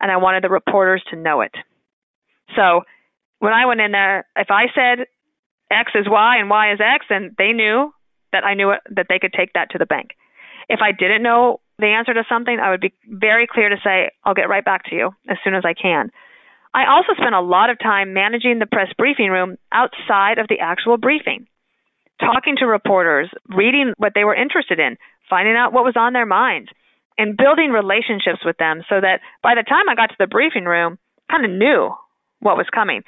and 0.00 0.10
I 0.10 0.18
wanted 0.18 0.42
the 0.42 0.50
reporters 0.50 1.02
to 1.10 1.16
know 1.16 1.40
it. 1.40 1.54
So 2.56 2.82
when 3.38 3.52
I 3.52 3.64
went 3.66 3.80
in 3.80 3.92
there, 3.92 4.26
if 4.36 4.50
I 4.50 4.66
said 4.74 5.06
X 5.70 5.92
is 5.94 6.06
Y 6.08 6.36
and 6.38 6.50
Y 6.50 6.72
is 6.72 6.80
X, 6.82 7.06
and 7.08 7.32
they 7.38 7.52
knew 7.52 7.94
that 8.32 8.44
I 8.44 8.54
knew 8.54 8.70
it, 8.70 8.80
that 8.90 9.06
they 9.08 9.18
could 9.18 9.32
take 9.32 9.54
that 9.54 9.70
to 9.70 9.78
the 9.78 9.86
bank. 9.86 10.10
If 10.68 10.80
I 10.82 10.92
didn't 10.92 11.22
know 11.22 11.60
the 11.78 11.86
answer 11.86 12.12
to 12.14 12.24
something, 12.28 12.58
I 12.58 12.70
would 12.70 12.80
be 12.80 12.92
very 13.08 13.46
clear 13.46 13.68
to 13.68 13.76
say, 13.82 14.10
I'll 14.24 14.34
get 14.34 14.48
right 14.48 14.64
back 14.64 14.84
to 14.90 14.94
you 14.94 15.10
as 15.28 15.38
soon 15.44 15.54
as 15.54 15.64
I 15.64 15.74
can. 15.74 16.10
I 16.74 16.86
also 16.90 17.12
spent 17.16 17.34
a 17.34 17.40
lot 17.40 17.70
of 17.70 17.78
time 17.78 18.14
managing 18.14 18.58
the 18.58 18.66
press 18.66 18.88
briefing 18.96 19.28
room 19.28 19.56
outside 19.72 20.38
of 20.38 20.48
the 20.48 20.60
actual 20.60 20.96
briefing, 20.96 21.46
talking 22.22 22.56
to 22.58 22.66
reporters, 22.66 23.28
reading 23.48 23.92
what 23.98 24.12
they 24.14 24.24
were 24.24 24.34
interested 24.34 24.78
in, 24.78 24.96
finding 25.28 25.56
out 25.56 25.72
what 25.72 25.84
was 25.84 25.96
on 25.96 26.12
their 26.12 26.26
minds, 26.26 26.70
and 27.18 27.36
building 27.36 27.70
relationships 27.70 28.40
with 28.44 28.56
them 28.56 28.82
so 28.88 29.00
that 29.00 29.20
by 29.42 29.54
the 29.54 29.62
time 29.62 29.88
I 29.90 29.94
got 29.94 30.08
to 30.08 30.16
the 30.18 30.26
briefing 30.26 30.64
room, 30.64 30.98
kind 31.30 31.44
of 31.44 31.50
knew 31.50 31.90
what 32.40 32.56
was 32.56 32.66
coming. 32.72 33.02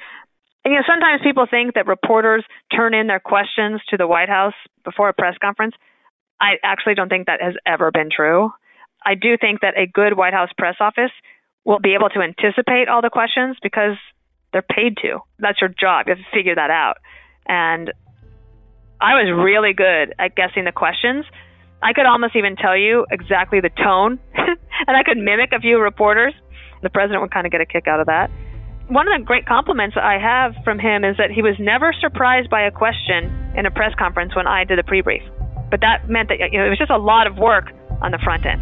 And 0.63 0.73
you 0.73 0.79
know, 0.79 0.85
sometimes 0.87 1.21
people 1.23 1.45
think 1.49 1.75
that 1.75 1.87
reporters 1.87 2.43
turn 2.75 2.93
in 2.93 3.07
their 3.07 3.19
questions 3.19 3.81
to 3.89 3.97
the 3.97 4.07
White 4.07 4.29
House 4.29 4.57
before 4.83 5.09
a 5.09 5.13
press 5.13 5.35
conference. 5.41 5.75
I 6.41 6.55
actually 6.63 6.95
don't 6.95 7.09
think 7.09 7.27
that 7.27 7.41
has 7.41 7.53
ever 7.65 7.91
been 7.91 8.09
true. 8.15 8.51
I 9.05 9.13
do 9.13 9.37
think 9.39 9.61
that 9.61 9.77
a 9.77 9.85
good 9.85 10.17
White 10.17 10.33
House 10.33 10.49
press 10.57 10.75
office 10.79 11.11
will 11.63 11.79
be 11.79 11.93
able 11.93 12.09
to 12.09 12.21
anticipate 12.21 12.89
all 12.89 13.01
the 13.01 13.09
questions 13.09 13.57
because 13.61 13.97
they're 14.51 14.63
paid 14.63 14.97
to. 15.01 15.19
That's 15.39 15.61
your 15.61 15.69
job. 15.69 16.07
You 16.07 16.15
have 16.15 16.19
to 16.19 16.37
figure 16.37 16.55
that 16.55 16.71
out. 16.71 16.97
And 17.47 17.93
I 19.01 19.13
was 19.19 19.27
really 19.31 19.73
good 19.73 20.13
at 20.17 20.35
guessing 20.35 20.65
the 20.65 20.71
questions. 20.71 21.25
I 21.83 21.93
could 21.93 22.05
almost 22.05 22.35
even 22.35 22.55
tell 22.55 22.77
you 22.77 23.05
exactly 23.11 23.59
the 23.59 23.69
tone, 23.69 24.19
and 24.35 24.97
I 24.97 25.03
could 25.03 25.17
mimic 25.17 25.51
a 25.51 25.59
few 25.59 25.79
reporters. 25.79 26.33
The 26.81 26.89
president 26.89 27.21
would 27.21 27.31
kind 27.31 27.45
of 27.45 27.51
get 27.51 27.61
a 27.61 27.65
kick 27.65 27.87
out 27.87 27.99
of 27.99 28.07
that. 28.07 28.29
One 28.87 29.07
of 29.07 29.19
the 29.19 29.25
great 29.25 29.45
compliments 29.45 29.97
I 29.99 30.17
have 30.21 30.53
from 30.63 30.79
him 30.79 31.03
is 31.03 31.17
that 31.17 31.31
he 31.31 31.41
was 31.41 31.55
never 31.59 31.91
surprised 31.99 32.49
by 32.49 32.61
a 32.61 32.71
question 32.71 33.33
in 33.57 33.65
a 33.65 33.71
press 33.71 33.93
conference 33.97 34.35
when 34.35 34.47
I 34.47 34.63
did 34.63 34.79
a 34.79 34.83
pre 34.83 35.01
brief. 35.01 35.23
But 35.71 35.81
that 35.81 36.07
meant 36.07 36.29
that 36.29 36.37
you 36.39 36.59
know, 36.59 36.65
it 36.65 36.69
was 36.69 36.77
just 36.77 36.91
a 36.91 36.97
lot 36.97 37.27
of 37.27 37.37
work 37.37 37.71
on 38.01 38.11
the 38.11 38.19
front 38.23 38.45
end. 38.45 38.61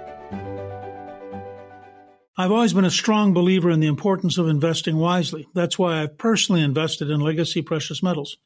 I've 2.41 2.51
always 2.51 2.73
been 2.73 2.85
a 2.85 2.89
strong 2.89 3.33
believer 3.33 3.69
in 3.69 3.81
the 3.81 3.87
importance 3.87 4.39
of 4.39 4.47
investing 4.47 4.97
wisely. 4.97 5.47
That's 5.53 5.77
why 5.77 6.01
I've 6.01 6.17
personally 6.17 6.63
invested 6.63 7.11
in 7.11 7.19
Legacy 7.19 7.61
Precious 7.61 8.01
Metals. 8.01 8.37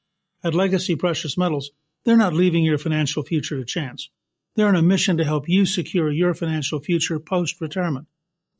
At 0.44 0.54
Legacy 0.54 0.98
Precious 0.98 1.38
Metals, 1.38 1.72
they're 2.04 2.18
not 2.18 2.34
leaving 2.34 2.66
your 2.66 2.78
financial 2.78 3.24
future 3.24 3.58
to 3.58 3.64
chance. 3.64 4.10
They're 4.54 4.68
on 4.68 4.76
a 4.76 4.82
mission 4.82 5.16
to 5.16 5.24
help 5.24 5.48
you 5.48 5.66
secure 5.66 6.12
your 6.12 6.34
financial 6.34 6.82
future 6.82 7.22
post 7.22 7.62
retirement. 7.62 8.08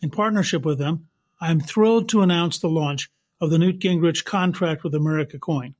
In 0.02 0.10
partnership 0.10 0.64
with 0.64 0.78
them, 0.78 1.10
I 1.42 1.52
am 1.52 1.60
thrilled 1.60 2.08
to 2.10 2.22
announce 2.22 2.58
the 2.58 2.70
launch 2.70 3.12
of 3.42 3.50
the 3.50 3.60
Newt 3.60 3.80
Gingrich 3.80 4.24
Contract 4.24 4.86
with 4.86 4.96
America 4.96 5.38
coin. 5.38 5.76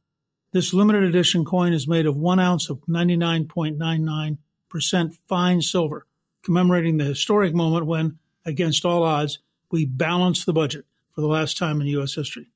This 0.52 0.74
limited 0.74 1.04
edition 1.04 1.46
coin 1.46 1.72
is 1.72 1.88
made 1.88 2.08
of 2.08 2.18
one 2.18 2.42
ounce 2.42 2.70
of 2.70 2.82
99.99% 2.90 5.18
fine 5.30 5.62
silver, 5.62 6.06
commemorating 6.44 6.98
the 6.98 7.06
historic 7.06 7.54
moment 7.54 7.86
when 7.86 8.20
against 8.46 8.84
all 8.84 9.04
odds, 9.04 9.40
we 9.72 9.86
balanced 9.86 10.46
the 10.46 10.54
budget 10.54 10.86
for 11.14 11.22
the 11.22 11.28
last 11.28 11.58
time 11.58 11.82
in 11.82 11.88
U.S. 11.88 12.16
history. 12.16 12.48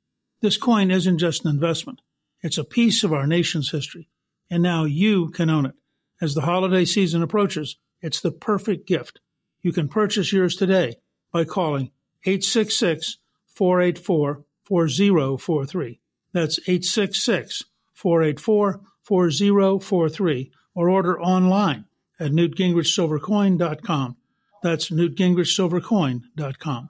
This 0.41 0.57
coin 0.57 0.91
isn't 0.91 1.17
just 1.17 1.43
an 1.43 1.51
investment, 1.51 2.01
it's 2.41 2.57
a 2.57 2.63
piece 2.63 3.03
of 3.03 3.13
our 3.13 3.27
nation's 3.27 3.71
history, 3.71 4.09
and 4.49 4.63
now 4.63 4.85
you 4.85 5.29
can 5.29 5.49
own 5.49 5.65
it. 5.65 5.75
As 6.21 6.33
the 6.33 6.41
holiday 6.41 6.85
season 6.85 7.21
approaches, 7.21 7.77
it's 8.01 8.21
the 8.21 8.31
perfect 8.31 8.87
gift. 8.87 9.19
You 9.61 9.73
can 9.73 9.87
purchase 9.87 10.31
yours 10.31 10.55
today 10.55 10.95
by 11.31 11.45
calling 11.45 11.91
866 12.25 13.17
484 13.47 14.43
4043. 14.63 15.99
That's 16.33 16.59
866 16.59 17.63
484 17.93 18.81
4043 19.01 20.51
or 20.75 20.89
order 20.89 21.19
online 21.19 21.85
at 22.19 22.31
newtgingrichsilvercoin.com. 22.31 24.17
That's 24.61 24.89
newtgingrichsilvercoin.com. 24.89 26.89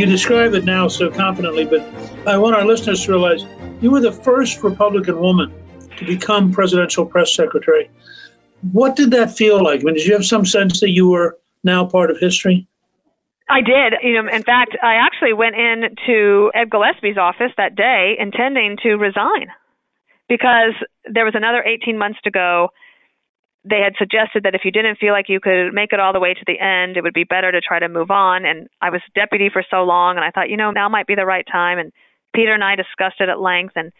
You 0.00 0.06
describe 0.06 0.54
it 0.54 0.64
now 0.64 0.88
so 0.88 1.10
confidently, 1.10 1.66
but 1.66 1.82
I 2.26 2.38
want 2.38 2.56
our 2.56 2.64
listeners 2.64 3.04
to 3.04 3.12
realize 3.12 3.44
you 3.82 3.90
were 3.90 4.00
the 4.00 4.10
first 4.10 4.62
Republican 4.62 5.20
woman 5.20 5.52
to 5.98 6.06
become 6.06 6.52
presidential 6.52 7.04
press 7.04 7.34
secretary. 7.34 7.90
What 8.72 8.96
did 8.96 9.10
that 9.10 9.36
feel 9.36 9.62
like? 9.62 9.82
I 9.82 9.82
mean, 9.82 9.96
did 9.96 10.06
you 10.06 10.14
have 10.14 10.24
some 10.24 10.46
sense 10.46 10.80
that 10.80 10.88
you 10.88 11.10
were 11.10 11.38
now 11.62 11.84
part 11.84 12.10
of 12.10 12.18
history? 12.18 12.66
I 13.50 13.60
did. 13.60 13.92
You 14.02 14.22
know, 14.22 14.32
in 14.32 14.42
fact, 14.42 14.74
I 14.82 14.94
actually 14.94 15.34
went 15.34 15.56
in 15.56 15.94
to 16.06 16.50
Ed 16.54 16.70
Gillespie's 16.70 17.18
office 17.18 17.52
that 17.58 17.76
day 17.76 18.16
intending 18.18 18.78
to 18.82 18.94
resign 18.94 19.48
because 20.30 20.72
there 21.12 21.26
was 21.26 21.34
another 21.34 21.62
18 21.62 21.98
months 21.98 22.20
to 22.24 22.30
go 22.30 22.70
they 23.64 23.80
had 23.84 23.94
suggested 23.98 24.44
that 24.44 24.54
if 24.54 24.62
you 24.64 24.70
didn't 24.70 24.98
feel 24.98 25.12
like 25.12 25.28
you 25.28 25.40
could 25.40 25.72
make 25.72 25.92
it 25.92 26.00
all 26.00 26.12
the 26.12 26.20
way 26.20 26.32
to 26.32 26.44
the 26.46 26.58
end, 26.58 26.96
it 26.96 27.02
would 27.02 27.14
be 27.14 27.24
better 27.24 27.52
to 27.52 27.60
try 27.60 27.78
to 27.78 27.88
move 27.88 28.10
on. 28.10 28.44
And 28.44 28.68
I 28.80 28.88
was 28.90 29.02
deputy 29.14 29.50
for 29.52 29.62
so 29.70 29.82
long, 29.82 30.16
and 30.16 30.24
I 30.24 30.30
thought, 30.30 30.48
you 30.48 30.56
know, 30.56 30.70
now 30.70 30.88
might 30.88 31.06
be 31.06 31.14
the 31.14 31.26
right 31.26 31.46
time. 31.50 31.78
And 31.78 31.92
Peter 32.34 32.54
and 32.54 32.64
I 32.64 32.76
discussed 32.76 33.20
it 33.20 33.28
at 33.28 33.40
length, 33.40 33.74
and 33.76 33.92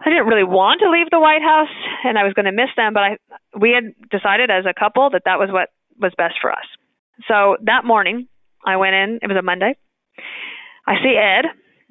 I 0.00 0.08
didn't 0.08 0.26
really 0.26 0.44
want 0.44 0.80
to 0.80 0.90
leave 0.90 1.10
the 1.10 1.20
White 1.20 1.42
House, 1.42 1.74
and 2.04 2.18
I 2.18 2.24
was 2.24 2.32
going 2.32 2.46
to 2.46 2.52
miss 2.52 2.70
them, 2.76 2.94
but 2.94 3.02
I 3.02 3.18
we 3.58 3.70
had 3.70 3.92
decided 4.10 4.50
as 4.50 4.64
a 4.64 4.74
couple 4.74 5.10
that 5.10 5.22
that 5.26 5.38
was 5.38 5.50
what 5.52 5.68
was 6.00 6.12
best 6.16 6.34
for 6.40 6.50
us. 6.50 6.64
So 7.28 7.56
that 7.62 7.84
morning, 7.84 8.26
I 8.64 8.76
went 8.76 8.94
in. 8.94 9.18
It 9.22 9.28
was 9.28 9.36
a 9.36 9.42
Monday. 9.42 9.76
I 10.86 10.94
see 11.02 11.14
Ed, 11.14 11.46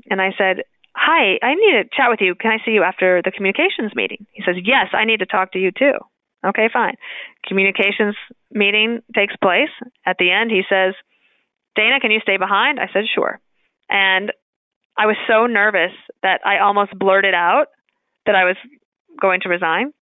and 0.10 0.22
I 0.22 0.34
said, 0.38 0.64
"Hi, 0.96 1.38
I 1.42 1.54
need 1.56 1.72
to 1.72 1.84
chat 1.96 2.10
with 2.10 2.20
you. 2.22 2.36
Can 2.36 2.52
I 2.52 2.64
see 2.66 2.72
you 2.72 2.84
after 2.84 3.22
the 3.24 3.32
communications 3.32 3.96
meeting?" 3.96 4.26
He 4.34 4.44
says, 4.44 4.56
"Yes, 4.64 4.88
I 4.94 5.06
need 5.06 5.20
to 5.20 5.26
talk 5.26 5.54
to 5.54 5.60
you 5.60 5.72
too." 5.72 5.94
Okay, 6.46 6.70
fine. 6.74 6.96
Communications 7.46 8.16
meeting 8.52 9.02
takes 9.16 9.36
place. 9.36 9.70
At 10.06 10.18
the 10.18 10.32
end, 10.32 10.50
he 10.50 10.64
says, 10.68 10.96
Dana, 11.76 12.00
can 12.00 12.12
you 12.12 12.20
stay 12.22 12.38
behind? 12.38 12.80
I 12.80 12.88
said, 12.92 13.04
sure. 13.14 13.40
And 13.90 14.32
I 14.98 15.06
was 15.06 15.16
so 15.28 15.46
nervous 15.46 15.92
that 16.24 16.42
I 16.46 16.60
almost 16.60 16.98
blurted 16.98 17.34
out 17.34 17.68
that 18.26 18.36
I 18.36 18.46
was 18.46 18.56
going 19.20 19.42
to 19.42 19.50
resign. 19.50 19.94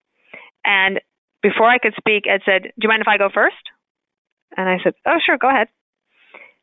And 0.64 1.00
before 1.42 1.70
I 1.70 1.78
could 1.78 1.94
speak, 1.98 2.26
Ed 2.28 2.42
said, 2.46 2.64
Do 2.64 2.82
you 2.84 2.90
mind 2.90 3.02
if 3.02 3.08
I 3.08 3.18
go 3.18 3.30
first? 3.34 3.64
And 4.58 4.68
I 4.68 4.78
said, 4.84 4.94
Oh, 5.06 5.18
sure, 5.26 5.38
go 5.38 5.50
ahead. 5.50 5.68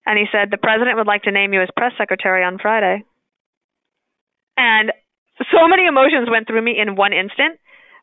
And 0.05 0.19
he 0.19 0.27
said, 0.31 0.51
The 0.51 0.59
president 0.59 0.97
would 0.97 1.07
like 1.07 1.23
to 1.23 1.33
name 1.33 1.53
you 1.53 1.63
as 1.63 1.69
press 1.77 1.93
secretary 1.97 2.45
on 2.45 2.59
Friday. 2.59 3.05
And 4.57 4.93
so 5.53 5.69
many 5.69 5.87
emotions 5.87 6.29
went 6.31 6.47
through 6.47 6.63
me 6.63 6.79
in 6.79 6.97
one 6.97 7.13
instant. 7.13 7.59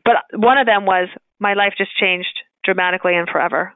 But 0.05 0.15
one 0.33 0.57
of 0.57 0.65
them 0.65 0.85
was, 0.85 1.09
my 1.43 1.53
life 1.53 1.73
just 1.77 1.95
changed 1.95 2.39
dramatically 2.63 3.15
and 3.15 3.29
forever. 3.29 3.73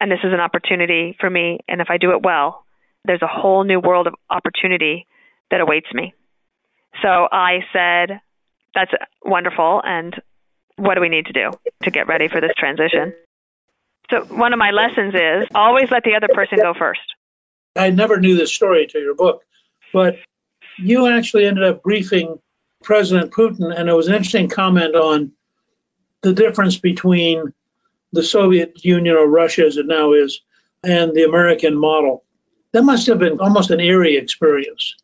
And 0.00 0.10
this 0.10 0.18
is 0.24 0.32
an 0.32 0.40
opportunity 0.40 1.16
for 1.20 1.30
me. 1.30 1.60
And 1.68 1.80
if 1.80 1.88
I 1.88 1.96
do 1.96 2.10
it 2.10 2.22
well, 2.22 2.66
there's 3.04 3.22
a 3.22 3.28
whole 3.28 3.64
new 3.64 3.80
world 3.80 4.08
of 4.08 4.14
opportunity 4.28 5.06
that 5.50 5.60
awaits 5.60 5.86
me. 5.94 6.12
So 7.00 7.28
I 7.30 7.60
said, 7.72 8.20
that's 8.74 8.90
wonderful. 9.24 9.80
And 9.84 10.20
what 10.76 10.96
do 10.96 11.00
we 11.00 11.08
need 11.08 11.26
to 11.26 11.32
do 11.32 11.52
to 11.84 11.90
get 11.90 12.08
ready 12.08 12.28
for 12.28 12.40
this 12.40 12.52
transition? 12.58 13.14
So 14.10 14.24
one 14.24 14.52
of 14.52 14.58
my 14.58 14.72
lessons 14.72 15.14
is 15.14 15.48
always 15.54 15.90
let 15.90 16.02
the 16.02 16.16
other 16.16 16.28
person 16.34 16.58
go 16.60 16.74
first. 16.74 17.00
I 17.76 17.90
never 17.90 18.18
knew 18.18 18.36
this 18.36 18.52
story 18.52 18.86
to 18.88 18.98
your 18.98 19.14
book, 19.14 19.42
but 19.92 20.16
you 20.78 21.06
actually 21.06 21.46
ended 21.46 21.64
up 21.64 21.82
briefing 21.82 22.38
President 22.82 23.30
Putin, 23.30 23.72
and 23.78 23.88
it 23.88 23.94
was 23.94 24.08
an 24.08 24.14
interesting 24.14 24.48
comment 24.48 24.94
on 24.96 25.32
the 26.22 26.32
difference 26.32 26.78
between 26.78 27.52
the 28.12 28.22
Soviet 28.22 28.84
Union 28.84 29.16
or 29.16 29.26
Russia 29.26 29.66
as 29.66 29.76
it 29.76 29.86
now 29.86 30.12
is 30.12 30.40
and 30.82 31.12
the 31.14 31.24
American 31.24 31.78
model. 31.78 32.24
That 32.72 32.82
must 32.82 33.06
have 33.06 33.18
been 33.18 33.38
almost 33.40 33.70
an 33.70 33.80
eerie 33.80 34.16
experience. 34.16 34.94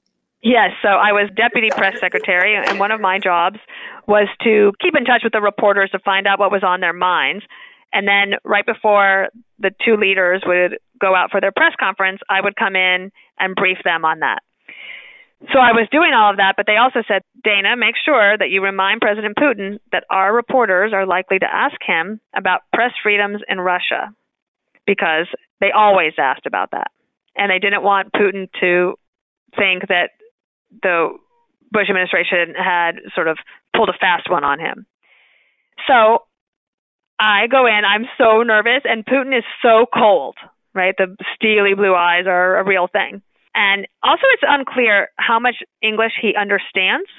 Yes, 0.43 0.71
so 0.83 0.89
I 0.89 1.13
was 1.13 1.29
deputy 1.35 1.69
press 1.71 1.99
secretary, 2.01 2.55
and 2.57 2.79
one 2.79 2.93
of 2.93 3.01
my 3.01 3.19
jobs 3.19 3.59
was 4.07 4.29
to 4.45 4.73
keep 4.81 4.95
in 4.97 5.05
touch 5.05 5.23
with 5.25 5.33
the 5.33 5.41
reporters 5.41 5.91
to 5.91 5.99
find 5.99 6.27
out 6.27 6.39
what 6.39 6.53
was 6.53 6.63
on 6.63 6.81
their 6.81 6.93
minds. 6.93 7.45
And 7.93 8.07
then, 8.07 8.39
right 8.45 8.65
before 8.65 9.29
the 9.59 9.71
two 9.85 9.97
leaders 9.97 10.43
would 10.47 10.79
go 11.01 11.15
out 11.15 11.31
for 11.31 11.41
their 11.41 11.53
press 11.53 11.73
conference, 11.79 12.21
I 12.29 12.41
would 12.41 12.55
come 12.55 12.77
in 12.77 13.11
and 13.39 13.57
brief 13.57 13.79
them 13.85 14.05
on 14.05 14.21
that. 14.21 14.43
So 15.41 15.61
I 15.61 15.71
was 15.71 15.87
doing 15.93 16.11
all 16.13 16.31
of 16.31 16.39
that, 16.39 16.55
but 16.57 16.67
they 16.67 16.77
also 16.77 17.01
said, 17.07 17.23
Dana, 17.45 17.77
make 17.77 17.95
sure 18.05 18.37
that 18.37 18.51
you 18.51 18.61
remind 18.61 19.01
President 19.01 19.37
Putin 19.37 19.79
that 19.93 20.05
our 20.11 20.35
reporters 20.35 20.93
are 20.93 21.07
likely 21.07 21.39
to 21.39 21.47
ask 21.47 21.77
him 21.87 22.21
about 22.37 22.63
press 22.73 22.91
freedoms 23.03 23.41
in 23.49 23.61
Russia 23.61 24.13
because 24.85 25.29
they 25.61 25.71
always 25.71 26.15
asked 26.19 26.47
about 26.47 26.73
that. 26.73 26.91
And 27.37 27.51
they 27.51 27.61
didn't 27.61 27.85
want 27.85 28.13
Putin 28.13 28.49
to 28.61 28.99
think 29.57 29.87
that 29.89 30.11
the 30.83 31.17
Bush 31.71 31.89
administration 31.89 32.55
had 32.57 32.97
sort 33.15 33.29
of 33.29 33.39
pulled 33.77 33.91
a 33.91 33.99
fast 33.99 34.29
one 34.29 34.43
on 34.43 34.59
him. 34.59 34.87
So 35.87 36.25
I 37.19 37.47
go 37.47 37.67
in, 37.67 37.83
I'm 37.85 38.07
so 38.19 38.43
nervous, 38.43 38.83
and 38.85 39.07
Putin 39.07 39.37
is 39.37 39.45
so 39.63 39.87
cold, 39.93 40.37
right? 40.75 40.95
The 40.99 41.17
steely 41.37 41.75
blue 41.75 41.95
eyes 41.95 42.25
are 42.27 42.59
a 42.59 42.65
real 42.65 42.89
thing. 42.89 43.23
And 43.59 43.89
also, 44.05 44.23
it's 44.35 44.47
unclear 44.47 45.11
how 45.17 45.41
much 45.41 45.57
English 45.83 46.13
he 46.23 46.37
understands. 46.39 47.11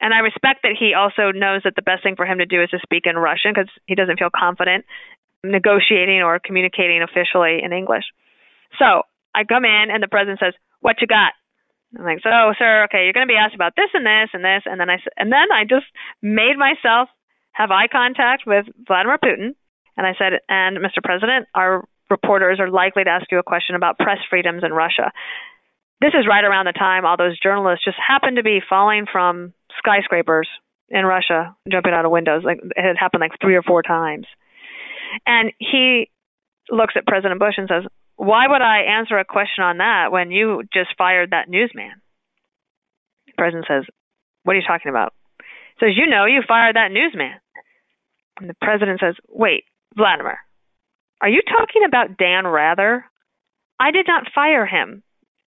And 0.00 0.12
I 0.12 0.18
respect 0.18 0.66
that 0.66 0.74
he 0.74 0.94
also 0.94 1.30
knows 1.30 1.62
that 1.62 1.76
the 1.76 1.86
best 1.86 2.02
thing 2.02 2.16
for 2.16 2.26
him 2.26 2.38
to 2.38 2.46
do 2.46 2.60
is 2.60 2.70
to 2.70 2.80
speak 2.82 3.06
in 3.06 3.14
Russian 3.14 3.52
because 3.54 3.70
he 3.86 3.94
doesn't 3.94 4.18
feel 4.18 4.34
confident 4.34 4.84
negotiating 5.44 6.22
or 6.22 6.40
communicating 6.42 7.02
officially 7.02 7.62
in 7.62 7.72
English. 7.72 8.04
So 8.78 9.02
I 9.34 9.44
come 9.44 9.64
in 9.64 9.86
and 9.90 10.02
the 10.02 10.08
president 10.08 10.40
says, 10.40 10.54
"What 10.80 11.00
you 11.00 11.06
got?" 11.06 11.32
I'm 11.96 12.04
like, 12.04 12.20
"So, 12.22 12.52
sir, 12.58 12.84
okay, 12.84 13.04
you're 13.04 13.12
going 13.12 13.26
to 13.26 13.32
be 13.32 13.38
asked 13.38 13.54
about 13.54 13.76
this 13.76 13.90
and 13.94 14.04
this 14.04 14.30
and 14.34 14.44
this." 14.44 14.62
And 14.66 14.80
then 14.80 14.90
I 14.90 14.98
and 15.16 15.32
then 15.32 15.52
I 15.52 15.64
just 15.64 15.86
made 16.20 16.58
myself 16.58 17.08
have 17.52 17.70
eye 17.70 17.86
contact 17.88 18.44
with 18.46 18.66
Vladimir 18.86 19.18
Putin, 19.18 19.54
and 19.96 20.06
I 20.06 20.14
said, 20.14 20.40
"And 20.48 20.78
Mr. 20.78 21.02
President, 21.02 21.46
our 21.54 21.84
reporters 22.10 22.58
are 22.58 22.70
likely 22.70 23.04
to 23.04 23.10
ask 23.10 23.30
you 23.30 23.38
a 23.38 23.42
question 23.42 23.76
about 23.76 23.98
press 23.98 24.18
freedoms 24.28 24.64
in 24.64 24.72
Russia." 24.72 25.12
This 26.00 26.12
is 26.18 26.26
right 26.28 26.44
around 26.44 26.66
the 26.66 26.72
time 26.72 27.04
all 27.04 27.16
those 27.16 27.38
journalists 27.38 27.84
just 27.84 27.98
happened 27.98 28.36
to 28.36 28.42
be 28.42 28.60
falling 28.66 29.06
from 29.10 29.52
skyscrapers 29.78 30.48
in 30.88 31.04
Russia, 31.04 31.54
jumping 31.70 31.92
out 31.92 32.04
of 32.04 32.10
windows. 32.10 32.42
Like 32.44 32.58
it 32.62 32.82
had 32.82 32.96
happened 32.98 33.20
like 33.20 33.38
three 33.40 33.54
or 33.54 33.62
four 33.62 33.82
times. 33.82 34.26
And 35.26 35.52
he 35.58 36.10
looks 36.70 36.94
at 36.96 37.06
President 37.06 37.38
Bush 37.38 37.54
and 37.58 37.68
says, 37.68 37.84
"Why 38.16 38.46
would 38.48 38.62
I 38.62 38.82
answer 38.98 39.18
a 39.18 39.24
question 39.24 39.64
on 39.64 39.78
that 39.78 40.10
when 40.10 40.30
you 40.30 40.62
just 40.72 40.96
fired 40.96 41.30
that 41.30 41.48
newsman?" 41.48 42.00
The 43.26 43.32
president 43.36 43.66
says, 43.68 43.84
"What 44.44 44.54
are 44.54 44.58
you 44.58 44.66
talking 44.66 44.90
about?" 44.90 45.12
He 45.78 45.86
says, 45.86 45.96
"You 45.96 46.06
know, 46.06 46.24
you 46.24 46.42
fired 46.46 46.76
that 46.76 46.92
newsman." 46.92 47.40
And 48.38 48.48
the 48.48 48.56
president 48.62 49.00
says, 49.00 49.16
"Wait, 49.28 49.64
Vladimir, 49.96 50.38
are 51.20 51.28
you 51.28 51.42
talking 51.42 51.84
about 51.84 52.16
Dan 52.16 52.46
Rather? 52.46 53.04
I 53.78 53.90
did 53.90 54.06
not 54.06 54.32
fire 54.32 54.66
him. 54.66 55.02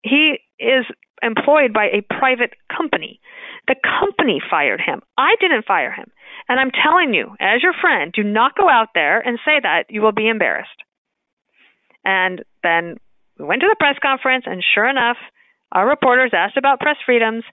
He 0.03 0.39
is 0.59 0.85
employed 1.21 1.73
by 1.73 1.85
a 1.85 2.01
private 2.01 2.53
company. 2.75 3.19
The 3.67 3.75
company 3.75 4.41
fired 4.49 4.81
him. 4.81 5.01
I 5.17 5.35
didn't 5.39 5.65
fire 5.65 5.91
him. 5.91 6.11
And 6.49 6.59
I'm 6.59 6.71
telling 6.71 7.13
you, 7.13 7.35
as 7.39 7.61
your 7.61 7.73
friend, 7.79 8.11
do 8.11 8.23
not 8.23 8.57
go 8.57 8.67
out 8.67 8.89
there 8.93 9.19
and 9.19 9.39
say 9.45 9.59
that. 9.61 9.85
You 9.89 10.01
will 10.01 10.11
be 10.11 10.27
embarrassed. 10.27 10.69
And 12.03 12.43
then 12.63 12.97
we 13.37 13.45
went 13.45 13.61
to 13.61 13.67
the 13.69 13.75
press 13.79 13.95
conference, 14.01 14.45
and 14.47 14.63
sure 14.73 14.87
enough, 14.89 15.17
our 15.71 15.87
reporters 15.87 16.31
asked 16.33 16.57
about 16.57 16.79
press 16.79 16.97
freedoms, 17.05 17.43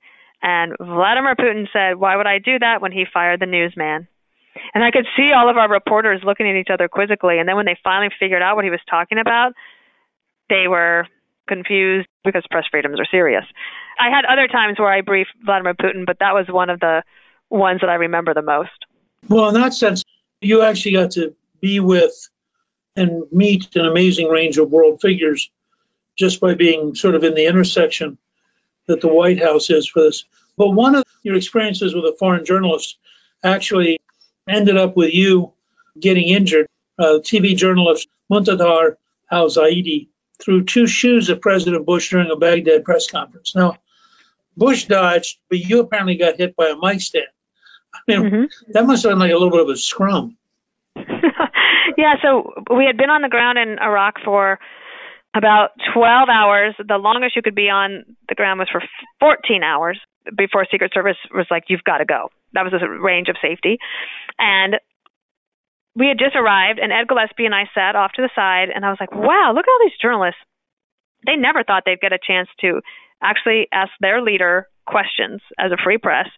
and 0.43 0.73
Vladimir 0.79 1.35
Putin 1.35 1.67
said, 1.73 1.99
Why 1.99 2.17
would 2.17 2.27
I 2.27 2.39
do 2.39 2.59
that 2.59 2.81
when 2.81 2.93
he 2.93 3.05
fired 3.13 3.41
the 3.41 3.47
newsman? 3.47 4.09
And 4.75 4.83
I 4.83 4.91
could 4.91 5.07
see 5.17 5.33
all 5.33 5.51
of 5.51 5.57
our 5.57 5.71
reporters 5.71 6.23
looking 6.25 6.49
at 6.49 6.57
each 6.57 6.69
other 6.73 6.89
quizzically. 6.89 7.39
And 7.39 7.49
then 7.49 7.57
when 7.57 7.67
they 7.67 7.79
finally 7.83 8.11
figured 8.19 8.43
out 8.43 8.57
what 8.57 8.65
he 8.65 8.71
was 8.71 8.81
talking 8.91 9.19
about, 9.19 9.53
they 10.49 10.67
were 10.69 11.07
confused 11.49 12.09
because 12.25 12.45
press 12.51 12.65
freedoms 12.71 13.01
are 13.01 13.07
serious. 13.11 13.45
I 13.99 14.11
had 14.11 14.25
other 14.25 14.47
times 14.47 14.79
where 14.79 14.93
I 14.93 15.01
briefed 15.01 15.33
Vladimir 15.45 15.75
Putin, 15.75 16.07
but 16.07 16.19
that 16.21 16.35
was 16.35 16.47
one 16.49 16.71
of 16.71 16.81
the 16.81 17.03
ones 17.51 17.81
that 17.81 17.91
I 17.91 17.95
remember 17.95 18.35
the 18.35 18.43
most. 18.43 18.87
Well, 19.29 19.49
in 19.49 19.55
that 19.55 19.75
sense, 19.75 20.05
you 20.41 20.63
actually 20.63 20.93
got 20.93 21.11
to 21.13 21.35
be 21.61 21.81
with 21.81 22.29
and 22.95 23.25
meet 23.33 23.75
an 23.77 23.87
amazing 23.87 24.29
range 24.29 24.59
of 24.59 24.71
world 24.71 25.01
figures 25.01 25.51
just 26.17 26.41
by 26.41 26.55
being 26.55 26.95
sort 26.95 27.15
of 27.15 27.25
in 27.25 27.35
the 27.35 27.47
intersection 27.47 28.19
that 28.87 29.01
the 29.01 29.09
White 29.09 29.43
House 29.43 29.71
is 29.71 29.89
for 29.89 30.03
this. 30.03 30.25
But 30.57 30.71
one 30.71 30.95
of 30.95 31.05
your 31.23 31.37
experiences 31.37 31.95
with 31.95 32.05
a 32.05 32.17
foreign 32.19 32.45
journalist 32.45 32.99
actually 33.45 34.01
ended 34.49 34.77
up 34.77 34.97
with 34.97 35.15
you 35.15 35.53
getting 36.01 36.29
injured. 36.29 36.67
Uh, 36.99 37.21
TV 37.23 37.57
journalist 37.57 38.09
Muntadhar 38.31 38.97
al 39.31 39.47
Zaidi 39.49 40.09
threw 40.43 40.64
two 40.64 40.86
shoes 40.86 41.30
at 41.30 41.41
President 41.41 41.86
Bush 41.86 42.11
during 42.11 42.30
a 42.30 42.36
Baghdad 42.36 42.84
press 42.84 43.11
conference. 43.11 43.55
Now, 43.55 43.76
Bush 44.57 44.84
dodged, 44.84 45.39
but 45.49 45.59
you 45.59 45.80
apparently 45.80 46.16
got 46.16 46.36
hit 46.36 46.57
by 46.57 46.68
a 46.68 46.76
mic 46.76 47.01
stand. 47.01 47.26
I 47.95 47.99
mean, 48.07 48.22
mm-hmm. 48.22 48.72
that 48.72 48.86
must 48.86 49.03
have 49.05 49.12
been 49.12 49.18
like 49.18 49.30
a 49.30 49.34
little 49.34 49.51
bit 49.51 49.61
of 49.61 49.68
a 49.68 49.76
scrum. 49.76 50.36
yeah, 50.97 52.14
so 52.22 52.53
we 52.76 52.84
had 52.84 52.97
been 52.97 53.11
on 53.11 53.22
the 53.22 53.28
ground 53.28 53.59
in 53.59 53.78
Iraq 53.78 54.16
for 54.24 54.59
about 55.34 55.70
12 55.95 56.28
hours. 56.28 56.74
The 56.78 56.99
longest 56.99 57.36
you 57.36 57.43
could 57.43 57.55
be 57.55 57.70
on 57.70 58.05
the 58.28 58.34
ground 58.34 58.59
was 58.59 58.68
for 58.70 58.82
14 59.20 59.62
hours 59.62 59.99
before 60.36 60.66
Secret 60.70 60.93
Service 60.93 61.16
was 61.32 61.47
like, 61.51 61.64
you've 61.68 61.84
got 61.84 61.99
to 61.99 62.05
go. 62.05 62.30
That 62.53 62.64
was 62.64 62.72
a 62.72 62.89
range 62.89 63.28
of 63.28 63.36
safety. 63.41 63.78
And 64.39 64.76
we 65.99 66.07
had 66.07 66.19
just 66.19 66.37
arrived, 66.37 66.79
and 66.79 66.93
Ed 66.93 67.09
Gillespie 67.09 67.45
and 67.45 67.55
I 67.55 67.65
sat 67.75 67.97
off 67.97 68.13
to 68.13 68.23
the 68.23 68.31
side, 68.35 68.69
and 68.73 68.85
I 68.85 68.91
was 68.91 68.99
like, 69.01 69.13
wow, 69.13 69.53
look 69.53 69.67
at 69.67 69.73
all 69.73 69.83
these 69.83 69.99
journalists. 70.01 70.41
They 71.27 71.35
never 71.35 71.65
thought 71.65 71.83
they'd 71.85 72.01
get 72.01 72.13
a 72.13 72.19
chance 72.25 72.49
to 72.61 72.81
actually 73.21 73.67
ask 73.73 73.91
their 74.01 74.23
leader 74.23 74.69
questions 74.87 75.43
as 75.59 75.73
a 75.73 75.83
free 75.83 75.99
press, 75.99 76.29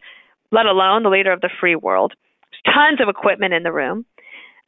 let 0.50 0.64
alone 0.64 1.02
the 1.02 1.10
leader 1.10 1.30
of 1.30 1.42
the 1.42 1.50
free 1.60 1.76
world. 1.76 2.14
There's 2.50 2.74
tons 2.74 3.00
of 3.02 3.08
equipment 3.08 3.52
in 3.52 3.62
the 3.62 3.72
room. 3.72 4.06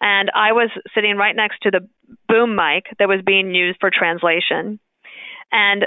And 0.03 0.30
I 0.34 0.53
was 0.53 0.68
sitting 0.95 1.16
right 1.16 1.34
next 1.34 1.62
to 1.62 1.70
the 1.70 1.88
boom 2.28 2.55
mic 2.55 2.84
that 2.99 3.09
was 3.09 3.22
being 3.24 3.55
used 3.55 3.78
for 3.80 3.90
translation. 3.90 4.78
And 5.51 5.86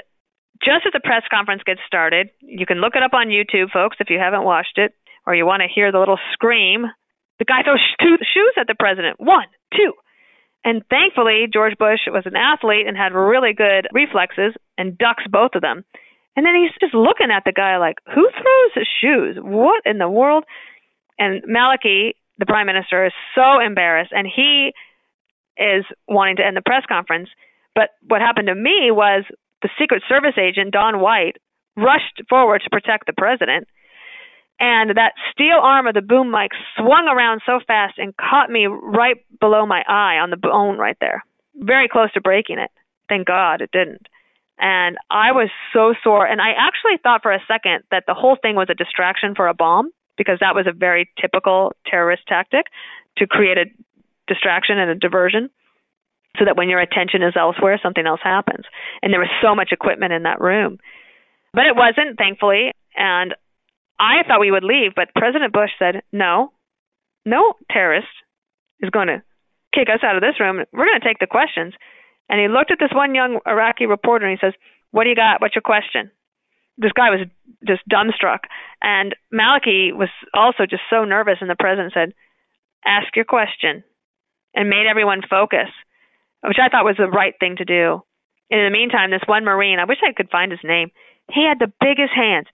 just 0.63 0.87
as 0.87 0.93
the 0.93 1.01
press 1.03 1.23
conference 1.29 1.61
gets 1.63 1.81
started, 1.85 2.29
you 2.39 2.65
can 2.65 2.79
look 2.79 2.95
it 2.95 3.03
up 3.03 3.13
on 3.13 3.27
YouTube, 3.27 3.71
folks, 3.71 3.97
if 3.99 4.09
you 4.09 4.17
haven't 4.17 4.43
watched 4.43 4.77
it, 4.77 4.93
or 5.27 5.35
you 5.35 5.45
want 5.45 5.61
to 5.61 5.67
hear 5.73 5.91
the 5.91 5.99
little 5.99 6.19
scream. 6.33 6.85
The 7.39 7.45
guy 7.45 7.63
throws 7.63 7.83
two 8.01 8.17
shoes 8.33 8.53
at 8.59 8.67
the 8.67 8.75
president. 8.77 9.19
One, 9.19 9.47
two. 9.75 9.93
And 10.63 10.81
thankfully, 10.89 11.45
George 11.51 11.77
Bush 11.77 11.99
was 12.07 12.23
an 12.25 12.35
athlete 12.35 12.87
and 12.87 12.97
had 12.97 13.13
really 13.13 13.53
good 13.53 13.87
reflexes 13.93 14.53
and 14.77 14.97
ducks 14.97 15.23
both 15.29 15.51
of 15.53 15.61
them. 15.61 15.83
And 16.35 16.45
then 16.45 16.55
he's 16.55 16.75
just 16.81 16.93
looking 16.93 17.29
at 17.31 17.43
the 17.45 17.53
guy 17.53 17.77
like, 17.77 17.97
who 18.13 18.27
throws 18.31 18.85
shoes? 18.99 19.37
What 19.39 19.83
in 19.85 19.99
the 19.99 20.09
world? 20.09 20.43
And 21.17 21.43
Maliki, 21.43 22.15
the 22.39 22.45
prime 22.45 22.67
minister, 22.67 23.05
is 23.05 23.13
so 23.35 23.59
embarrassed 23.63 24.11
and 24.11 24.27
he 24.27 24.71
is 25.57 25.85
wanting 26.07 26.37
to 26.37 26.45
end 26.45 26.57
the 26.57 26.65
press 26.65 26.83
conference. 26.87 27.29
But 27.73 27.89
what 28.07 28.21
happened 28.21 28.47
to 28.47 28.55
me 28.55 28.89
was 28.91 29.23
the 29.61 29.69
Secret 29.79 30.03
Service 30.09 30.37
agent, 30.37 30.71
Don 30.71 30.99
White, 30.99 31.37
rushed 31.77 32.21
forward 32.29 32.61
to 32.63 32.69
protect 32.69 33.05
the 33.05 33.13
president. 33.13 33.67
And 34.59 34.91
that 34.95 35.13
steel 35.31 35.59
arm 35.61 35.87
of 35.87 35.95
the 35.95 36.01
boom 36.01 36.31
mic 36.31 36.51
swung 36.77 37.07
around 37.07 37.41
so 37.45 37.59
fast 37.67 37.95
and 37.97 38.15
caught 38.15 38.49
me 38.49 38.67
right 38.67 39.17
below 39.39 39.65
my 39.65 39.83
eye 39.87 40.17
on 40.17 40.29
the 40.29 40.37
bone 40.37 40.77
right 40.77 40.97
there, 41.01 41.25
very 41.55 41.89
close 41.89 42.11
to 42.13 42.21
breaking 42.21 42.59
it. 42.59 42.71
Thank 43.09 43.27
God 43.27 43.61
it 43.61 43.71
didn't. 43.71 44.07
And 44.57 44.97
I 45.11 45.33
was 45.33 45.49
so 45.73 45.93
sore. 46.03 46.25
And 46.25 46.39
I 46.39 46.51
actually 46.51 46.97
thought 47.03 47.21
for 47.21 47.33
a 47.33 47.43
second 47.47 47.83
that 47.91 48.03
the 48.07 48.13
whole 48.13 48.37
thing 48.41 48.55
was 48.55 48.67
a 48.69 48.73
distraction 48.73 49.35
for 49.35 49.47
a 49.47 49.53
bomb 49.53 49.91
because 50.17 50.37
that 50.39 50.55
was 50.55 50.65
a 50.67 50.71
very 50.71 51.09
typical 51.19 51.73
terrorist 51.85 52.23
tactic 52.27 52.67
to 53.17 53.27
create 53.27 53.57
a 53.57 53.65
distraction 54.27 54.79
and 54.79 54.89
a 54.89 54.95
diversion 54.95 55.49
so 56.39 56.45
that 56.45 56.57
when 56.57 56.69
your 56.69 56.79
attention 56.79 57.21
is 57.21 57.33
elsewhere, 57.37 57.79
something 57.81 58.05
else 58.05 58.21
happens. 58.23 58.65
And 59.01 59.11
there 59.11 59.19
was 59.19 59.29
so 59.41 59.55
much 59.55 59.69
equipment 59.71 60.13
in 60.13 60.23
that 60.23 60.41
room. 60.41 60.79
But 61.53 61.65
it 61.67 61.75
wasn't, 61.75 62.17
thankfully. 62.17 62.71
And 62.95 63.35
I 63.99 64.23
thought 64.27 64.39
we 64.39 64.51
would 64.51 64.63
leave, 64.63 64.91
but 64.95 65.15
President 65.15 65.53
Bush 65.53 65.71
said, 65.79 66.01
no, 66.11 66.51
no 67.25 67.53
terrorist 67.71 68.07
is 68.81 68.89
going 68.89 69.07
to 69.07 69.23
kick 69.73 69.87
us 69.89 70.03
out 70.03 70.15
of 70.15 70.21
this 70.21 70.39
room. 70.39 70.63
We're 70.71 70.85
going 70.85 70.99
to 70.99 71.07
take 71.07 71.19
the 71.19 71.27
questions. 71.27 71.73
And 72.29 72.39
he 72.39 72.47
looked 72.47 72.71
at 72.71 72.79
this 72.79 72.93
one 72.93 73.15
young 73.15 73.39
Iraqi 73.45 73.85
reporter 73.85 74.25
and 74.25 74.37
he 74.37 74.45
says, 74.45 74.53
What 74.91 75.03
do 75.03 75.09
you 75.09 75.15
got? 75.15 75.41
What's 75.41 75.55
your 75.55 75.61
question? 75.61 76.11
This 76.77 76.91
guy 76.91 77.09
was 77.09 77.27
just 77.67 77.87
dumbstruck. 77.87 78.49
And 78.81 79.15
Maliki 79.33 79.93
was 79.93 80.09
also 80.33 80.65
just 80.69 80.83
so 80.89 81.03
nervous. 81.05 81.37
And 81.41 81.49
the 81.49 81.55
president 81.55 81.93
said, 81.93 82.13
Ask 82.85 83.15
your 83.15 83.25
question 83.25 83.83
and 84.53 84.69
made 84.69 84.87
everyone 84.89 85.21
focus, 85.29 85.69
which 86.43 86.57
I 86.61 86.69
thought 86.69 86.85
was 86.85 86.97
the 86.97 87.07
right 87.07 87.33
thing 87.39 87.57
to 87.57 87.65
do. 87.65 88.01
And 88.49 88.61
in 88.61 88.71
the 88.71 88.77
meantime, 88.77 89.11
this 89.11 89.25
one 89.25 89.43
Marine, 89.43 89.79
I 89.79 89.85
wish 89.85 89.97
I 90.03 90.13
could 90.13 90.29
find 90.29 90.51
his 90.51 90.63
name, 90.63 90.91
he 91.31 91.45
had 91.45 91.59
the 91.59 91.73
biggest 91.81 92.13
hands. 92.13 92.47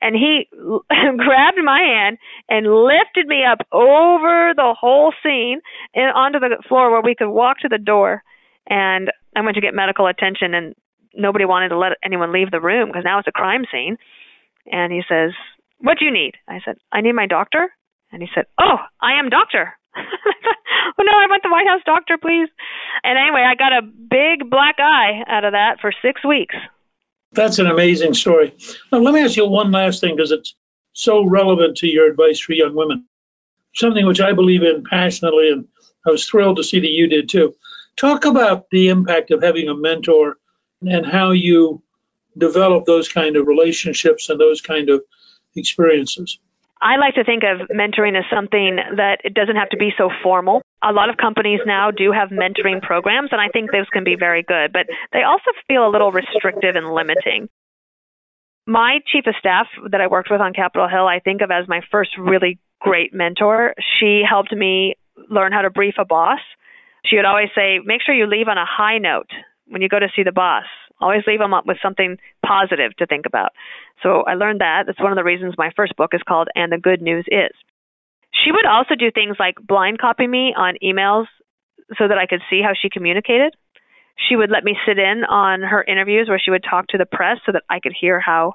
And 0.00 0.14
he 0.14 0.48
grabbed 0.52 1.58
my 1.64 1.80
hand 1.80 2.18
and 2.48 2.66
lifted 2.66 3.26
me 3.26 3.44
up 3.44 3.66
over 3.72 4.52
the 4.54 4.74
whole 4.78 5.12
scene 5.22 5.60
and 5.94 6.12
onto 6.14 6.38
the 6.38 6.62
floor 6.68 6.90
where 6.90 7.02
we 7.02 7.14
could 7.14 7.30
walk 7.30 7.58
to 7.60 7.68
the 7.68 7.78
door 7.78 8.22
and 8.68 9.10
I 9.34 9.40
went 9.40 9.54
to 9.54 9.60
get 9.60 9.74
medical 9.74 10.06
attention, 10.06 10.54
and 10.54 10.74
nobody 11.14 11.44
wanted 11.44 11.70
to 11.70 11.78
let 11.78 11.92
anyone 12.04 12.32
leave 12.32 12.50
the 12.50 12.60
room 12.60 12.88
because 12.88 13.04
now 13.04 13.18
it's 13.18 13.28
a 13.28 13.32
crime 13.32 13.64
scene. 13.72 13.96
And 14.70 14.92
he 14.92 15.02
says, 15.08 15.32
"What 15.78 15.98
do 15.98 16.04
you 16.04 16.10
need?" 16.10 16.36
I 16.46 16.60
said, 16.64 16.76
"I 16.92 17.00
need 17.00 17.14
my 17.14 17.26
doctor." 17.26 17.72
And 18.12 18.22
he 18.22 18.28
said, 18.34 18.46
"Oh, 18.58 18.78
I 19.00 19.18
am 19.18 19.30
doctor." 19.30 19.74
oh 19.96 21.02
no, 21.02 21.12
I 21.12 21.26
want 21.28 21.42
the 21.42 21.50
White 21.50 21.66
House 21.66 21.82
doctor, 21.84 22.18
please. 22.18 22.48
And 23.02 23.18
anyway, 23.18 23.42
I 23.42 23.54
got 23.54 23.72
a 23.72 23.82
big 23.82 24.50
black 24.50 24.76
eye 24.78 25.24
out 25.26 25.44
of 25.44 25.52
that 25.52 25.80
for 25.80 25.92
six 26.02 26.24
weeks. 26.24 26.54
That's 27.32 27.58
an 27.58 27.66
amazing 27.66 28.14
story. 28.14 28.54
Now, 28.90 28.98
let 28.98 29.14
me 29.14 29.20
ask 29.20 29.36
you 29.36 29.46
one 29.46 29.70
last 29.70 30.00
thing 30.00 30.16
because 30.16 30.32
it's 30.32 30.54
so 30.92 31.24
relevant 31.24 31.76
to 31.78 31.86
your 31.86 32.06
advice 32.10 32.40
for 32.40 32.52
young 32.52 32.74
women. 32.74 33.06
Something 33.74 34.06
which 34.06 34.20
I 34.20 34.32
believe 34.32 34.62
in 34.62 34.82
passionately, 34.84 35.50
and 35.50 35.66
I 36.06 36.10
was 36.10 36.26
thrilled 36.26 36.56
to 36.56 36.64
see 36.64 36.80
that 36.80 36.88
you 36.88 37.06
did 37.06 37.28
too. 37.28 37.54
Talk 37.96 38.24
about 38.24 38.70
the 38.70 38.88
impact 38.88 39.30
of 39.30 39.42
having 39.42 39.68
a 39.68 39.76
mentor 39.76 40.36
and 40.82 41.04
how 41.04 41.32
you 41.32 41.82
develop 42.36 42.86
those 42.86 43.08
kind 43.08 43.36
of 43.36 43.46
relationships 43.46 44.28
and 44.28 44.40
those 44.40 44.60
kind 44.60 44.88
of 44.88 45.02
experiences. 45.56 46.38
I 46.80 46.96
like 46.96 47.14
to 47.14 47.24
think 47.24 47.42
of 47.42 47.68
mentoring 47.68 48.16
as 48.16 48.24
something 48.32 48.76
that 48.96 49.18
it 49.24 49.34
doesn't 49.34 49.56
have 49.56 49.70
to 49.70 49.76
be 49.76 49.90
so 49.98 50.10
formal. 50.22 50.62
A 50.82 50.92
lot 50.92 51.10
of 51.10 51.16
companies 51.16 51.60
now 51.66 51.90
do 51.90 52.12
have 52.12 52.28
mentoring 52.28 52.80
programs, 52.80 53.30
and 53.32 53.40
I 53.40 53.48
think 53.48 53.72
those 53.72 53.88
can 53.92 54.04
be 54.04 54.14
very 54.14 54.42
good, 54.42 54.72
but 54.72 54.86
they 55.12 55.22
also 55.22 55.50
feel 55.66 55.86
a 55.86 55.90
little 55.90 56.12
restrictive 56.12 56.76
and 56.76 56.92
limiting. 56.92 57.48
My 58.66 59.00
chief 59.10 59.26
of 59.26 59.34
staff 59.40 59.66
that 59.90 60.00
I 60.00 60.06
worked 60.06 60.30
with 60.30 60.40
on 60.40 60.52
Capitol 60.52 60.88
Hill, 60.88 61.06
I 61.06 61.18
think 61.20 61.40
of 61.40 61.50
as 61.50 61.66
my 61.66 61.80
first 61.90 62.10
really 62.18 62.58
great 62.80 63.12
mentor. 63.12 63.74
She 63.98 64.22
helped 64.28 64.52
me 64.52 64.94
learn 65.30 65.52
how 65.52 65.62
to 65.62 65.70
brief 65.70 65.94
a 65.98 66.04
boss 66.04 66.38
she 67.08 67.16
would 67.16 67.24
always 67.24 67.48
say, 67.54 67.78
make 67.84 68.02
sure 68.04 68.14
you 68.14 68.26
leave 68.26 68.48
on 68.48 68.58
a 68.58 68.66
high 68.66 68.98
note 68.98 69.30
when 69.66 69.82
you 69.82 69.88
go 69.88 69.98
to 69.98 70.08
see 70.14 70.22
the 70.22 70.32
boss. 70.32 70.64
Always 71.00 71.22
leave 71.26 71.38
them 71.38 71.54
up 71.54 71.66
with 71.66 71.78
something 71.82 72.18
positive 72.44 72.96
to 72.96 73.06
think 73.06 73.26
about. 73.26 73.52
So 74.02 74.22
I 74.26 74.34
learned 74.34 74.60
that. 74.60 74.84
That's 74.86 75.00
one 75.00 75.12
of 75.12 75.16
the 75.16 75.24
reasons 75.24 75.54
my 75.56 75.70
first 75.76 75.96
book 75.96 76.10
is 76.12 76.22
called 76.26 76.48
And 76.54 76.72
the 76.72 76.78
Good 76.78 77.02
News 77.02 77.24
Is. 77.28 77.54
She 78.32 78.52
would 78.52 78.66
also 78.66 78.94
do 78.94 79.10
things 79.10 79.36
like 79.38 79.54
blind 79.64 79.98
copy 79.98 80.26
me 80.26 80.54
on 80.56 80.74
emails 80.82 81.26
so 81.98 82.06
that 82.08 82.18
I 82.18 82.26
could 82.26 82.42
see 82.50 82.60
how 82.62 82.72
she 82.80 82.90
communicated. 82.90 83.54
She 84.28 84.36
would 84.36 84.50
let 84.50 84.64
me 84.64 84.76
sit 84.86 84.98
in 84.98 85.24
on 85.24 85.62
her 85.62 85.82
interviews 85.82 86.28
where 86.28 86.40
she 86.42 86.50
would 86.50 86.64
talk 86.68 86.88
to 86.88 86.98
the 86.98 87.06
press 87.06 87.38
so 87.46 87.52
that 87.52 87.62
I 87.70 87.80
could 87.80 87.94
hear 87.98 88.20
how 88.20 88.54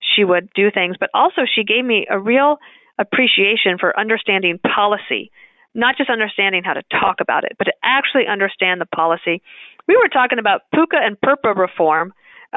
she 0.00 0.24
would 0.24 0.48
do 0.54 0.70
things. 0.70 0.96
But 0.98 1.10
also, 1.14 1.42
she 1.44 1.64
gave 1.64 1.84
me 1.84 2.06
a 2.10 2.18
real 2.18 2.56
appreciation 2.98 3.76
for 3.78 3.98
understanding 3.98 4.58
policy 4.58 5.30
not 5.74 5.96
just 5.96 6.10
understanding 6.10 6.62
how 6.64 6.74
to 6.74 6.82
talk 6.90 7.16
about 7.20 7.44
it, 7.44 7.52
but 7.58 7.64
to 7.64 7.72
actually 7.82 8.26
understand 8.26 8.80
the 8.80 8.86
policy. 8.86 9.42
We 9.88 9.96
were 9.96 10.08
talking 10.08 10.38
about 10.38 10.62
PUHCA 10.74 10.98
and 11.00 11.16
PURPA 11.20 11.56
reform. 11.56 12.12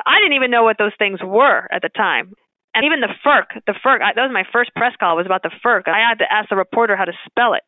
I 0.05 0.19
didn't 0.19 0.35
even 0.35 0.51
know 0.51 0.63
what 0.63 0.77
those 0.77 0.93
things 0.97 1.19
were 1.23 1.67
at 1.71 1.81
the 1.81 1.89
time. 1.89 2.33
And 2.73 2.83
even 2.85 2.99
the 2.99 3.13
FERC, 3.25 3.63
the 3.65 3.73
FERC, 3.73 3.99
that 3.99 4.15
was 4.17 4.31
my 4.33 4.43
first 4.51 4.75
press 4.75 4.93
call 4.99 5.15
was 5.15 5.25
about 5.25 5.43
the 5.43 5.51
FERC. 5.63 5.87
I 5.87 6.03
had 6.07 6.19
to 6.19 6.31
ask 6.31 6.49
the 6.49 6.57
reporter 6.57 6.95
how 6.97 7.05
to 7.05 7.13
spell 7.25 7.53
it. 7.53 7.63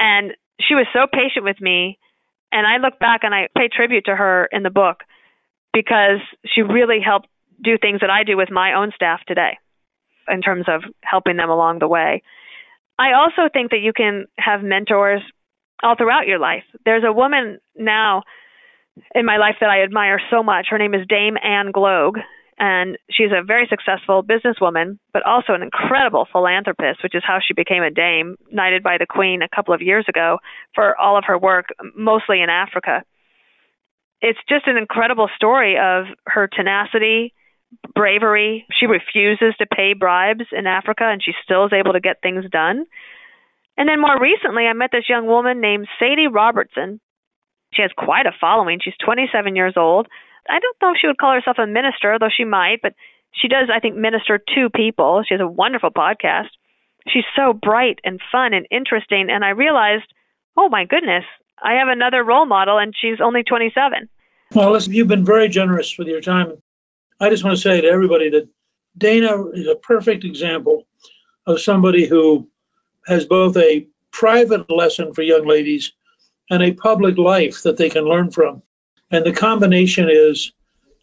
And 0.00 0.32
she 0.60 0.74
was 0.74 0.86
so 0.92 1.06
patient 1.10 1.44
with 1.44 1.60
me. 1.60 1.98
And 2.50 2.66
I 2.66 2.78
look 2.78 2.98
back 2.98 3.20
and 3.22 3.34
I 3.34 3.48
pay 3.56 3.68
tribute 3.68 4.06
to 4.06 4.16
her 4.16 4.48
in 4.50 4.64
the 4.64 4.70
book 4.70 5.02
because 5.72 6.20
she 6.44 6.62
really 6.62 6.98
helped 7.04 7.28
do 7.62 7.78
things 7.78 8.00
that 8.00 8.10
I 8.10 8.24
do 8.24 8.36
with 8.36 8.50
my 8.50 8.74
own 8.74 8.92
staff 8.94 9.20
today 9.26 9.58
in 10.28 10.40
terms 10.42 10.64
of 10.68 10.82
helping 11.02 11.36
them 11.36 11.50
along 11.50 11.78
the 11.78 11.88
way. 11.88 12.22
I 12.98 13.12
also 13.12 13.48
think 13.52 13.70
that 13.70 13.80
you 13.80 13.92
can 13.92 14.26
have 14.38 14.62
mentors 14.62 15.22
all 15.82 15.96
throughout 15.96 16.26
your 16.26 16.38
life. 16.38 16.64
There's 16.84 17.04
a 17.06 17.12
woman 17.12 17.58
now 17.76 18.22
in 19.14 19.26
my 19.26 19.36
life 19.36 19.56
that 19.60 19.70
I 19.70 19.82
admire 19.82 20.20
so 20.30 20.42
much. 20.42 20.66
Her 20.70 20.78
name 20.78 20.94
is 20.94 21.06
Dame 21.08 21.36
Anne 21.42 21.72
Gloag, 21.72 22.14
and 22.58 22.96
she's 23.10 23.32
a 23.32 23.44
very 23.44 23.66
successful 23.68 24.22
businesswoman, 24.22 24.98
but 25.12 25.24
also 25.26 25.54
an 25.54 25.62
incredible 25.62 26.26
philanthropist, 26.30 27.02
which 27.02 27.14
is 27.14 27.22
how 27.26 27.38
she 27.44 27.54
became 27.54 27.82
a 27.82 27.90
dame, 27.90 28.36
knighted 28.50 28.82
by 28.82 28.96
the 28.98 29.06
Queen 29.06 29.42
a 29.42 29.54
couple 29.54 29.74
of 29.74 29.82
years 29.82 30.06
ago 30.08 30.38
for 30.74 30.96
all 30.96 31.18
of 31.18 31.24
her 31.26 31.38
work, 31.38 31.66
mostly 31.96 32.40
in 32.40 32.50
Africa. 32.50 33.02
It's 34.20 34.38
just 34.48 34.66
an 34.66 34.76
incredible 34.76 35.28
story 35.36 35.76
of 35.76 36.04
her 36.26 36.48
tenacity 36.48 37.34
bravery. 37.94 38.66
She 38.78 38.86
refuses 38.86 39.54
to 39.58 39.66
pay 39.66 39.94
bribes 39.94 40.46
in 40.52 40.66
Africa, 40.66 41.04
and 41.04 41.22
she 41.22 41.32
still 41.42 41.66
is 41.66 41.72
able 41.72 41.92
to 41.92 42.00
get 42.00 42.22
things 42.22 42.44
done. 42.50 42.86
And 43.76 43.88
then 43.88 44.00
more 44.00 44.18
recently, 44.20 44.66
I 44.66 44.72
met 44.72 44.90
this 44.92 45.08
young 45.08 45.26
woman 45.26 45.60
named 45.60 45.88
Sadie 45.98 46.28
Robertson. 46.28 47.00
She 47.74 47.82
has 47.82 47.90
quite 47.96 48.26
a 48.26 48.32
following. 48.40 48.80
She's 48.82 48.94
27 49.04 49.56
years 49.56 49.74
old. 49.76 50.08
I 50.48 50.58
don't 50.58 50.76
know 50.82 50.92
if 50.92 50.98
she 51.00 51.06
would 51.06 51.18
call 51.18 51.32
herself 51.32 51.58
a 51.58 51.66
minister, 51.66 52.16
though 52.18 52.28
she 52.34 52.44
might, 52.44 52.80
but 52.82 52.94
she 53.32 53.48
does, 53.48 53.68
I 53.74 53.80
think, 53.80 53.96
minister 53.96 54.38
to 54.54 54.70
people. 54.70 55.22
She 55.26 55.34
has 55.34 55.40
a 55.40 55.46
wonderful 55.46 55.90
podcast. 55.90 56.50
She's 57.08 57.24
so 57.34 57.52
bright 57.52 57.98
and 58.04 58.20
fun 58.30 58.54
and 58.54 58.66
interesting. 58.70 59.28
And 59.30 59.44
I 59.44 59.50
realized, 59.50 60.12
oh 60.56 60.68
my 60.68 60.84
goodness, 60.84 61.24
I 61.62 61.74
have 61.74 61.88
another 61.88 62.22
role 62.22 62.46
model, 62.46 62.78
and 62.78 62.94
she's 62.98 63.20
only 63.20 63.42
27. 63.42 64.08
Well, 64.54 64.72
listen, 64.72 64.92
you've 64.92 65.08
been 65.08 65.24
very 65.24 65.48
generous 65.48 65.96
with 65.98 66.08
your 66.08 66.20
time 66.20 66.58
I 67.20 67.30
just 67.30 67.44
want 67.44 67.56
to 67.56 67.62
say 67.62 67.80
to 67.80 67.88
everybody 67.88 68.30
that 68.30 68.48
Dana 68.98 69.46
is 69.48 69.66
a 69.66 69.76
perfect 69.76 70.24
example 70.24 70.86
of 71.46 71.60
somebody 71.60 72.06
who 72.06 72.48
has 73.06 73.24
both 73.24 73.56
a 73.56 73.86
private 74.10 74.70
lesson 74.70 75.14
for 75.14 75.22
young 75.22 75.46
ladies 75.46 75.92
and 76.50 76.62
a 76.62 76.72
public 76.72 77.18
life 77.18 77.62
that 77.62 77.76
they 77.76 77.88
can 77.88 78.04
learn 78.04 78.30
from. 78.30 78.62
And 79.10 79.24
the 79.24 79.32
combination 79.32 80.08
is 80.10 80.52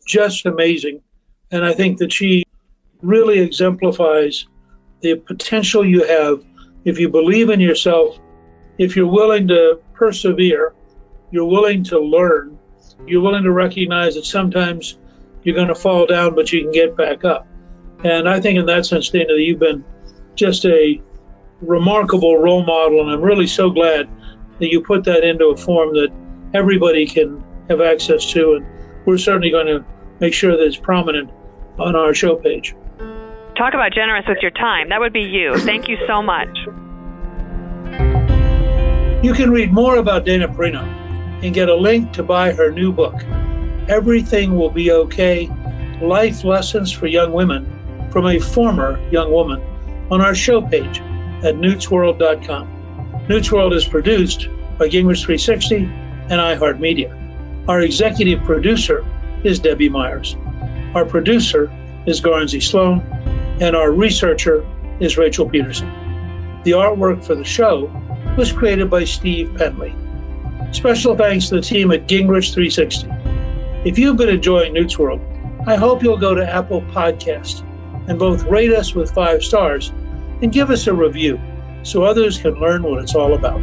just 0.06 0.46
amazing. 0.46 1.02
And 1.52 1.66
I 1.66 1.74
think 1.74 1.98
that 2.00 2.14
she 2.14 2.44
really 3.02 3.40
exemplifies 3.40 4.46
the 5.02 5.16
potential 5.16 5.86
you 5.86 6.06
have 6.06 6.44
if 6.86 7.00
you 7.00 7.10
believe 7.10 7.50
in 7.50 7.60
yourself, 7.60 8.18
if 8.78 8.96
you're 8.96 9.08
willing 9.12 9.48
to 9.48 9.80
persevere, 9.94 10.74
you're 11.32 11.46
willing 11.46 11.84
to 11.86 12.00
learn, 12.00 12.58
you're 13.06 13.22
willing 13.22 13.44
to 13.44 13.52
recognize 13.52 14.16
that 14.16 14.26
sometimes 14.26 14.98
you're 15.44 15.56
going 15.56 15.68
to 15.68 15.76
fall 15.76 16.06
down, 16.06 16.36
but 16.36 16.52
you 16.52 16.62
can 16.62 16.72
get 16.72 16.96
back 16.96 17.24
up. 17.24 17.48
And 18.04 18.28
I 18.28 18.40
think 18.40 18.58
in 18.60 18.66
that 18.68 18.86
sense, 18.86 19.10
Dana, 19.10 19.34
you've 19.34 19.60
been 19.60 19.84
just 20.36 20.66
a 20.66 21.02
remarkable 21.62 22.38
role 22.38 22.64
model, 22.64 23.02
and 23.02 23.12
I'm 23.12 23.22
really 23.22 23.48
so 23.48 23.70
glad 23.70 24.10
that 24.62 24.72
you 24.72 24.82
put 24.82 25.04
that 25.04 25.24
into 25.24 25.48
a 25.48 25.58
form 25.58 25.94
that 25.96 26.10
everybody 26.54 27.06
can 27.06 27.44
have 27.70 27.82
access 27.82 28.32
to. 28.32 28.54
And 28.54 28.66
we're 29.06 29.18
certainly 29.18 29.52
going 29.52 29.68
to 29.68 29.84
make 30.20 30.34
sure 30.34 30.56
that 30.56 30.64
it's 30.64 30.78
prominent 30.78 31.30
on 31.78 31.96
our 31.96 32.14
show 32.14 32.36
page. 32.36 32.76
Talk 33.58 33.74
about 33.74 33.92
generous 33.92 34.26
with 34.28 34.38
your 34.42 34.52
time. 34.52 34.90
That 34.90 35.00
would 35.00 35.14
be 35.14 35.22
you. 35.22 35.58
Thank 35.58 35.90
you 35.90 35.98
so 36.08 36.22
much. 36.22 36.58
You 39.24 39.34
can 39.34 39.52
read 39.52 39.72
more 39.72 39.98
about 39.98 40.26
Dana 40.26 40.48
Perino 40.48 40.84
and 41.44 41.54
get 41.54 41.70
a 41.70 41.76
link 41.76 42.14
to 42.14 42.24
buy 42.24 42.54
her 42.54 42.72
new 42.72 42.92
book, 42.92 43.16
Everything 43.88 44.56
Will 44.56 44.70
Be 44.70 44.92
Okay 44.92 45.50
Life 46.02 46.44
Lessons 46.44 46.92
for 46.92 47.08
Young 47.08 47.34
Women 47.34 48.10
from 48.12 48.26
a 48.26 48.40
Former 48.40 49.00
Young 49.12 49.32
Woman, 49.32 49.62
on 50.12 50.22
our 50.22 50.36
show 50.36 50.62
page 50.62 51.00
at 51.44 51.56
newtsworld.com. 51.56 52.81
Newt's 53.30 53.52
World 53.52 53.74
is 53.74 53.86
produced 53.86 54.48
by 54.78 54.90
Gingrich 54.90 55.24
360 55.24 55.76
and 55.76 56.32
iHeartMedia. 56.32 57.68
Our 57.68 57.82
executive 57.82 58.44
producer 58.44 59.06
is 59.44 59.60
Debbie 59.60 59.90
Myers. 59.90 60.36
Our 60.96 61.06
producer 61.06 61.72
is 62.08 62.20
Garnsey 62.20 62.62
Sloan, 62.62 63.02
and 63.62 63.76
our 63.76 63.92
researcher 63.92 64.66
is 65.00 65.18
Rachel 65.18 65.48
Peterson. 65.48 65.88
The 66.64 66.72
artwork 66.72 67.24
for 67.24 67.36
the 67.36 67.44
show 67.44 67.92
was 68.38 68.52
created 68.52 68.90
by 68.90 69.04
Steve 69.04 69.54
Penley. 69.56 69.96
Special 70.72 71.16
thanks 71.16 71.50
to 71.50 71.56
the 71.56 71.62
team 71.62 71.92
at 71.92 72.08
Gingrich 72.08 72.54
360. 72.54 73.08
If 73.86 74.00
you've 74.00 74.18
been 74.18 74.30
enjoying 74.30 74.74
Newt's 74.74 74.98
World, 74.98 75.22
I 75.68 75.76
hope 75.76 76.02
you'll 76.02 76.18
go 76.18 76.34
to 76.34 76.50
Apple 76.50 76.82
Podcast 76.82 77.62
and 78.10 78.18
both 78.18 78.44
rate 78.46 78.74
us 78.74 78.96
with 78.96 79.12
five 79.12 79.44
stars 79.44 79.90
and 80.42 80.52
give 80.52 80.72
us 80.72 80.88
a 80.88 80.94
review 80.94 81.40
so 81.84 82.04
others 82.04 82.38
can 82.38 82.56
learn 82.56 82.84
what 82.84 83.02
it's 83.02 83.16
all 83.16 83.34
about. 83.34 83.62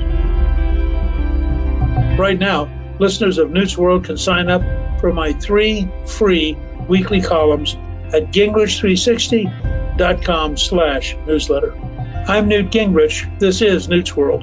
Right 2.18 2.38
now, 2.38 2.70
listeners 2.98 3.36
of 3.38 3.50
Newt's 3.50 3.78
World 3.78 4.04
can 4.04 4.16
sign 4.16 4.48
up 4.50 4.62
for 5.00 5.12
my 5.12 5.34
three 5.34 5.88
free 6.06 6.56
weekly 6.88 7.20
columns 7.20 7.76
at 8.12 8.32
gingrich360.com 8.32 10.56
slash 10.56 11.16
newsletter. 11.26 11.76
I'm 12.26 12.48
Newt 12.48 12.70
Gingrich. 12.70 13.38
This 13.38 13.60
is 13.62 13.88
Newt's 13.88 14.16
World. 14.16 14.42